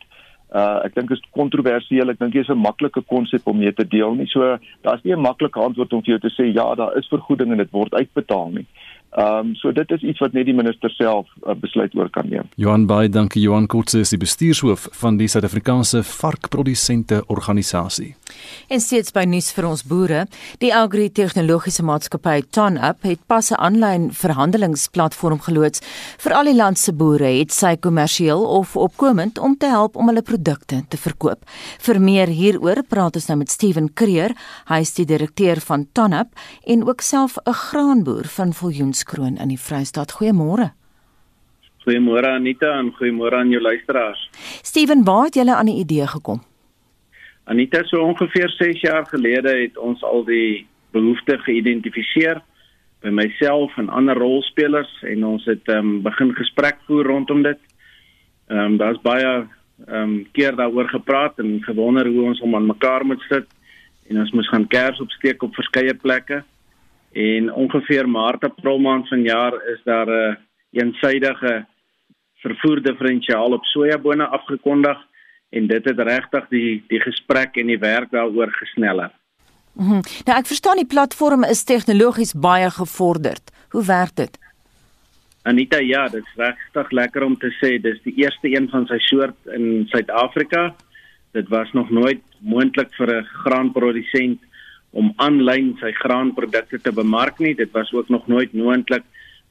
Uh 0.53 0.83
ek 0.83 0.95
dink 0.95 1.07
dit 1.07 1.17
is 1.17 1.29
kontroversieel. 1.31 2.09
Ek 2.09 2.19
dink 2.19 2.33
dit 2.33 2.43
is 2.43 2.49
'n 2.49 2.59
maklike 2.59 3.01
konsep 3.07 3.47
om 3.47 3.57
mee 3.57 3.71
te 3.71 3.87
deel 3.87 4.15
nie. 4.15 4.27
So 4.27 4.57
daar's 4.83 5.03
nie 5.03 5.15
'n 5.15 5.21
maklike 5.21 5.59
antwoord 5.59 5.93
om 5.93 6.03
vir 6.03 6.17
jou 6.17 6.19
te 6.19 6.35
sê 6.35 6.53
ja, 6.53 6.75
daar 6.75 6.97
is 6.97 7.07
vergoeding 7.07 7.51
en 7.51 7.57
dit 7.57 7.71
word 7.71 7.93
uitbetaal 7.93 8.49
nie. 8.51 8.67
Ehm 9.11 9.47
um, 9.47 9.55
so 9.55 9.71
dit 9.75 9.91
is 9.91 10.01
iets 10.01 10.19
wat 10.23 10.31
net 10.31 10.45
die 10.47 10.55
minister 10.55 10.89
self 10.95 11.27
uh, 11.43 11.51
besluit 11.59 11.95
oor 11.99 12.07
kan 12.09 12.29
neem. 12.31 12.47
Johan 12.55 12.85
Bey, 12.87 13.09
dankie 13.11 13.41
Johan 13.43 13.67
Kotse 13.67 13.99
is 14.05 14.13
die 14.13 14.19
bestuurshoof 14.21 14.85
van 15.01 15.17
die 15.19 15.27
Suid-Afrikaanse 15.27 15.99
varkprodusente 16.07 17.19
organisasie. 17.27 18.13
En 18.71 18.79
steeds 18.79 19.11
by 19.11 19.25
nuus 19.27 19.49
vir 19.51 19.67
ons 19.67 19.83
boere, 19.83 20.21
die 20.63 20.71
Agri 20.71 21.09
Tegnologiese 21.11 21.83
Maatskappy 21.83 22.45
TonUp 22.55 23.03
het 23.03 23.19
pas 23.27 23.51
'n 23.51 23.59
aanlyn 23.59 24.05
verhandelingsplatform 24.15 25.41
geloods 25.43 25.81
vir 26.17 26.33
al 26.33 26.45
die 26.45 26.55
land 26.55 26.79
se 26.79 26.93
boere 26.93 27.35
het 27.39 27.51
sy 27.51 27.75
kommersieel 27.75 28.45
of 28.45 28.77
opkomend 28.77 29.37
om 29.37 29.57
te 29.57 29.67
help 29.67 29.95
om 29.95 30.07
hulle 30.07 30.21
produkte 30.21 30.85
te 30.87 30.97
verkoop. 30.97 31.43
Vir 31.79 31.99
meer 31.99 32.27
hieroor 32.27 32.83
praat 32.87 33.15
ons 33.15 33.27
nou 33.27 33.37
met 33.37 33.49
Steven 33.49 33.93
Creer, 33.93 34.31
hy 34.67 34.79
is 34.79 34.93
die 34.93 35.05
direkteur 35.05 35.59
van 35.59 35.87
TonUp 35.91 36.29
en 36.65 36.87
ook 36.87 37.01
self 37.01 37.37
'n 37.45 37.53
graanboer 37.53 38.25
van 38.27 38.53
Viljoen 38.53 38.93
Potchefstroom 39.01 39.37
in 39.37 39.49
die 39.49 39.59
Vrystaat. 39.59 40.11
Goeiemôre. 40.11 40.71
Goeiemôre 41.85 42.35
Anita 42.35 42.77
en 42.79 42.91
goeiemôre 42.93 43.35
aan 43.35 43.49
jou 43.49 43.61
luisteraars. 43.61 44.29
Steven, 44.61 45.03
waar 45.03 45.25
het 45.25 45.35
julle 45.35 45.55
aan 45.55 45.65
die 45.65 45.79
idee 45.79 46.07
gekom? 46.07 46.41
Anita, 47.45 47.83
so 47.83 48.01
ongeveer 48.01 48.49
6 48.49 48.81
jaar 48.81 49.05
gelede 49.05 49.49
het 49.49 49.77
ons 49.77 50.03
al 50.03 50.23
die 50.25 50.67
behoefte 50.91 51.37
geïdentifiseer 51.37 52.41
by 53.01 53.09
myself 53.09 53.73
en 53.77 53.89
ander 53.89 54.17
rolspelers 54.17 54.91
en 55.09 55.25
ons 55.25 55.45
het 55.45 55.67
um, 55.73 56.01
begin 56.05 56.35
gesprek 56.37 56.77
voer 56.85 57.05
rondom 57.05 57.41
dit. 57.41 57.59
Ehm 58.49 58.59
um, 58.59 58.77
daar's 58.77 59.01
baie 59.01 59.47
ehm 59.87 59.97
um, 59.97 60.27
keer 60.31 60.55
daaroor 60.55 60.89
gepraat 60.89 61.39
en 61.39 61.63
gewonder 61.63 62.07
hoe 62.07 62.29
ons 62.29 62.41
om 62.41 62.55
aan 62.55 62.69
mekaar 62.69 63.05
moet 63.05 63.21
sit 63.29 63.47
en 64.09 64.19
ons 64.19 64.31
moes 64.31 64.49
gaan 64.49 64.67
kers 64.67 65.01
opsteek 65.01 65.43
op 65.43 65.55
verskeie 65.55 65.95
plekke. 65.95 66.43
En 67.11 67.53
ongeveer 67.53 68.09
Maart 68.09 68.43
April 68.43 68.79
maand 68.79 69.07
vanjaar 69.07 69.53
is 69.73 69.81
daar 69.83 70.07
'n 70.07 70.37
een 70.71 70.87
eensydige 70.87 71.65
vervoer 72.35 72.81
diferensiaal 72.81 73.51
op 73.51 73.65
sojabone 73.65 74.25
afgekondig 74.25 74.97
en 75.49 75.67
dit 75.67 75.85
het 75.85 75.99
regtig 75.99 76.47
die 76.49 76.83
die 76.87 76.99
gesprek 76.99 77.55
en 77.55 77.67
die 77.67 77.79
werk 77.79 78.11
daaroor 78.11 78.51
gesneller. 78.51 79.11
Mm 79.73 79.87
-hmm. 79.87 80.01
Nou 80.25 80.37
ek 80.39 80.45
verstaan 80.45 80.75
die 80.75 80.93
platform 80.95 81.43
is 81.43 81.63
tegnologies 81.63 82.33
baie 82.33 82.69
gevorderd. 82.69 83.51
Hoe 83.69 83.85
werk 83.85 84.15
dit? 84.15 84.39
Anita, 85.41 85.79
ja, 85.79 86.07
dit 86.07 86.23
is 86.23 86.35
regtig 86.35 86.91
lekker 86.91 87.23
om 87.23 87.37
te 87.37 87.49
sê 87.57 87.81
dis 87.81 88.01
die 88.03 88.13
eerste 88.15 88.47
een 88.55 88.69
van 88.69 88.85
sy 88.85 88.97
soort 88.97 89.35
in 89.45 89.87
Suid-Afrika. 89.89 90.75
Dit 91.31 91.47
was 91.47 91.71
nog 91.71 91.89
nooit 91.89 92.21
moontlik 92.39 92.93
vir 92.93 93.09
'n 93.15 93.25
graanprodusent 93.25 94.39
om 94.91 95.13
aanlyn 95.23 95.73
sy 95.79 95.91
graanprodukte 95.95 96.79
te 96.83 96.91
bemark 96.91 97.39
nie. 97.39 97.55
Dit 97.55 97.71
was 97.71 97.91
ook 97.93 98.09
nog 98.09 98.27
nooit 98.27 98.53
moontlik 98.53 99.03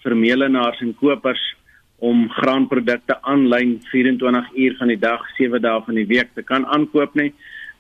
vir 0.05 0.17
meelenaars 0.17 0.81
en 0.81 0.95
kopers 1.01 1.43
om 2.01 2.29
graanprodukte 2.33 3.19
aanlyn 3.29 3.79
24 3.91 4.55
uur 4.57 4.77
van 4.79 4.89
die 4.89 5.01
dag, 5.01 5.25
7 5.37 5.61
dae 5.61 5.83
van 5.85 5.95
die 6.01 6.07
week 6.09 6.33
te 6.35 6.43
kan 6.43 6.65
aankoop 6.67 7.15
nie. 7.15 7.33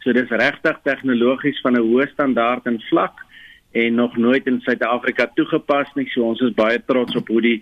So 0.04 0.12
dis 0.16 0.32
regtig 0.32 0.80
tegnologies 0.84 1.60
van 1.64 1.76
'n 1.76 1.84
hoë 1.84 2.08
standaard 2.12 2.66
en 2.66 2.80
vlak 2.88 3.24
en 3.72 3.94
nog 3.94 4.16
nooit 4.16 4.46
in 4.46 4.61
Suid-Afrika 4.61 5.30
toegepas 5.35 5.92
nie. 5.94 6.09
So 6.11 6.26
ons 6.26 6.40
is 6.40 6.54
baie 6.54 6.80
trots 6.87 7.16
op 7.16 7.28
hoe 7.28 7.40
die 7.44 7.61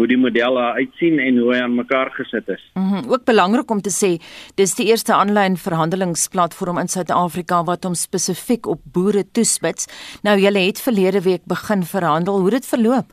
hoe 0.00 0.06
die 0.08 0.16
model 0.16 0.56
uitsien 0.78 1.18
en 1.20 1.38
hoe 1.42 1.50
hy 1.52 1.58
aan 1.60 1.74
mekaar 1.76 2.08
gesit 2.16 2.48
is. 2.48 2.62
Mhm. 2.74 2.84
Mm 2.84 3.08
ook 3.10 3.24
belangrik 3.24 3.70
om 3.70 3.80
te 3.80 3.90
sê, 3.90 4.10
dis 4.54 4.74
die 4.78 4.86
eerste 4.86 5.12
aanlyn 5.12 5.56
verhandelingsplatform 5.56 6.78
in 6.78 6.88
Suid-Afrika 6.88 7.64
wat 7.64 7.84
hom 7.84 7.94
spesifiek 7.94 8.66
op 8.66 8.80
boere 8.84 9.24
toespits. 9.32 9.88
Nou 10.22 10.38
julle 10.38 10.62
het 10.66 10.80
verlede 10.80 11.20
week 11.22 11.44
begin 11.44 11.82
verhandel. 11.82 12.38
Hoe 12.38 12.52
het 12.52 12.62
dit 12.62 12.66
verloop? 12.66 13.12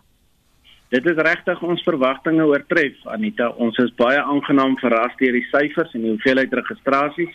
Dit 0.89 1.05
is 1.05 1.17
regtig 1.19 1.61
ons 1.61 1.83
verwagtinge 1.83 2.45
oortref, 2.45 2.95
Anita. 3.11 3.49
Ons 3.49 3.77
is 3.77 3.91
baie 3.99 4.21
aangenaam 4.21 4.77
verras 4.79 5.15
deur 5.19 5.35
die 5.35 5.47
syfers 5.49 5.91
en 5.93 6.05
die 6.05 6.13
hoeveelheid 6.13 6.53
registrasies 6.53 7.33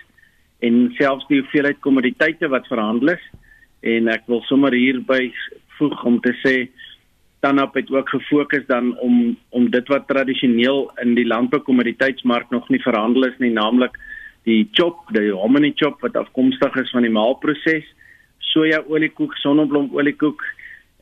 en 0.64 0.86
selfs 0.96 1.26
die 1.28 1.42
hoeveelheid 1.42 1.80
kommoditeite 1.84 2.48
wat 2.48 2.70
verhandel 2.70 3.16
is. 3.16 3.26
En 3.82 4.08
ek 4.08 4.28
wil 4.30 4.42
sommer 4.46 4.72
hierby 4.72 5.32
voeg 5.78 6.04
om 6.06 6.20
te 6.22 6.34
sê 6.44 6.56
Tanap 7.42 7.74
het 7.74 7.88
ook 7.90 8.08
gefokus 8.08 8.62
dan 8.68 8.92
om 9.02 9.36
om 9.50 9.64
dit 9.70 9.88
wat 9.90 10.06
tradisioneel 10.06 10.84
in 11.02 11.16
die 11.18 11.26
landboukommoditeitsmark 11.26 12.50
nog 12.54 12.68
nie 12.70 12.78
verhandel 12.82 13.26
is 13.26 13.38
nie, 13.42 13.50
naamlik 13.50 13.98
die 14.46 14.68
chop, 14.78 15.00
die 15.14 15.32
hominy 15.34 15.72
chop 15.74 16.00
wat 16.06 16.16
afkomstig 16.18 16.76
is 16.78 16.90
van 16.94 17.02
die 17.02 17.10
maalproses, 17.10 17.86
soja 18.52 18.78
oliekoek, 18.86 19.34
sonneblom 19.42 19.90
oliekoek. 19.98 20.44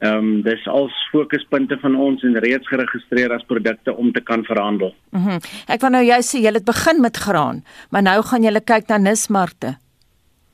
Ehm 0.00 0.16
um, 0.16 0.28
dis 0.42 0.64
als 0.64 0.96
fokuspunte 1.12 1.76
van 1.82 1.96
ons 2.00 2.22
en 2.24 2.38
reeds 2.40 2.68
geregistreer 2.72 3.34
as 3.36 3.44
produkte 3.44 3.92
om 3.92 4.08
te 4.12 4.24
kan 4.24 4.44
verhandel. 4.48 4.94
Mhm. 5.12 5.36
Mm 5.36 5.40
ek 5.68 5.84
wou 5.84 5.92
nou 5.92 6.04
jy 6.04 6.20
sê 6.24 6.40
jy 6.40 6.54
het 6.56 6.64
begin 6.64 7.04
met 7.04 7.16
graan, 7.16 7.60
maar 7.90 8.02
nou 8.02 8.22
gaan 8.22 8.42
jy 8.42 8.64
kyk 8.64 8.88
na 8.88 8.96
nismarkte. 8.96 9.76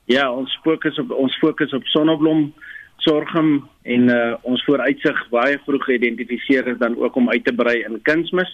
Ja, 0.07 0.29
ons 0.31 0.53
fokus 0.63 0.99
op 1.03 1.11
ons 1.11 1.35
fokus 1.43 1.73
op 1.75 1.87
sonneblom 1.91 2.53
sorgum 3.03 3.65
en 3.83 4.11
uh, 4.11 4.35
ons 4.47 4.63
vooruitsig 4.65 5.19
baie 5.33 5.59
vroeg 5.65 5.85
geïdentifiseer 5.89 6.69
is 6.73 6.79
dan 6.79 6.95
ook 6.99 7.17
om 7.19 7.31
uit 7.31 7.45
te 7.45 7.55
brei 7.55 7.81
in 7.83 7.99
kunsmis 8.07 8.53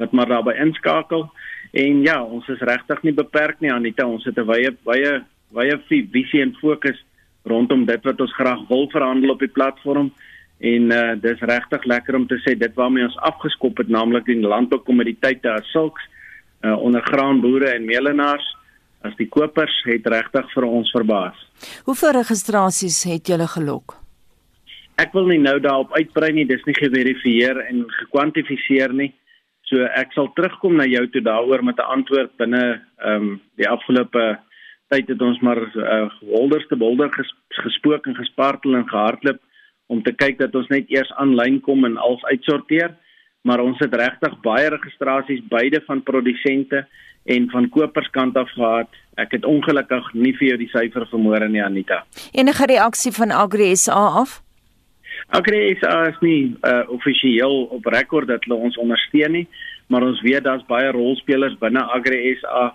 wat 0.00 0.12
maar 0.16 0.26
daarbey 0.26 0.56
inskakel. 0.58 1.28
En 1.72 2.00
ja, 2.02 2.16
ons 2.22 2.48
is 2.48 2.64
regtig 2.66 3.02
nie 3.04 3.14
beperk 3.14 3.60
nie 3.60 3.72
Anita, 3.72 4.06
ons 4.06 4.24
het 4.24 4.38
'n 4.38 4.48
wye 4.48 4.72
wye 4.88 5.20
wye 5.52 5.76
visie 5.88 6.42
en 6.42 6.56
fokus 6.60 6.98
rondom 7.44 7.84
dit 7.84 8.04
wat 8.04 8.20
ons 8.20 8.34
graag 8.34 8.64
wil 8.68 8.88
verhandel 8.90 9.30
op 9.30 9.38
die 9.38 9.54
platform. 9.58 10.10
En 10.58 10.90
uh 10.90 11.14
dis 11.20 11.40
regtig 11.40 11.84
lekker 11.84 12.14
om 12.14 12.26
te 12.26 12.40
sê 12.40 12.56
dit 12.58 12.74
waarmee 12.74 13.04
ons 13.04 13.20
afgeskop 13.28 13.78
het, 13.78 13.88
naamlik 13.88 14.24
die 14.24 14.40
landboukommoditeite 14.40 15.50
as 15.50 15.70
sulks 15.70 16.02
uh 16.64 16.78
onder 16.80 17.02
graanboere 17.02 17.68
en 17.76 17.84
meelenaars 17.84 18.56
as 19.04 19.16
die 19.20 19.28
kopers 19.28 19.74
het 19.88 20.06
regtig 20.10 20.48
vir 20.54 20.66
ons 20.68 20.90
verbaas. 20.94 21.36
Hoeveel 21.88 22.16
registrasies 22.20 23.02
het 23.10 23.28
julle 23.28 23.46
gelok? 23.50 23.98
Ek 25.00 25.12
wil 25.16 25.26
nie 25.26 25.40
nou 25.42 25.58
daarop 25.60 25.92
uitbrei 25.98 26.30
nie, 26.32 26.46
dis 26.46 26.62
nie 26.68 26.76
geverifieer 26.78 27.60
en 27.66 27.84
gekwantifiseer 27.98 28.94
nie. 28.94 29.10
So 29.68 29.86
ek 29.98 30.12
sal 30.14 30.30
terugkom 30.36 30.76
na 30.78 30.86
jou 30.86 31.02
toe 31.10 31.22
daaroor 31.24 31.64
met 31.64 31.78
'n 31.78 31.90
antwoord 31.96 32.36
binne 32.36 32.80
ehm 32.98 33.22
um, 33.22 33.40
die 33.56 33.68
afgelope 33.68 34.38
tyd 34.92 35.08
het 35.08 35.22
ons 35.22 35.40
maar 35.40 35.58
uh, 35.58 36.08
holderste 36.20 36.76
bolder 36.76 37.10
ges, 37.10 37.30
gespook 37.64 38.06
en 38.06 38.14
gespartel 38.14 38.76
en 38.76 38.88
gehardloop 38.88 39.40
om 39.86 40.02
te 40.02 40.12
kyk 40.12 40.38
dat 40.38 40.54
ons 40.54 40.68
net 40.68 40.90
eers 40.92 41.12
aanlyn 41.20 41.60
kom 41.60 41.84
en 41.84 41.96
als 41.96 42.22
uitsorteer 42.24 42.94
maar 43.44 43.60
ons 43.60 43.78
het 43.78 43.94
regtig 43.94 44.36
baie 44.44 44.68
registrasies 44.72 45.42
beide 45.48 45.80
van 45.88 46.02
produsente 46.02 46.86
en 47.24 47.50
van 47.50 47.68
koperskant 47.68 48.36
af 48.36 48.50
gehad. 48.52 48.88
Ek 49.20 49.32
het 49.36 49.44
ongelukkig 49.48 50.12
nie 50.14 50.34
vir 50.36 50.48
jou 50.48 50.58
die 50.60 50.70
syfer 50.72 51.06
vermoere 51.10 51.48
nie 51.48 51.62
Anita. 51.64 52.02
Enige 52.32 52.66
reaksie 52.68 53.12
van 53.12 53.32
Agri 53.32 53.72
SA 53.76 54.06
af? 54.22 54.40
Agri 55.32 55.76
SA 55.80 56.08
is 56.10 56.18
nie 56.20 56.54
uh, 56.66 56.82
offisieel 56.92 57.64
op 57.72 57.86
rekord 57.86 58.28
dat 58.28 58.44
hulle 58.44 58.58
ons 58.68 58.78
ondersteun 58.80 59.32
nie, 59.38 59.46
maar 59.88 60.04
ons 60.04 60.20
weet 60.24 60.44
daar's 60.44 60.66
baie 60.68 60.90
rolspelers 60.92 61.56
binne 61.62 61.84
Agri 61.96 62.36
SA 62.40 62.72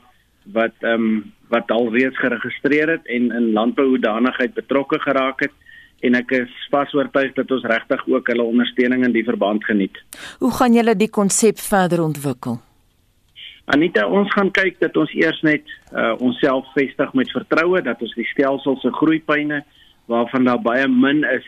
wat 0.54 0.74
ehm 0.82 1.10
um, 1.10 1.20
wat 1.50 1.72
alreeds 1.74 2.18
geregistreer 2.22 2.90
het 2.94 3.08
en 3.10 3.32
in 3.34 3.52
landbouhoedanigheid 3.58 4.54
betrokke 4.54 5.00
geraak 5.02 5.40
het 5.42 5.54
en 6.06 6.16
ek 6.20 6.32
is 6.38 6.52
vas 6.70 6.94
oortuig 6.94 7.34
dat 7.34 7.52
ons 7.52 7.66
regtig 7.72 8.04
ook 8.08 8.30
hulle 8.30 8.46
ondersteuning 8.46 9.02
in 9.08 9.16
die 9.16 9.26
verband 9.26 9.66
geniet. 9.66 9.98
Hoe 10.40 10.52
gaan 10.54 10.78
julle 10.78 10.96
die 10.96 11.10
konsep 11.10 11.58
verder 11.58 12.04
ontwikkel? 12.06 12.60
Anita, 13.70 14.08
ons 14.10 14.32
gaan 14.34 14.50
kyk 14.50 14.80
dat 14.82 14.96
ons 14.98 15.12
eers 15.14 15.40
net 15.46 15.68
uh, 15.94 16.16
onsself 16.26 16.66
vestig 16.74 17.12
met 17.14 17.30
vertroue 17.30 17.82
dat 17.86 18.00
ons 18.02 18.16
die 18.18 18.26
stelsel 18.32 18.80
se 18.82 18.90
groeipyne 18.98 19.60
waarvan 20.10 20.48
daar 20.48 20.62
baie 20.66 20.88
min 20.90 21.22
is, 21.30 21.46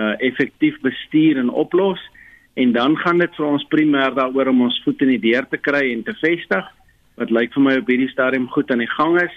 uh, 0.00 0.14
effektief 0.24 0.78
bestuur 0.80 1.36
en 1.36 1.50
oplos. 1.52 2.00
En 2.56 2.72
dan 2.72 2.96
gaan 3.02 3.20
dit 3.20 3.36
vir 3.36 3.46
ons 3.46 3.66
primêr 3.68 4.14
daaroor 4.16 4.48
om 4.54 4.62
ons 4.70 4.78
voet 4.86 5.04
in 5.04 5.12
die 5.12 5.20
deur 5.26 5.44
te 5.50 5.60
kry 5.60 5.82
en 5.90 6.04
te 6.06 6.14
vestig 6.22 6.70
wat 7.20 7.34
lyk 7.36 7.52
vir 7.52 7.64
my 7.66 7.74
op 7.82 7.92
hierdie 7.92 8.08
stadium 8.08 8.46
goed 8.54 8.72
aan 8.72 8.80
die 8.80 8.94
gang 8.94 9.18
is. 9.20 9.34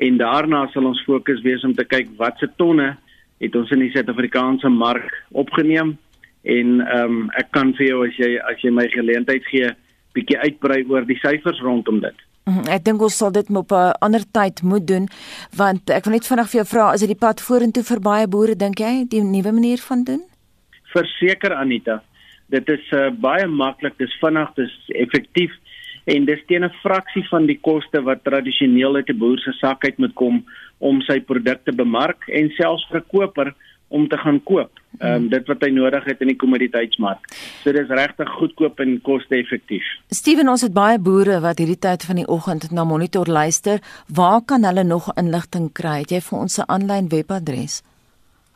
En 0.00 0.16
daarna 0.16 0.62
sal 0.72 0.88
ons 0.88 1.02
fokus 1.04 1.42
wees 1.44 1.66
om 1.68 1.74
te 1.76 1.84
kyk 1.84 2.14
watse 2.16 2.48
tonne 2.56 2.94
het 3.42 3.60
ons 3.60 3.74
in 3.76 3.84
die 3.84 3.90
Suid-Afrikaanse 3.92 4.72
mark 4.72 5.12
opgeneem. 5.36 5.98
En 6.48 6.80
ehm 6.80 7.18
um, 7.18 7.20
ek 7.36 7.52
kan 7.52 7.74
vir 7.76 7.90
jou 7.90 8.00
as 8.06 8.16
jy 8.16 8.32
as 8.40 8.64
jy 8.64 8.72
my 8.72 8.88
geleentheid 8.96 9.44
gee 9.52 9.68
bietjie 10.18 10.38
uitbrei 10.44 10.82
oor 10.88 11.06
die 11.08 11.18
syfers 11.22 11.62
rondom 11.64 12.00
dit. 12.04 12.26
Mhm, 12.48 12.64
ek 12.72 12.84
dink 12.86 13.02
ons 13.04 13.16
sal 13.20 13.32
dit 13.32 13.50
op 13.50 13.72
'n 13.72 13.92
ander 14.00 14.24
tyd 14.32 14.62
moet 14.62 14.86
doen 14.86 15.06
want 15.56 15.90
ek 15.90 16.04
wil 16.04 16.14
net 16.14 16.26
vinnig 16.26 16.48
vir 16.50 16.58
jou 16.60 16.68
vra 16.74 16.92
is 16.94 17.00
dit 17.00 17.12
die 17.12 17.24
pad 17.26 17.40
vorentoe 17.40 17.84
vir 17.84 18.00
baie 18.00 18.26
boere 18.26 18.54
dink 18.56 18.80
jy 18.80 19.04
die 19.08 19.20
nuwe 19.20 19.52
manier 19.52 19.80
van 19.88 20.04
doen? 20.04 20.22
Verseker 20.94 21.52
Anita, 21.54 22.02
dit 22.48 22.68
is 22.68 22.92
uh, 22.92 23.10
baie 23.10 23.46
maklik, 23.46 23.98
dis 23.98 24.14
vinnig, 24.20 24.48
dis 24.56 24.72
effektief 24.94 25.52
en 26.06 26.24
dis 26.24 26.40
teen 26.48 26.64
'n 26.64 26.78
fraksie 26.82 27.26
van 27.28 27.46
die 27.46 27.58
koste 27.60 28.00
wat 28.02 28.24
tradisioneel 28.24 28.96
uit 28.96 29.10
'n 29.10 29.18
boer 29.18 29.38
se 29.38 29.52
sak 29.52 29.84
uit 29.84 29.98
moet 29.98 30.14
kom 30.14 30.44
om 30.78 31.02
sy 31.02 31.20
produkte 31.20 31.72
bemark 31.72 32.28
en 32.28 32.50
selfs 32.56 32.86
vir 32.90 33.00
'n 33.00 33.10
koper 33.12 33.54
om 33.88 34.08
te 34.08 34.16
gaan 34.16 34.42
koop. 34.42 34.70
Ehm 34.98 35.14
um, 35.14 35.28
dit 35.28 35.46
wat 35.46 35.62
hy 35.64 35.70
nodig 35.70 36.04
het 36.04 36.20
in 36.20 36.32
die 36.32 36.36
kommoditeitsmark. 36.36 37.28
So 37.62 37.72
dis 37.72 37.88
regtig 37.88 38.28
goedkoop 38.38 38.80
en 38.80 39.00
koste-effektief. 39.02 39.84
Steven, 40.08 40.48
ons 40.48 40.62
het 40.62 40.72
baie 40.72 40.98
boere 40.98 41.40
wat 41.40 41.58
hierdie 41.58 41.78
tyd 41.78 42.04
van 42.04 42.16
die 42.16 42.28
oggend 42.28 42.70
na 42.70 42.84
Monitor 42.84 43.26
luister. 43.26 43.80
Waar 44.08 44.40
kan 44.44 44.64
hulle 44.64 44.84
nog 44.84 45.10
inligting 45.16 45.72
kry? 45.72 45.98
Het 46.04 46.10
jy 46.10 46.20
vir 46.20 46.38
ons 46.38 46.58
'n 46.58 46.68
aanlyn 46.68 47.08
webadres? 47.08 47.82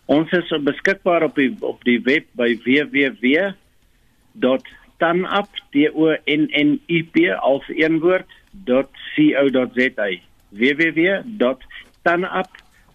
Ons 0.07 0.31
is 0.33 0.49
beskikbaar 0.65 1.23
op 1.23 1.35
die 1.35 1.57
op 1.61 1.85
die 1.85 2.01
web 2.01 2.27
by 2.35 2.57
www 2.65 3.53
tanup 12.03 12.49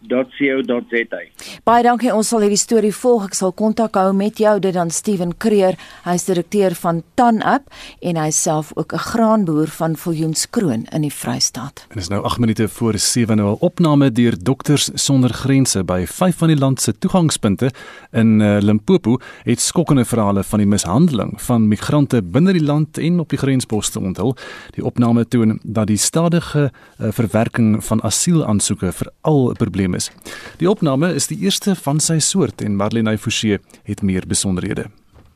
.co.za. 0.06 1.22
Baie 1.68 1.84
dankie. 1.84 2.12
Ons 2.14 2.30
sal 2.32 2.44
hierdie 2.46 2.60
storie 2.60 2.94
volg. 2.94 3.28
Ek 3.28 3.38
sal 3.38 3.54
kontak 3.58 3.98
hou 4.00 4.12
met 4.16 4.40
jou 4.42 4.54
dit 4.64 4.76
dan 4.76 4.92
Steven 4.94 5.34
Creer. 5.38 5.78
Hy's 6.06 6.28
direkteur 6.30 6.76
van 6.78 7.02
TanUp 7.20 7.68
en 8.06 8.20
hy 8.22 8.30
self 8.32 8.72
ook 8.76 8.94
'n 8.94 9.04
graanboer 9.12 9.68
van 9.68 9.96
Viljoenskroon 9.96 10.86
in 10.92 11.02
die 11.02 11.14
Vrystaat. 11.14 11.86
En 11.90 11.98
is 11.98 12.10
nou 12.10 12.24
8 12.24 12.40
minute 12.40 12.68
voor 12.68 12.98
7 12.98 13.38
nou 13.38 13.58
opname 13.60 14.12
deur 14.12 14.36
Dokters 14.44 14.90
Sonder 14.94 15.34
Grense 15.34 15.84
by 15.84 16.06
vyf 16.06 16.38
van 16.38 16.48
die 16.48 16.58
land 16.58 16.82
se 16.82 16.94
toegangspunte 16.98 17.72
in 18.12 18.40
uh, 18.40 18.58
Limpopo 18.62 19.20
het 19.44 19.60
skokkende 19.60 20.06
verhale 20.06 20.44
van 20.44 20.60
die 20.60 20.68
mishandeling 20.68 21.42
van 21.42 21.68
migrante 21.68 22.22
binne 22.22 22.54
die 22.54 22.64
land 22.64 22.98
en 22.98 23.20
op 23.20 23.30
die 23.30 23.38
grensposte 23.38 24.00
onthul. 24.00 24.36
Die 24.76 24.86
opname 24.86 25.28
toon 25.28 25.60
dat 25.64 25.88
die 25.88 25.98
stadige 25.98 26.72
uh, 27.00 27.12
verwerking 27.12 27.84
van 27.86 28.04
asielaansoeke 28.04 28.92
veral 28.92 29.50
'n 29.52 29.54
probleem 29.54 29.87
probleem 29.88 29.96
is. 29.96 30.12
Die 30.60 30.70
opname 30.70 31.14
is 31.16 31.28
die 31.28 31.40
eerste 31.44 31.76
van 31.76 32.00
sy 32.00 32.20
soort 32.20 32.62
en 32.62 32.76
Marlene 32.76 33.18
Forsie 33.18 33.60
het 33.86 34.02
meer 34.02 34.28
besonderhede. 34.28 34.90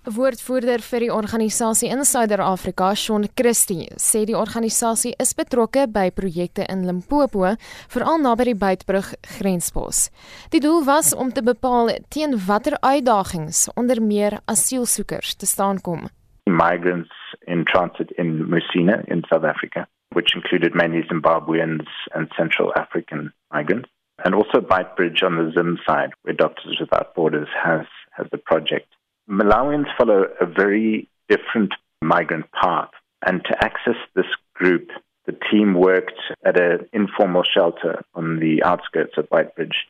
'n 0.04 0.16
Woordvoerder 0.16 0.82
vir 0.82 1.00
die 1.00 1.14
organisasie 1.14 1.90
in 1.90 2.04
Suider-Afrika, 2.04 2.96
Shaun 2.96 3.28
Christie, 3.36 3.88
sê 3.98 4.26
die 4.26 4.36
organisasie 4.36 5.14
is 5.20 5.36
betrokke 5.36 5.86
by 5.88 6.10
projekte 6.10 6.66
in 6.70 6.88
Limpopo, 6.88 7.56
veral 7.88 8.18
naby 8.18 8.44
die 8.44 8.56
Beitbrug 8.56 9.14
grenspos. 9.38 10.10
Die 10.50 10.60
doel 10.60 10.84
was 10.86 11.14
om 11.14 11.30
te 11.32 11.44
bepaal 11.44 11.90
teen 12.10 12.34
watter 12.48 12.80
uitdagings 12.82 13.70
onder 13.76 14.02
meer 14.02 14.40
asielsoekers 14.48 15.36
te 15.36 15.46
staan 15.46 15.82
kom. 15.82 16.10
Migrants 16.50 17.14
in 17.46 17.64
transit 17.66 18.12
in 18.18 18.50
Musina 18.50 19.04
in 19.06 19.22
South 19.30 19.46
Africa, 19.46 19.86
which 20.16 20.34
included 20.34 20.74
many 20.74 21.06
Zimbabweans 21.12 21.88
and 22.16 22.28
Central 22.34 22.74
African 22.74 23.32
migrants. 23.54 23.90
And 24.24 24.36
also 24.36 24.62
Bridge 24.62 25.24
on 25.24 25.38
the 25.38 25.52
Zim 25.56 25.78
side, 25.86 26.12
where 26.22 26.34
Doctors 26.34 26.78
Without 26.80 27.16
Borders 27.16 27.48
has, 27.64 27.86
has 28.12 28.28
the 28.32 28.38
project. 28.38 28.88
Malawians 29.30 29.88
follow 29.98 30.26
a 30.40 30.46
very 30.46 31.08
different 31.30 31.74
migrant 32.02 32.46
path, 32.52 32.90
and 33.26 33.44
to 33.46 33.64
access 33.64 33.96
this 34.16 34.26
group, 34.54 34.90
the 35.26 35.38
team 35.52 35.76
worked 35.76 36.20
at 36.44 36.60
an 36.60 36.88
informal 36.94 37.44
shelter 37.44 38.04
on 38.16 38.40
the 38.40 38.64
outskirts 38.64 39.14
of 39.18 39.30
Bridge. 39.30 39.88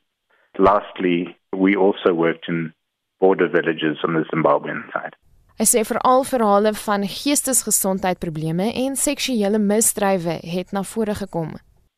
Lastly, 0.59 1.37
we 1.55 1.75
also 1.75 2.13
worked 2.13 2.45
in 2.49 2.73
border 3.19 3.47
villages 3.47 3.97
on 4.03 4.13
the 4.13 4.25
Zimbabwean 4.33 4.91
side. 4.91 5.15
Hy 5.61 5.67
sê 5.69 5.83
veral 5.85 6.23
verhale 6.25 6.71
van 6.73 7.03
geestesgesondheidprobleme 7.05 8.71
en 8.81 8.95
seksuele 8.97 9.59
misdrywe 9.61 10.39
het 10.41 10.71
na 10.73 10.81
vore 10.83 11.13
gekom. 11.19 11.51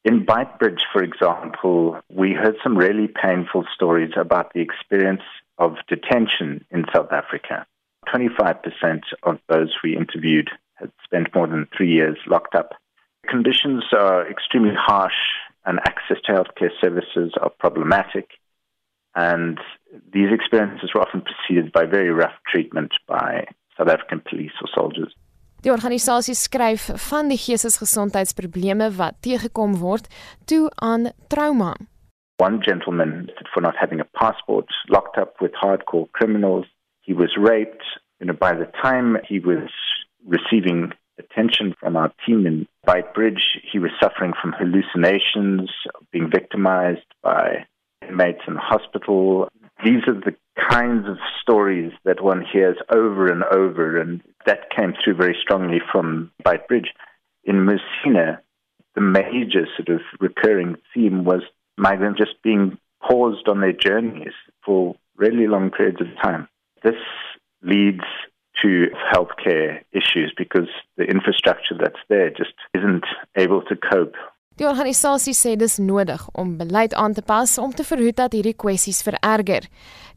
In 0.05 0.25
Bitebridge, 0.25 0.81
for 0.91 1.01
example, 1.01 1.97
we 2.09 2.33
heard 2.33 2.55
some 2.61 2.77
really 2.77 3.07
painful 3.07 3.63
stories 3.73 4.11
about 4.17 4.53
the 4.53 4.59
experience 4.59 5.21
of 5.57 5.75
detention 5.87 6.65
in 6.71 6.83
South 6.93 7.11
Africa. 7.13 7.65
25% 8.13 9.01
of 9.23 9.39
those 9.47 9.73
we 9.81 9.95
interviewed 9.95 10.49
had 10.75 10.91
spent 11.05 11.33
more 11.33 11.47
than 11.47 11.69
three 11.75 11.89
years 11.89 12.17
locked 12.27 12.53
up. 12.53 12.71
Conditions 13.29 13.85
are 13.97 14.29
extremely 14.29 14.75
harsh, 14.75 15.13
and 15.65 15.79
access 15.87 16.17
to 16.25 16.33
healthcare 16.33 16.71
services 16.81 17.31
are 17.41 17.49
problematic. 17.49 18.27
And 19.15 19.57
these 20.11 20.33
experiences 20.33 20.89
were 20.93 21.01
often 21.01 21.21
preceded 21.21 21.71
by 21.71 21.85
very 21.85 22.09
rough 22.09 22.33
treatment 22.51 22.91
by 23.07 23.45
South 23.77 23.87
African 23.87 24.21
police 24.27 24.51
or 24.61 24.67
soldiers. 24.75 25.13
Die 25.63 25.71
organisasie 25.71 26.33
skryf 26.35 26.89
van 27.09 27.29
die 27.31 27.37
geestesgesondheidsprobleme 27.39 28.89
wat 28.97 29.21
teëgekom 29.23 29.77
word 29.79 30.09
toe 30.51 30.65
aan 30.75 31.13
trauma. 31.31 31.71
One 32.43 32.59
gentleman 32.59 33.29
for 33.53 33.61
not 33.63 33.77
having 33.79 34.01
a 34.01 34.07
passport 34.19 34.67
locked 34.89 35.17
up 35.17 35.39
with 35.39 35.55
hardcore 35.63 36.09
criminals. 36.11 36.65
He 37.07 37.13
was 37.13 37.37
raped. 37.39 37.83
You 38.19 38.27
know, 38.27 38.35
by 38.35 38.51
the 38.51 38.67
time 38.81 39.17
he 39.23 39.39
was 39.39 39.71
receiving 40.27 40.91
attention 41.17 41.73
from 41.79 41.95
our 41.95 42.11
team 42.25 42.45
in 42.45 42.67
Beitbridge, 42.85 43.63
he 43.71 43.79
was 43.79 43.91
suffering 44.01 44.33
from 44.41 44.51
hallucinations, 44.51 45.71
being 46.11 46.29
victimized 46.29 47.07
by 47.21 47.65
inmates 48.05 48.43
in 48.49 48.57
hospital. 48.57 49.47
These 49.85 50.03
are 50.07 50.19
the 50.19 50.35
kinds 50.69 51.07
of 51.07 51.17
stories 51.41 51.93
that 52.03 52.21
one 52.21 52.43
hears 52.51 52.77
over 52.93 53.31
and 53.31 53.43
over, 53.43 53.99
and 53.99 54.21
that 54.45 54.69
came 54.75 54.93
through 54.93 55.15
very 55.15 55.37
strongly 55.41 55.79
from 55.91 56.31
Beitbridge. 56.45 56.89
In 57.43 57.65
Messina, 57.65 58.41
the 58.95 59.01
major 59.01 59.67
sort 59.75 59.89
of 59.89 60.01
recurring 60.19 60.75
theme 60.93 61.23
was 61.23 61.41
migrants 61.77 62.19
just 62.19 62.41
being 62.43 62.77
paused 63.01 63.47
on 63.47 63.59
their 63.59 63.73
journeys 63.73 64.33
for 64.65 64.95
really 65.17 65.47
long 65.47 65.69
periods 65.71 66.01
of 66.01 66.07
time. 66.21 66.47
This 66.83 67.01
leads 67.61 68.03
to 68.61 68.87
healthcare 69.11 69.81
issues 69.91 70.33
because 70.37 70.69
the 70.97 71.03
infrastructure 71.03 71.75
that's 71.79 72.03
there 72.09 72.29
just 72.29 72.53
isn't 72.73 73.05
able 73.35 73.61
to 73.63 73.75
cope. 73.75 74.15
Die 74.55 74.67
organisasie 74.69 75.33
sê 75.33 75.55
dis 75.57 75.79
nodig 75.81 76.27
om 76.37 76.57
beleid 76.59 76.93
aan 76.93 77.15
te 77.17 77.23
pas 77.25 77.57
om 77.57 77.71
te 77.73 77.81
verhoed 77.83 78.19
dat 78.19 78.35
hierdie 78.37 78.53
kwessies 78.53 79.01
vererger. 79.01 79.65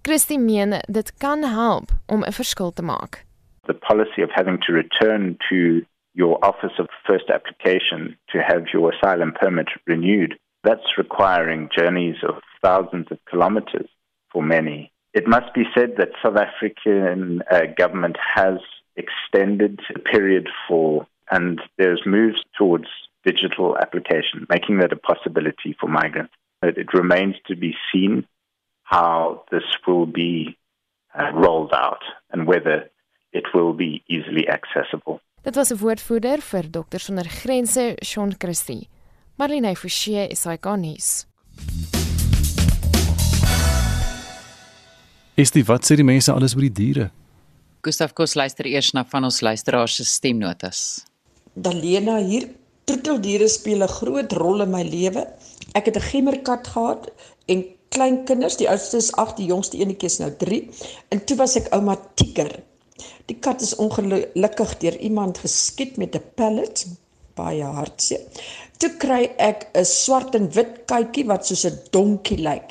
Christie 0.04 0.36
meen 0.38 0.76
dit 0.92 1.12
kan 1.16 1.42
help 1.42 1.94
om 2.06 2.20
'n 2.24 2.36
verskil 2.36 2.72
te 2.72 2.82
maak. 2.82 3.24
The 3.66 3.74
policy 3.74 4.22
of 4.22 4.30
having 4.34 4.58
to 4.66 4.72
return 4.72 5.38
to 5.50 5.84
your 6.14 6.42
office 6.44 6.72
of 6.78 6.88
first 7.06 7.24
application 7.28 8.16
to 8.30 8.38
have 8.38 8.66
your 8.72 8.92
asylum 8.92 9.32
permit 9.38 9.68
renewed, 9.86 10.38
that's 10.64 10.98
requiring 10.98 11.68
journeys 11.76 12.16
of 12.26 12.36
thousands 12.62 13.06
of 13.10 13.18
kilometers 13.28 13.88
for 14.32 14.42
many. 14.42 14.92
It 15.12 15.26
must 15.26 15.52
be 15.54 15.64
said 15.74 15.94
that 15.98 16.10
South 16.22 16.36
African 16.36 17.42
uh, 17.50 17.60
government 17.76 18.16
has 18.34 18.58
extended 18.96 19.80
the 19.92 20.00
period 20.00 20.48
for 20.68 21.06
and 21.30 21.60
there's 21.78 22.02
moves 22.06 22.42
towards 22.56 22.86
digital 23.24 23.76
application, 23.76 24.46
making 24.48 24.78
that 24.78 24.92
a 24.92 24.96
possibility 24.96 25.76
for 25.78 25.88
migrants. 25.88 26.32
But 26.60 26.78
it 26.78 26.94
remains 26.94 27.34
to 27.48 27.56
be 27.56 27.74
seen 27.92 28.26
how 28.84 29.44
this 29.50 29.64
will 29.86 30.06
be 30.06 30.56
uh, 31.18 31.32
rolled 31.32 31.72
out 31.74 32.02
and 32.30 32.46
whether 32.46 32.90
it 33.32 33.46
will 33.54 33.74
be 33.74 34.02
easily 34.06 34.46
accessible. 34.48 35.20
Dit 35.42 35.54
was 35.54 35.70
'n 35.70 35.78
woordvoerder 35.78 36.40
vir 36.40 36.70
Dokters 36.70 37.04
sonder 37.04 37.28
Grense, 37.28 37.96
Shaun 38.04 38.34
Christie. 38.38 38.88
Marlene 39.36 39.76
Forsie 39.76 40.28
is 40.28 40.44
hy 40.44 40.56
konnies. 40.56 41.26
Is 45.36 45.50
dit 45.50 45.66
wat 45.66 45.84
sê 45.84 45.96
die 45.96 46.04
mense 46.04 46.32
alles 46.32 46.54
oor 46.54 46.62
die 46.62 46.72
diere? 46.72 47.10
Gustaf 47.84 48.14
Kos 48.16 48.34
luister 48.34 48.66
eers 48.66 48.94
na 48.96 49.04
van 49.04 49.24
ons 49.24 49.42
luisteraars 49.44 49.94
se 49.94 50.04
stemnotas. 50.04 51.04
Dalena 51.54 52.16
hier, 52.18 52.48
troeteldiere 52.88 53.48
speel 53.48 53.82
'n 53.82 53.88
groot 53.88 54.32
rol 54.32 54.62
in 54.62 54.70
my 54.70 54.82
lewe. 54.82 55.26
Ek 55.74 55.86
het 55.86 55.96
'n 55.96 56.08
gemmerkat 56.10 56.66
gehad 56.66 57.12
en 57.48 57.64
klein 57.90 58.24
kinders, 58.24 58.56
die 58.56 58.68
oudste 58.68 58.96
is 58.96 59.12
8, 59.12 59.36
die 59.36 59.46
jongste 59.46 59.78
enetjie 59.78 60.08
is 60.08 60.18
nou 60.18 60.30
3. 60.30 60.70
En 61.10 61.24
toe 61.24 61.36
was 61.36 61.56
ek 61.56 61.68
ouma 61.74 61.96
Tiger. 62.14 62.62
Die 63.26 63.38
kat 63.40 63.62
is 63.62 63.74
ongelukkig 63.76 64.78
deur 64.78 64.96
iemand 64.98 65.38
geskiet 65.38 65.96
met 65.96 66.14
'n 66.14 66.22
pellet, 66.34 66.86
baie 67.34 67.64
hartseer. 67.64 68.22
Toe 68.78 68.90
kry 68.96 69.32
ek 69.38 69.68
'n 69.74 69.84
swart 69.84 70.34
en 70.34 70.50
wit 70.50 70.84
katjie 70.86 71.26
wat 71.26 71.46
soos 71.46 71.64
'n 71.66 71.78
donkie 71.90 72.38
lyk 72.38 72.70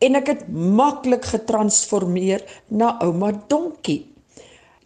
en 0.00 0.16
ek 0.16 0.30
het 0.32 0.44
maklik 0.48 1.26
getransformeer 1.28 2.44
na 2.68 2.94
ouma 3.04 3.32
Donkie. 3.48 4.06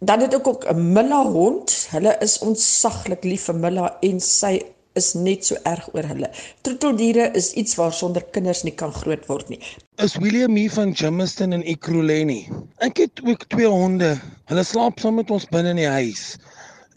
Dan 0.03 0.25
het 0.25 0.33
ek 0.35 0.47
ook 0.47 0.65
'n 0.67 0.91
Milla 0.93 1.23
hond. 1.23 1.87
Hulle 1.91 2.17
is 2.19 2.39
ontsaglik 2.39 3.23
lief 3.23 3.47
vir 3.47 3.55
Milla 3.55 3.97
en 4.01 4.19
sy 4.19 4.61
is 4.99 5.13
net 5.13 5.45
so 5.47 5.57
erg 5.69 5.87
oor 5.93 6.07
hulle. 6.07 6.29
Troeteldiere 6.65 7.27
is 7.39 7.51
iets 7.59 7.75
waarsonder 7.79 8.23
kinders 8.35 8.63
nie 8.67 8.73
kan 8.79 8.93
groot 8.95 9.25
word 9.29 9.51
nie. 9.51 9.59
Is 10.03 10.17
William 10.23 10.55
hier 10.55 10.71
van 10.71 10.93
Jamestown 10.95 11.55
en 11.57 11.65
Ekurhuleni. 11.67 12.45
Ek 12.85 13.03
het 13.03 13.23
ook 13.25 13.47
twee 13.53 13.69
honde. 13.71 14.15
Hulle 14.51 14.63
slaap 14.63 14.99
saam 15.03 15.19
met 15.19 15.31
ons 15.31 15.47
binne 15.51 15.75
in 15.75 15.83
die 15.83 15.91
huis. 15.97 16.35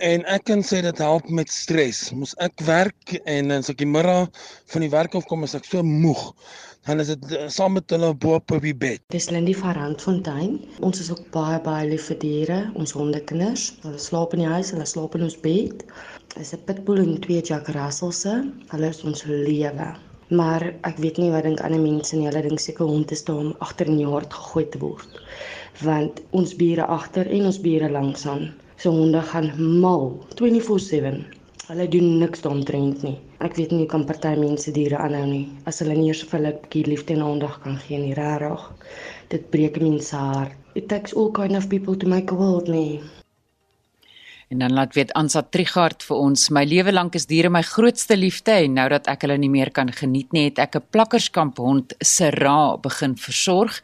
En 0.04 0.22
ek 0.30 0.46
kan 0.46 0.62
sê 0.62 0.78
dit 0.86 1.02
help 1.02 1.26
met 1.34 1.50
stres. 1.50 2.08
Mos 2.14 2.36
ek 2.44 2.62
werk 2.68 3.16
en 3.24 3.50
as 3.58 3.70
ek 3.72 3.80
die 3.82 3.90
middag 3.90 4.30
van 4.70 4.86
die 4.86 4.92
werk 4.94 5.18
af 5.18 5.26
kom, 5.26 5.42
is 5.46 5.58
ek 5.58 5.66
so 5.66 5.82
moeg 5.82 6.30
dan 6.88 7.00
is 7.02 7.10
dit 7.12 7.32
uh, 7.36 7.44
saam 7.52 7.74
met 7.76 7.90
hulle 7.92 8.14
bo 8.16 8.38
op 8.38 8.52
die 8.64 8.72
bed. 8.84 9.02
Dis 9.12 9.28
Lindy 9.28 9.52
van 9.58 9.74
Randfontein. 9.76 10.54
Ons 10.88 11.02
is 11.02 11.10
ook 11.12 11.26
baie 11.34 11.58
baie 11.66 11.84
lief 11.90 12.06
vir 12.08 12.16
diere, 12.22 12.58
ons 12.80 12.94
hondekinders. 12.96 13.66
Hulle 13.82 14.00
slaap 14.00 14.32
in 14.36 14.40
die 14.40 14.48
huis, 14.48 14.70
hulle 14.72 14.86
slaap 14.88 15.18
in 15.18 15.26
ons 15.26 15.36
bed. 15.44 15.84
Dis 16.32 16.54
'n 16.56 16.62
pitbull 16.70 17.02
en 17.04 17.20
twee 17.26 17.44
Jack 17.44 17.68
Russells. 17.76 18.24
Hulle 18.72 18.88
is 18.88 19.02
ons 19.04 19.26
lewe. 19.28 19.90
Maar 20.40 20.64
ek 20.88 20.96
weet 21.04 21.20
nie 21.20 21.30
wat 21.34 21.44
dink 21.44 21.60
ander 21.60 21.80
mense 21.84 22.16
nie. 22.16 22.24
Hulle 22.30 22.42
dink 22.48 22.64
seker 22.64 22.88
hond 22.88 23.12
is 23.12 23.24
daar 23.24 23.44
om 23.44 23.54
agter 23.68 23.92
in 23.92 24.00
die 24.00 24.08
hart 24.08 24.32
gegooi 24.32 24.64
te 24.72 24.80
word. 24.80 25.20
Want 25.84 26.24
ons 26.32 26.56
bure 26.56 26.88
agter 26.88 27.28
en 27.28 27.52
ons 27.52 27.60
bure 27.60 27.92
langs 27.92 28.26
aan, 28.26 28.48
so 28.76 28.90
honde 28.90 29.20
gaan 29.28 29.52
mal 29.84 30.16
24/7. 30.40 31.24
Hulle 31.68 31.88
doen 31.88 32.18
niks 32.18 32.40
daaromtrent 32.40 33.02
nie. 33.02 33.18
Ek 33.46 33.54
weet 33.56 33.70
nie 33.70 33.84
hoe 33.84 33.90
kan 33.90 34.04
party 34.06 34.30
mense 34.38 34.72
diere 34.76 34.98
aanhou 35.02 35.26
nie 35.32 35.44
as 35.70 35.78
hulle 35.82 35.94
nie 35.98 36.08
eers 36.10 36.22
vir 36.24 36.38
hulle 36.38 36.50
'n 36.54 36.58
bietjie 36.62 36.88
liefde 36.92 37.14
en 37.16 37.22
aandag 37.26 37.60
kan 37.66 37.76
gee 37.84 38.00
nie, 38.04 38.16
regtig. 38.18 38.64
Dit 39.34 39.50
breek 39.52 39.78
mense 39.84 40.16
hart. 40.16 40.58
It 40.74 40.88
takes 40.88 41.14
all 41.14 41.30
kind 41.40 41.56
of 41.60 41.68
people 41.74 41.96
to 41.96 42.08
make 42.16 42.34
a 42.34 42.40
world 42.42 42.68
nie. 42.78 43.00
En 44.48 44.58
dan 44.58 44.72
laat 44.72 44.94
weet 44.94 45.10
Ansa 45.12 45.42
Trigard 45.44 46.00
vir 46.08 46.16
ons, 46.16 46.46
my 46.56 46.62
lewe 46.64 46.92
lank 46.94 47.18
is 47.18 47.26
diere 47.28 47.50
my 47.52 47.60
grootste 47.68 48.16
liefde 48.16 48.54
en 48.64 48.78
nou 48.78 48.86
dat 48.88 49.10
ek 49.12 49.26
hulle 49.26 49.36
nie 49.36 49.50
meer 49.52 49.68
kan 49.76 49.90
geniet 49.92 50.32
nie, 50.32 50.46
het 50.46 50.58
ek 50.64 50.76
'n 50.76 50.86
plakkerskamp 50.88 51.58
hond 51.60 51.92
Sera 52.00 52.78
begin 52.80 53.16
versorg. 53.16 53.82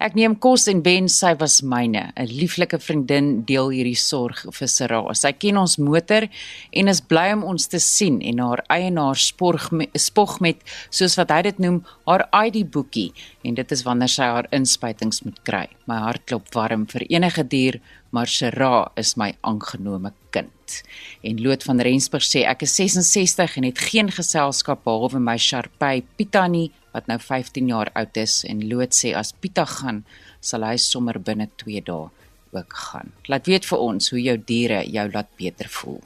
Ek 0.00 0.14
neem 0.14 0.38
kos 0.38 0.68
en 0.68 0.80
Ben 0.80 1.08
sy 1.08 1.34
was 1.36 1.60
myne. 1.60 2.12
'n 2.16 2.26
Lieflike 2.26 2.78
vriendin 2.78 3.44
deel 3.44 3.68
hierdie 3.68 3.94
sorg 3.96 4.46
vir 4.52 4.68
Sera. 4.68 5.14
Sy 5.14 5.32
ken 5.32 5.58
ons 5.58 5.76
motor 5.76 6.28
en 6.72 6.88
is 6.88 7.00
bly 7.00 7.32
om 7.32 7.44
ons 7.44 7.66
te 7.66 7.78
sien 7.78 8.22
en 8.22 8.38
haar 8.38 8.64
eienaar 8.70 9.16
spog 9.16 9.70
met, 9.70 9.90
spog 9.94 10.40
met 10.40 10.56
soos 10.90 11.16
wat 11.16 11.30
hy 11.30 11.42
dit 11.42 11.58
noem, 11.58 11.84
haar 12.06 12.28
ID 12.46 12.70
boekie 12.70 13.12
en 13.44 13.54
dit 13.54 13.72
is 13.72 13.82
wanneer 13.82 14.08
sy 14.08 14.22
haar 14.22 14.46
inspuitings 14.50 15.24
moet 15.24 15.44
kry. 15.44 15.68
My 15.86 15.98
hart 15.98 16.24
klop 16.24 16.54
warm 16.54 16.86
vir 16.86 17.04
enige 17.10 17.44
dier 17.44 17.80
maar 18.16 18.30
Sera 18.32 18.88
is 18.96 19.14
my 19.20 19.34
aangenome 19.44 20.12
kind. 20.32 20.80
En 21.20 21.40
Loot 21.42 21.64
van 21.68 21.80
Rensburg 21.84 22.24
sê 22.24 22.46
ek 22.48 22.64
is 22.64 22.76
66 22.78 23.58
en 23.60 23.68
het 23.68 23.82
geen 23.90 24.08
geselskap 24.08 24.86
behalwe 24.86 25.20
my 25.20 25.36
Sharpay 25.36 26.02
Pita 26.16 26.46
nie 26.48 26.70
wat 26.94 27.10
nou 27.10 27.18
15 27.20 27.68
jaar 27.68 27.92
oud 27.92 28.16
is 28.16 28.40
en 28.48 28.64
Loot 28.70 28.96
sê 28.96 29.12
as 29.12 29.34
Pita 29.36 29.66
gaan 29.68 30.04
sal 30.40 30.64
hy 30.64 30.78
sommer 30.80 31.20
binne 31.20 31.50
2 31.60 31.84
dae 31.84 32.08
ook 32.56 32.76
gaan. 32.88 33.12
Laat 33.28 33.50
weet 33.50 33.68
vir 33.68 33.82
ons 33.84 34.12
hoe 34.14 34.22
jou 34.22 34.36
diere 34.48 34.80
jou 34.88 35.08
laat 35.12 35.28
beter 35.36 35.68
voel. 35.68 36.00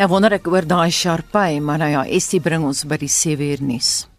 Nou 0.00 0.08
wonder 0.08 0.38
ek 0.38 0.48
oor 0.48 0.64
daai 0.64 0.88
Sharpay, 0.88 1.58
maar 1.60 1.82
nou 1.82 1.90
ja, 1.92 2.06
Estie 2.08 2.40
bring 2.40 2.64
ons 2.64 2.86
by 2.88 2.96
die 3.02 3.12
7 3.12 3.50
uur 3.52 3.66
nuus. 3.68 4.09